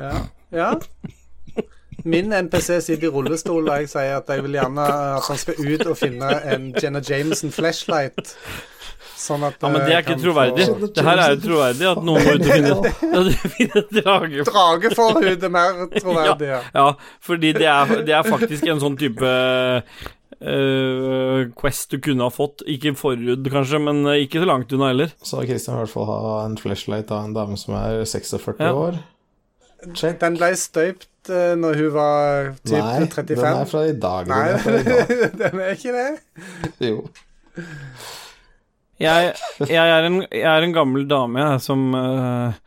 [0.01, 0.13] Ja.
[0.51, 0.71] ja.
[2.05, 4.85] Min NPC sitter i rullestol, og jeg sier at jeg vil gjerne
[5.19, 8.33] at han skal ut og finne en Jenna Jameson flashlight.
[9.21, 10.65] Sånn at Ja, men det er eh, ikke troverdig.
[10.71, 14.47] få- Det her er jo troverdig at noen må ut og finne, finne drage.
[14.49, 16.63] Drageforhud er mer troverdig, ja.
[16.73, 16.87] Ja,
[17.29, 19.35] fordi det er, det er faktisk en sånn type
[20.41, 22.65] eh, Quest du kunne ha fått.
[22.71, 25.15] Ikke forhud, kanskje, men eh, ikke så langt unna heller.
[25.23, 28.73] Så Kristian i hvert fall ha en flashlight av en dame som er 46 Ja.
[28.75, 29.01] år.
[29.97, 30.19] Check.
[30.21, 33.31] Den ble støypt uh, når hun var typ Nei, 35.
[33.41, 34.27] den er fra i dag.
[34.29, 35.39] Den Nei, er fra i dag.
[35.41, 36.11] den er ikke det.
[36.85, 36.99] Jo.
[39.01, 39.31] Jeg,
[39.65, 42.59] jeg, er, en, jeg er en gammel dame jeg, som eh,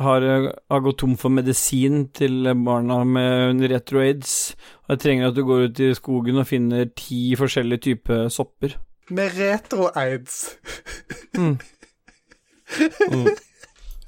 [0.00, 0.24] har,
[0.70, 4.54] har gått tom for medisin til barna med retro-aids.
[4.84, 8.76] Og jeg trenger at du går ut i skogen og finner ti forskjellige typer sopper.
[9.14, 10.56] Med retro-aids.
[11.34, 11.58] Mm.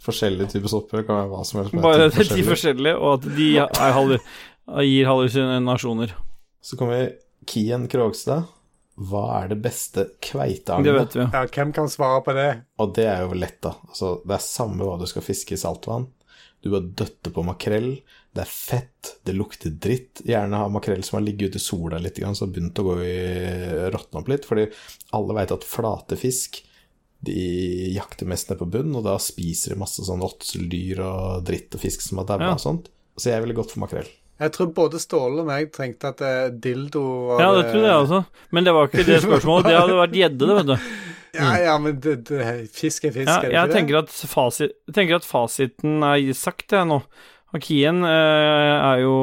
[0.07, 1.05] forskjellige typer sopper.
[1.07, 1.79] Kan være hva som helst.
[1.83, 4.19] Bare det er ti forskjellige, og at de er er,
[4.83, 6.15] gir hallusinasjoner.
[6.63, 7.13] Så kommer
[7.47, 8.49] Kien Krogstad.
[8.97, 10.07] Hva er det beste
[10.85, 11.25] Det vet vi.
[11.33, 12.49] Ja, hvem kan svare på det?
[12.81, 13.75] Og det er jo lett, da.
[13.91, 16.07] Altså, det er samme hva du skal fiske i saltvann.
[16.65, 17.91] Du bare døtter på makrell.
[18.33, 20.23] Det er fett, det lukter dritt.
[20.27, 22.97] Gjerne ha makrell som har ligget ute i sola litt, så har begynt å gå
[23.05, 23.19] i
[23.93, 24.49] råtne opp litt.
[24.49, 24.65] Fordi
[25.17, 26.63] alle veit at flate fisk
[27.27, 31.75] de jakter mest ned på bunn, og da spiser de masse sånn åtseldyr og dritt
[31.77, 32.53] og fisk som har daua Ja.
[32.57, 32.89] og sånt.
[33.17, 34.09] Så jeg ville gått for makrell.
[34.37, 38.03] Jeg tror både Ståle og meg trengte at eh, dildo var Ja, det trodde jeg
[38.03, 38.23] også.
[38.53, 39.69] Men det var ikke det spørsmålet.
[39.71, 40.77] Det hadde vært gjedde, det, vet du.
[41.37, 44.13] Ja, ja, men det, det, fisk er fisk, Ja, er det jeg ikke tenker at,
[44.31, 46.97] fasit, jeg tenker at fasiten er sagt, jeg nå.
[47.53, 49.17] Og Kien eh, er jo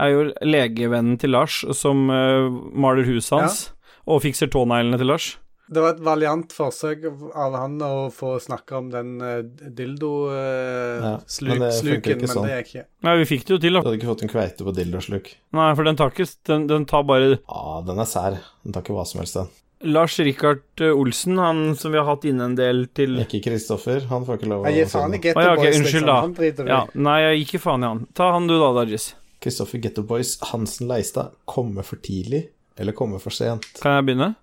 [0.00, 3.58] er jo legevennen til Lars, som eh, maler huset hans,
[4.06, 5.32] og fikser tåneglene til Lars.
[5.70, 5.80] Det?
[5.84, 9.40] Var et valiant forsøk av han å få snakke om den uh,
[9.78, 12.48] dildo-sluken, men det funker men, ikke sånn.
[12.48, 12.84] det gikk ikke.
[13.06, 15.26] Nei, vi fikk det jo til, Du hadde ikke fått en kveite på dildosluk.
[15.56, 18.38] Nei, for den tar ikke Den, den tar bare Ja, den er sær.
[18.66, 19.50] Den tar ikke hva som helst, den.
[19.80, 24.04] Lars Rikard eh, Olsen, han som vi har hatt inne en del til Ikke Kristoffer.
[24.10, 26.66] Han får ikke lov Jeg gir faen i Getto ah, ja, ok, Boys, unnskyld, liksom.
[26.66, 26.68] da.
[26.74, 28.02] Ja, nei, jeg gikk ikke faen i han.
[28.18, 29.06] Ta han du, da, Dajis.
[29.40, 31.32] Kristoffer Getto Boys Hansen Leistad.
[31.48, 32.48] Komme for tidlig
[32.80, 33.66] eller komme for sent?
[33.80, 34.34] Kan jeg begynne?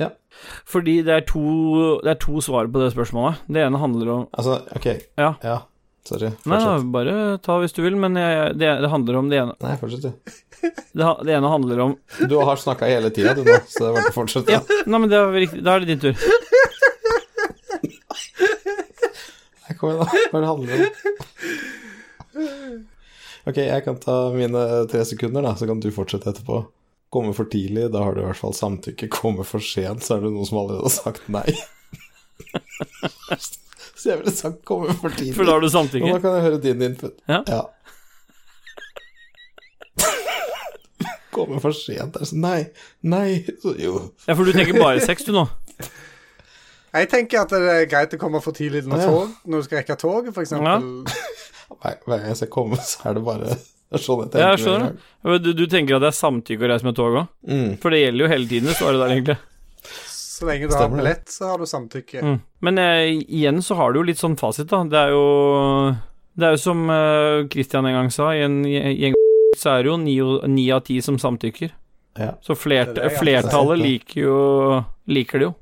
[0.00, 0.08] Ja.
[0.66, 1.42] Fordi det er to,
[2.02, 3.44] det er to svar på det spørsmålet.
[3.46, 4.88] Det ene handler om Altså, ok.
[5.20, 5.60] Ja.
[6.04, 6.32] Sorry.
[6.50, 6.58] Nei,
[6.92, 10.04] bare ta hvis du vil, men jeg, det, det handler om det ene Nei, fortsett,
[10.04, 10.10] du.
[10.94, 11.94] Det, det ene handler om
[12.30, 14.52] Du har snakka hele tida, du nå, så det er bare å fortsette.
[14.54, 15.62] Ja, nei, men det er riktig.
[15.66, 16.14] Da er det din tur.
[19.64, 20.06] Nei, Kom igjen, da.
[20.06, 20.84] Hva er det det handler om?
[23.44, 24.62] Ok, jeg kan ta mine
[24.92, 26.62] tre sekunder, da, så kan du fortsette etterpå.
[27.14, 29.06] Komme for tidlig, da har du i hvert fall samtykke.
[29.12, 31.46] Komme for sent, så er det noen som allerede har sagt nei.
[33.94, 35.36] Så jeg ville sagt komme for tidlig.
[35.38, 37.14] For da har du Og da kan jeg høre din input.
[37.30, 37.60] Ja.
[41.34, 42.58] Komme for sent sånn Nei,
[43.02, 43.28] nei
[43.62, 44.10] så, Jo.
[44.26, 45.46] Ja, for du tenker bare sex, du nå.
[46.94, 49.06] Jeg tenker at det er greit å komme for tidlig når, Ja.
[49.10, 50.90] tog, når du skal rekke toget, eksempel.
[51.80, 53.56] Hver, hver gang jeg ser komme, så er det bare
[53.90, 54.42] det er sånn jeg tenker.
[54.42, 55.42] Ja, jeg skjønner.
[55.44, 57.26] Du, du tenker at det er samtykke å reise med tog òg?
[57.46, 57.68] Mm.
[57.82, 59.36] For det gjelder jo hele tiden, det står det der, egentlig.
[60.34, 62.22] Så lenge du har Stemmer billett, så har du samtykke.
[62.24, 62.38] Mm.
[62.66, 64.80] Men eh, igjen så har du jo litt sånn fasit, da.
[64.90, 65.26] Det er jo
[66.34, 69.14] Det er jo som eh, Christian en gang sa, i en gjeng
[69.54, 69.98] så er det jo
[70.50, 71.70] ni, av ti som samtykker.
[72.18, 72.32] Ja.
[72.42, 74.34] Så flert, Det det flertallet liker jo
[75.10, 75.54] Liker det jo.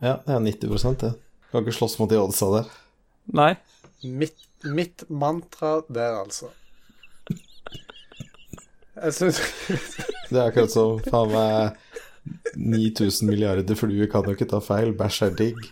[0.00, 1.10] ja, det er 90 det.
[1.52, 2.70] Kan ikke slåss mot de oddsa der.
[3.32, 3.52] Nei.
[4.04, 6.50] Mitt, mitt mantra der, altså.
[9.04, 9.40] Jeg syns
[10.28, 11.78] Det er akkurat som faen meg
[12.58, 14.92] 9000 milliarder fluer kan jo ikke ta feil.
[14.96, 15.62] Bæsj er digg.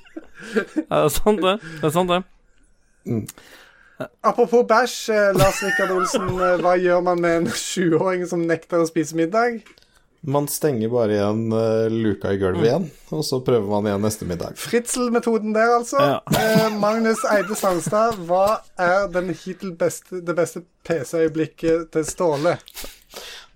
[0.55, 1.57] Ja, det er sant, det.
[1.83, 2.23] Det er sant, det.
[4.25, 6.29] Apropos bæsj, eh, Lars Rikard Olsen.
[6.29, 9.61] eh, Hva gjør man med en 20-åring som nekter å spise middag?
[10.27, 14.27] Man stenger bare igjen uh, luka i gulvet igjen, og så prøver man igjen neste
[14.27, 14.57] middag.
[14.59, 16.01] Fritzel-metoden der, altså.
[16.03, 16.17] Ja.
[16.35, 22.57] Eh, Magnus Eide Sandstad, hva er den hittil beste, det beste PC-øyeblikket til Ståle?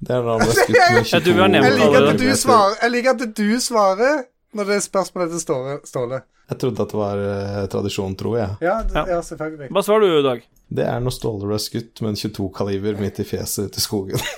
[0.01, 3.25] Det er det andre skutt med 22 Jeg liker, at du svarer, jeg liker at
[3.37, 4.23] du svarer
[4.57, 5.75] når det er spørsmålet til Ståle.
[5.87, 6.23] Ståle.
[6.51, 8.57] Jeg trodde at det var eh, tradisjon, tror jeg.
[8.65, 9.05] Ja, det, Ja.
[9.15, 9.69] ja, selvfølgelig.
[9.71, 10.41] Hva svarer du i dag?
[10.81, 14.25] Det er når Ståle ble skutt med en 22-kaliber midt i fjeset ute i skogen.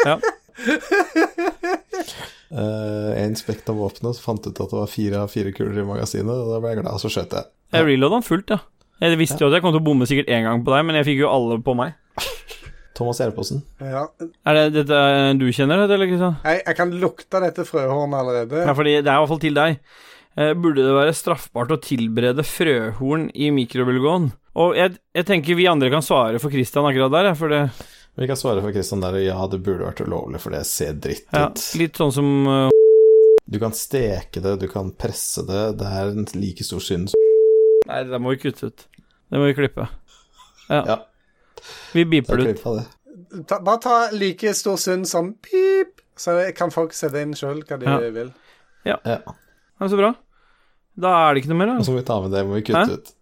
[0.00, 0.16] Ja.
[2.50, 5.86] Uh, jeg inspekta våpenet og fant ut at det var fire av fire kuler i
[5.86, 7.50] magasinet, og da ble jeg glad, og så skjøt jeg.
[7.76, 8.58] Jeg reloada den fullt, ja.
[9.00, 10.98] Jeg visste jo at jeg kom til å bomme sikkert én gang på deg, men
[10.98, 11.94] jeg fikk jo alle på meg.
[13.00, 13.62] Thomas Gjerposen.
[13.80, 14.04] Ja.
[14.44, 16.36] Er det dette eh, du kjenner, eller Kristian?
[16.44, 18.64] Jeg, jeg kan lukte dette frøhornet allerede.
[18.66, 19.78] Ja, fordi det er i hvert fall til deg.
[20.38, 24.28] Eh, burde det være straffbart å tilberede frøhorn i mikrobølgeovn?
[24.60, 27.62] Og jeg, jeg tenker vi andre kan svare for Kristian akkurat der, jeg, for det
[28.20, 31.26] Vi kan svare for Kristian der, ja, det burde vært ulovlig, for det ser dritt
[31.30, 31.36] ut.
[31.38, 31.48] ja.
[31.80, 32.68] Litt sånn som uh...
[33.50, 37.28] Du kan steke det, du kan presse det, det er en like stor synd som
[37.90, 38.84] Nei, det må vi kutte ut.
[39.32, 39.88] Det må vi klippe.
[40.68, 40.82] Ja.
[40.86, 40.96] Ja.
[41.94, 42.64] Vi beeper er det ut.
[42.64, 43.46] det.
[43.46, 47.78] Ta, bare ta like stor synd som pip, så kan folk sette inn sjøl hva
[47.78, 47.98] de Ja.
[48.10, 48.32] vil.
[48.84, 48.96] Ja.
[49.04, 49.18] Ja,
[49.88, 50.14] så bra.
[51.00, 52.62] Da er det ikke noe mer, Og så må vi ta med det, må vi
[52.62, 52.92] kutte Hæ?
[52.98, 53.12] ut.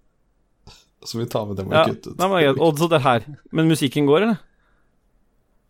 [1.05, 2.19] Så må vi ta med det, må vi Ja, kutte ut.
[2.19, 2.63] Nei, det er.
[2.63, 3.25] Odd, så det er her.
[3.53, 4.39] Men musikken går, eller?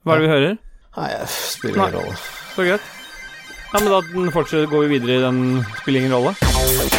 [0.04, 0.58] Hva er det vi hører?
[0.96, 2.16] Nei, det spiller ingen rolle.
[2.54, 2.80] Så greit.
[3.72, 4.00] Ja, men da
[4.66, 6.97] går vi videre i den spiller ingen rolle.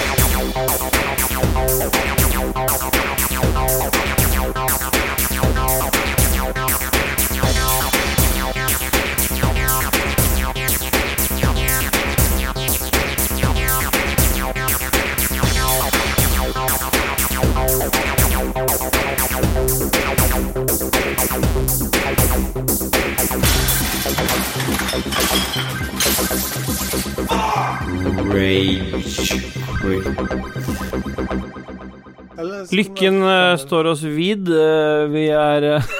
[32.71, 34.49] Lykken uh, står oss vid.
[34.49, 35.83] Uh, vi er uh...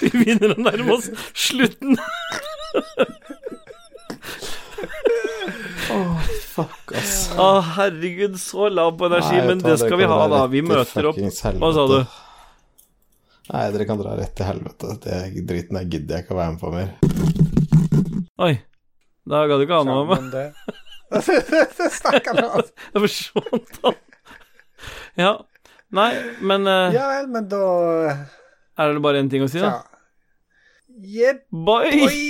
[0.00, 1.96] Vi begynner å nærme oss slutten.
[6.54, 7.14] Fuck, ass.
[7.38, 9.38] Å, herregud, så lav på energi.
[9.38, 10.44] Nei, men det skal vi ha, da.
[10.52, 11.18] Vi møter opp.
[11.18, 11.98] Hva sa du?
[13.50, 14.94] Nei, dere kan dra rett til helvete.
[15.04, 15.18] Det
[15.48, 16.88] driten der gidder jeg ikke å være med på mer.
[18.46, 18.54] Oi.
[19.28, 20.16] Da ga du ikke an med meg.
[20.16, 21.90] Sammen det.
[21.98, 22.70] Stakkar han.
[22.94, 23.98] Da forsvant han.
[25.20, 25.32] Ja.
[25.94, 26.08] Nei,
[26.42, 27.60] men uh, Ja vel, men da
[28.74, 29.68] er det bare én ting å si, da?
[29.70, 29.82] Ja.
[31.14, 31.44] Jepp.
[31.52, 31.92] Boy!
[32.08, 32.24] Oi!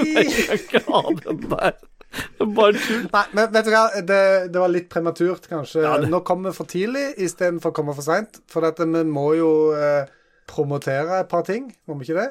[0.18, 1.78] Jeg kan ikke ha den der.
[2.10, 3.02] Det er bare tull.
[3.14, 4.20] Nei, men vet du hva, det,
[4.52, 5.84] det var litt prematurt, kanskje.
[5.86, 8.40] Ja, det- Nå kommer vi for tidlig istedenfor å komme for seint.
[8.50, 10.10] For dette, vi må jo eh,
[10.50, 12.30] promotere et par ting, må vi ikke det?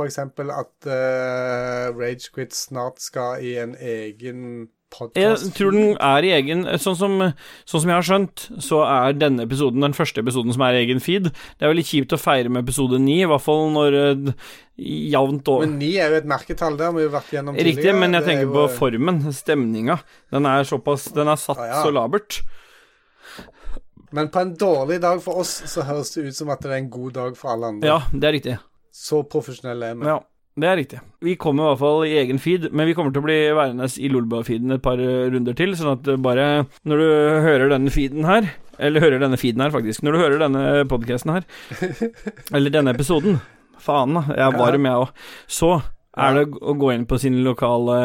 [0.00, 5.42] Eksempel at uh, Ragequit snart skal i en egen podkast.
[5.44, 7.18] Jeg tror den er i egen sånn som,
[7.68, 10.80] sånn som jeg har skjønt, så er denne episoden den første episoden som er i
[10.86, 11.28] egen feed.
[11.28, 14.32] Det er veldig kjipt å feire med episode ni, i hvert fall når uh,
[14.80, 17.76] jevnt og Men ni er jo et merketall, det har vi jo vært gjennom tidligere.
[17.76, 19.98] Riktig, men jeg Det er tenker jo- på formen, stemninga.
[20.32, 21.82] Den er såpass Den er satt Ah, ja.
[21.84, 22.40] så labert.
[24.16, 26.80] Men på en dårlig dag for oss, så høres det ut som at det er
[26.80, 27.86] en god dag for alle andre.
[27.86, 28.56] Ja, det er riktig.
[28.90, 30.08] Så profesjonelle er vi.
[30.10, 30.16] Ja,
[30.60, 31.02] det er riktig.
[31.22, 33.86] Vi kommer i hvert fall i egen feed, men vi kommer til å bli værende
[33.86, 36.48] i Lolbua-feeden et par runder til, sånn at bare
[36.82, 37.06] når du
[37.46, 38.50] hører denne feeden her
[38.80, 40.02] Eller hører denne feeden her, faktisk.
[40.02, 41.44] Når du hører denne podcasten her,
[42.56, 43.36] eller denne episoden
[43.80, 44.22] Faen, da.
[44.32, 45.26] Jeg er varm, jeg òg.
[45.48, 45.68] Så
[46.20, 47.96] er det å gå inn på sin lokale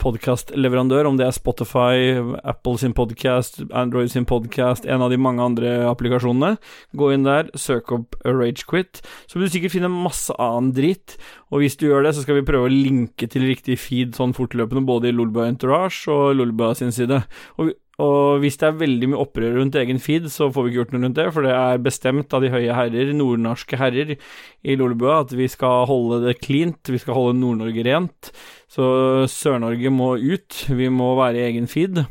[0.00, 2.16] podkastleverandør, om det er Spotify,
[2.48, 6.56] Apple sin podkast, Android sin podkast, en av de mange andre applikasjonene.
[6.96, 11.18] Gå inn der, søk opp Ragequit, så vil du sikkert finne masse annen dritt.
[11.50, 14.34] Og hvis du gjør det, så skal vi prøve å linke til riktig feed sånn
[14.36, 17.22] fortløpende, både i Lolbua Entourage og Lolbua sin side.
[17.60, 20.78] Og, og hvis det er veldig mye opprør rundt egen feed, så får vi ikke
[20.80, 24.76] gjort noe rundt det, for det er bestemt av de høye herrer, nordnorske herrer i
[24.80, 28.32] Lolebua, at vi skal holde det cleant, vi skal holde Nord-Norge rent.
[28.70, 28.84] Så
[29.28, 32.04] Sør-Norge må ut, vi må være i egen feed.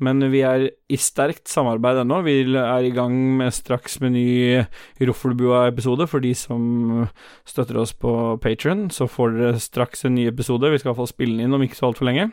[0.00, 2.22] Men vi er i sterkt samarbeid ennå.
[2.24, 4.62] Vi er i gang med straks med ny
[4.96, 6.06] Roffelbua-episode.
[6.08, 7.04] For de som
[7.44, 10.72] støtter oss på Patron, så får dere straks en ny episode.
[10.72, 12.30] Vi skal iallfall spille den inn om ikke så altfor lenge.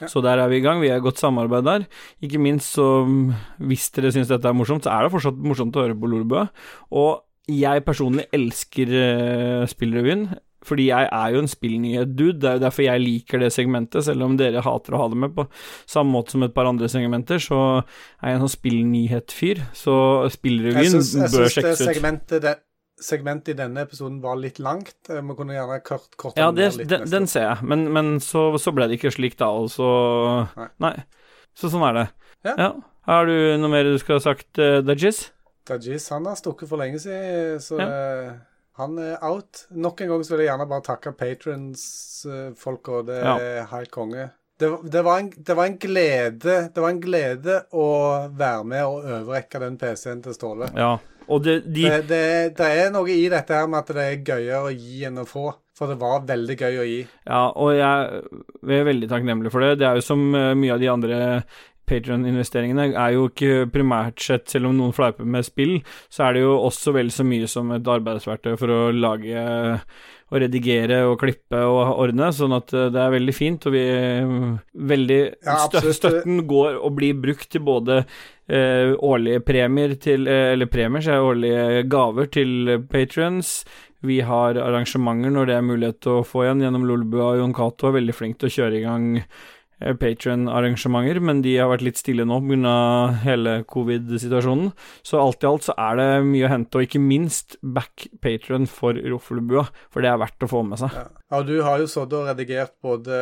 [0.00, 0.08] Ja.
[0.10, 0.80] Så der er vi i gang.
[0.82, 1.86] Vi har godt samarbeid der.
[2.24, 3.04] Ikke minst så
[3.58, 6.46] Hvis dere syns dette er morsomt, så er det fortsatt morsomt å høre på Lorbø.
[6.96, 10.28] Og jeg personlig elsker uh, spillrevyen.
[10.66, 14.26] Fordi jeg er jo en spillnyhet-dude, det er jo derfor jeg liker det segmentet, selv
[14.26, 15.44] om dere hater å ha det med på
[15.86, 19.62] samme måte som et par andre segmenter, så er jeg en sånn spillnyhet-fyr.
[19.76, 19.96] Så
[20.34, 21.12] spillrevyen ut.
[21.12, 22.56] jeg bør syns det segmentet, det,
[23.00, 24.94] segmentet i denne episoden var litt langt.
[25.10, 27.86] Eh, Vi kunne gjerne kort, kortet Ja, det, litt den, neste den ser jeg, men,
[27.92, 29.88] men så, så ble det ikke slik da, og så
[30.56, 30.68] Nei.
[30.86, 30.94] Nei.
[31.56, 32.06] Så sånn er det.
[32.56, 32.72] Ja.
[33.06, 35.30] Har du noe mer du skulle ha sagt, uh, Dajis?
[35.66, 37.86] Dajis han har stukket for lenge siden, så Ja.
[37.86, 38.32] uh,
[38.76, 39.66] han er out.
[39.72, 43.02] Nok en gang så vil jeg gjerne bare takke patrons-folka.
[43.06, 43.36] det Ja.
[43.38, 44.30] er helt konge.
[44.58, 48.84] Det, det, var en, det var en glede Det var en glede å være med
[48.86, 50.70] og overrekke den PC-en til Ståle.
[50.74, 50.98] Ja.
[51.26, 52.24] Det, de Det, det,
[52.58, 55.28] det er noe i dette her med at det er gøyere å gi enn å
[55.28, 55.48] få.
[55.76, 57.00] For det var veldig gøy å gi.
[57.28, 58.20] Ja, og jeg,
[58.64, 59.74] er veldig takknemlig for det.
[59.82, 61.18] Det er jo som eh, mye av de andre
[61.86, 65.76] Patrion-investeringene er jo ikke primært sett, selv om noen fleiper med spill,
[66.10, 69.44] så er det jo også vel så mye som et arbeidsverktøy for å lage
[70.26, 73.84] og redigere og klippe og ordne, sånn at eh, det er veldig fint, og vi
[74.92, 75.58] veldig Ja.
[75.70, 81.14] Støtten går og blir brukt til både eh, årlige premier til eh, Eller premier, så
[81.14, 83.60] er årlige gaver til patrions.
[84.06, 87.54] Vi har arrangementer når det er mulighet til å få igjen gjennom Lolbua og Jon
[87.56, 89.06] Cato er veldig flink til å kjøre i gang
[89.76, 92.76] Patron-arrangementer, men de har vært litt stille nå pga.
[93.26, 94.70] hele covid-situasjonen.
[95.04, 98.66] Så alt i alt så er det mye å hente, og ikke minst back Patron
[98.66, 100.96] for Roffelbua, for det er verdt å få med seg.
[100.96, 101.06] Ja.
[101.36, 103.20] ja, du har jo sittet og redigert både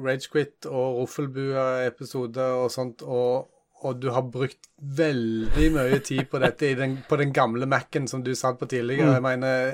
[0.00, 3.52] Ragequit og Roffelbua-episoder og sånt, og,
[3.84, 8.08] og du har brukt veldig mye tid på dette i den, på den gamle Mac-en
[8.08, 9.12] som du satt på tidligere.
[9.12, 9.16] Mm.
[9.20, 9.72] Jeg mener,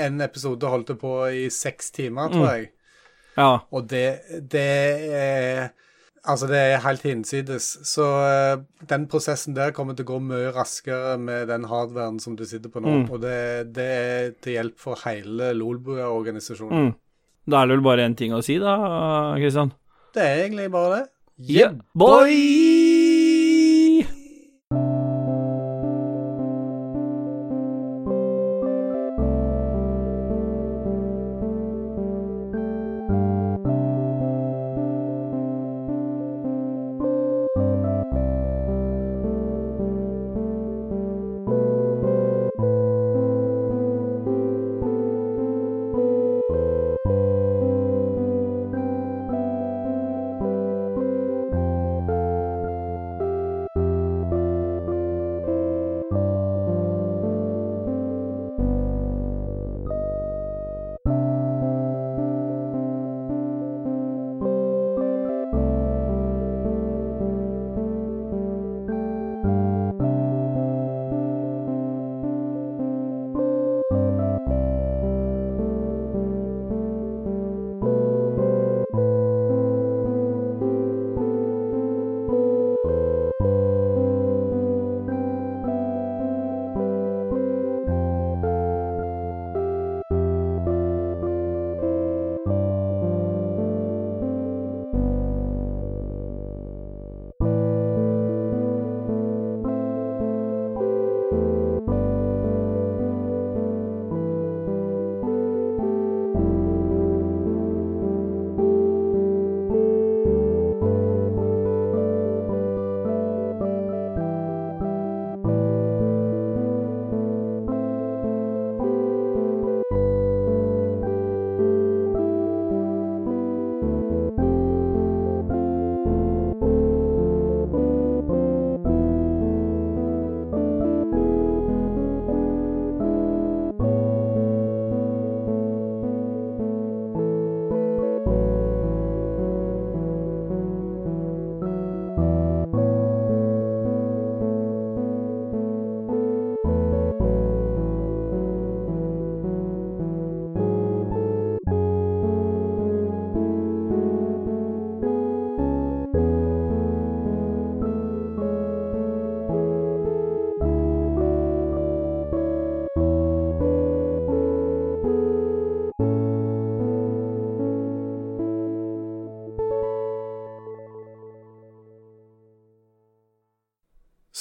[0.00, 2.68] en episode holdt på i seks timer, tror Mm.
[3.40, 4.06] Ja, Og det,
[4.52, 4.66] det
[5.16, 5.70] er
[6.20, 7.78] Altså, det er helt hinsides.
[7.88, 12.34] Så uh, den prosessen der kommer til å gå mye raskere med den hardwaren som
[12.36, 12.92] du sitter på nå.
[12.98, 13.06] Mm.
[13.08, 13.38] Og det,
[13.72, 16.90] det er til hjelp for hele Lolbua-organisasjonen.
[16.90, 16.98] mm.
[17.50, 18.76] Da er det vel bare én ting å si, da,
[19.40, 19.72] Kristian?
[20.14, 21.02] Det er egentlig bare det.
[21.48, 22.79] Yeah, boy!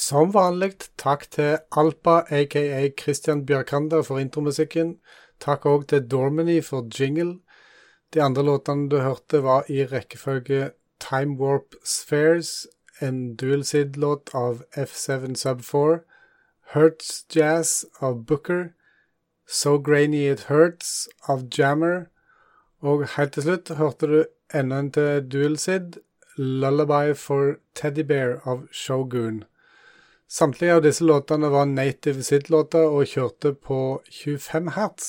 [0.09, 4.95] Som vanlig takk til Alpa, aka Christian Bjørkander, for intromusikken.
[5.39, 7.39] Takk òg til Dormany for jingle.
[8.13, 12.65] De andre låtene du hørte, var i rekkefølge Time Warp Spheres,
[13.01, 15.99] en dual-sid-låt av F7 Sub 4,
[16.73, 18.73] Hurts Jazz av Booker,
[19.47, 22.09] So Grainy It Hurts av Jammer,
[22.81, 24.19] og helt til slutt hørte du
[24.53, 26.01] enda en til dual-sid,
[26.37, 29.43] Lullaby for Teddy Bear av Shogun.
[30.29, 35.07] Samtlige av disse låtene var native sid-låter og kjørte på 25 hertz.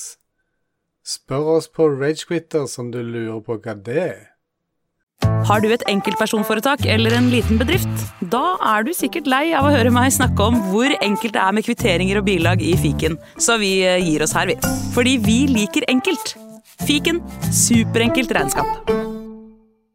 [1.04, 4.20] Spør oss på Ragequitter som du lurer på hva det er.
[5.44, 8.06] Har du et enkeltpersonforetak eller en liten bedrift?
[8.32, 11.56] Da er du sikkert lei av å høre meg snakke om hvor enkelt det er
[11.56, 14.56] med kvitteringer og bilag i fiken, så vi eh, gir oss her, vi.
[14.96, 16.36] Fordi vi liker enkelt.
[16.88, 17.20] Fiken
[17.52, 19.09] superenkelt regnskap.